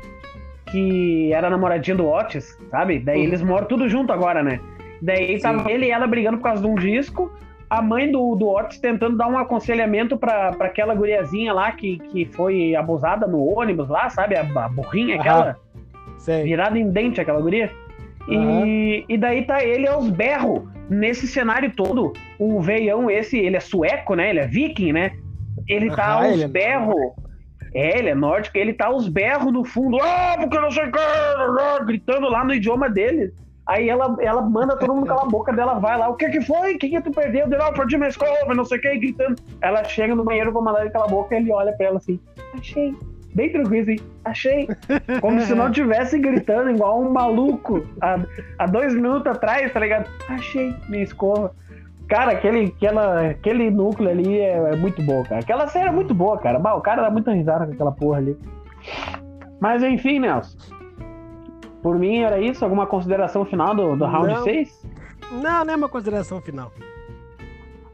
Que 0.71 1.31
era 1.35 1.51
namoradinha 1.51 1.97
do 1.97 2.07
Otis, 2.09 2.57
sabe? 2.71 2.99
Daí 3.01 3.19
Uhum. 3.19 3.25
eles 3.25 3.43
moram 3.43 3.67
tudo 3.67 3.89
junto 3.89 4.13
agora, 4.13 4.43
né? 4.43 4.59
Daí 5.03 5.39
tava 5.41 5.71
ele 5.71 5.87
e 5.87 5.91
ela 5.91 6.07
brigando 6.07 6.39
por 6.39 6.45
causa 6.45 6.63
de 6.63 6.69
um 6.69 6.75
disco. 6.77 7.31
A 7.69 7.83
mãe 7.83 8.11
do, 8.11 8.35
do 8.37 8.49
Otis 8.49 8.79
tentando 8.79 9.17
dar 9.17 9.27
um 9.27 9.37
aconselhamento 9.37 10.17
pra 10.17 10.55
aquela 10.61 10.95
guriazinha 10.95 11.53
lá 11.53 11.73
que, 11.73 11.99
que 11.99 12.25
foi 12.27 12.75
abusada 12.75 13.27
no 13.27 13.43
ônibus 13.59 13.89
lá, 13.89 14.09
sabe? 14.09 14.37
A, 14.37 14.43
a 14.43 14.69
burrinha, 14.69 15.17
aquela 15.17 15.57
virada 16.45 16.79
em 16.79 16.89
dente 16.91 17.21
aquela 17.21 17.41
guria. 17.41 17.71
E, 18.29 19.05
e 19.09 19.19
daí 19.19 19.43
tá 19.45 19.65
ele 19.65 19.89
aos 19.89 20.09
berros 20.11 20.63
nesse 20.93 21.27
cenário 21.27 21.73
todo. 21.75 22.17
O 22.39 22.61
veião 22.61 23.11
esse, 23.11 23.39
ele 23.39 23.57
é 23.57 23.61
sueco, 23.61 24.15
né? 24.15 24.31
Ele 24.31 24.41
é 24.41 24.47
viking, 24.47 24.93
né? 24.93 25.13
Ele 25.69 25.91
tá 25.91 26.15
Aham, 26.15 26.25
aos 26.25 26.35
ele 26.35 26.45
é 26.45 26.49
berros. 26.49 27.13
É, 27.75 27.99
ele 27.99 28.11
é 28.11 28.15
nórdico, 28.15 28.59
ele 28.59 28.75
tá 28.75 28.87
aos 28.87 29.09
berros 29.09 29.51
no 29.51 29.65
fundo, 29.65 29.99
ah, 30.03 30.35
porque 30.39 30.59
não 30.59 30.71
sei 30.71 30.85
o 30.85 30.93
que, 30.93 30.99
ah", 30.99 31.79
gritando 31.83 32.29
lá 32.29 32.45
no 32.45 32.53
idioma 32.53 32.91
dele. 32.91 33.33
Aí 33.67 33.89
ela, 33.89 34.15
ela 34.21 34.43
manda 34.43 34.77
todo 34.77 34.95
mundo 34.95 35.07
calar 35.07 35.25
a 35.25 35.29
boca 35.29 35.53
dela, 35.55 35.79
vai 35.79 35.97
lá, 35.97 36.11
o 36.11 36.17
que 36.17 36.29
que 36.29 36.43
foi? 36.43 36.75
O 36.75 36.79
que 36.79 36.91
que 36.91 37.01
tu 37.01 37.11
perdeu? 37.13 37.49
Deu, 37.49 37.63
ah, 37.63 37.73
perdi 37.73 37.97
minha 37.97 38.11
escova, 38.11 38.55
não 38.55 38.65
sei 38.65 38.77
o 38.77 38.81
que, 38.83 38.99
gritando. 38.99 39.37
Ela 39.63 39.85
chega 39.85 40.15
no 40.15 40.25
banheiro 40.25 40.53
pra 40.53 40.61
mandar 40.61 40.83
ele 40.83 40.91
calar 40.91 41.09
a 41.09 41.11
boca 41.11 41.35
e 41.35 41.39
ele 41.39 41.51
olha 41.51 41.73
pra 41.73 41.87
ela 41.87 41.97
assim, 41.97 42.21
achei. 42.55 42.95
Bem 43.35 43.51
tranquilo 43.51 43.83
assim, 43.83 43.97
achei. 44.25 44.69
Como 45.21 45.41
se 45.41 45.55
não 45.55 45.71
tivesse 45.71 46.19
gritando 46.19 46.71
igual 46.71 47.01
um 47.01 47.11
maluco 47.11 47.87
há, 48.01 48.19
há 48.59 48.67
dois 48.67 48.95
minutos 48.95 49.27
atrás, 49.27 49.73
tá 49.73 49.81
ligado? 49.81 50.11
Achei 50.29 50.75
minha 50.89 51.03
escova. 51.03 51.55
Cara, 52.09 52.33
aquele, 52.33 52.67
aquela, 52.77 53.31
aquele 53.31 53.71
núcleo 53.71 54.11
ali 54.11 54.39
é, 54.39 54.73
é 54.73 54.77
muito 54.77 55.01
bom, 55.03 55.23
cara. 55.25 55.41
Aquela 55.41 55.67
série 55.69 55.89
é 55.89 55.93
muito 55.93 56.13
boa, 56.13 56.37
cara. 56.39 56.59
Bah, 56.59 56.75
o 56.75 56.83
cara 56.83 57.01
dá 57.01 57.11
muita 57.11 57.33
risada 57.33 57.67
com 57.67 57.73
aquela 57.73 57.93
porra 57.93 58.19
ali. 58.19 58.37
Mas 59.59 59.83
enfim, 59.83 60.19
Nelson. 60.19 60.59
Por 61.83 61.99
mim 61.99 62.19
era 62.19 62.39
isso? 62.39 62.65
Alguma 62.65 62.87
consideração 62.87 63.45
final 63.47 63.75
do, 63.75 63.97
do 63.97 64.05
round 64.05 64.29
Não. 64.29 64.45
6? 64.45 64.87
Não, 65.33 65.65
não 65.65 65.73
é 65.73 65.77
uma 65.77 65.89
consideração 65.89 66.41
final. 66.43 66.71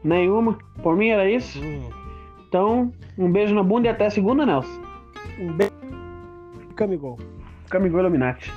Nenhuma. 0.03 0.57
Por 0.83 0.97
mim 0.97 1.09
era 1.09 1.29
isso. 1.29 1.59
Hum. 1.63 1.89
Então, 2.47 2.91
um 3.17 3.31
beijo 3.31 3.55
na 3.55 3.63
bunda 3.63 3.87
e 3.87 3.89
até 3.89 4.09
segunda, 4.09 4.45
Nelson. 4.45 4.88
Um 5.39 5.53
beijo. 5.53 5.73
Camigol. 6.75 7.17
Camigol 7.69 8.01
Illuminati. 8.01 8.51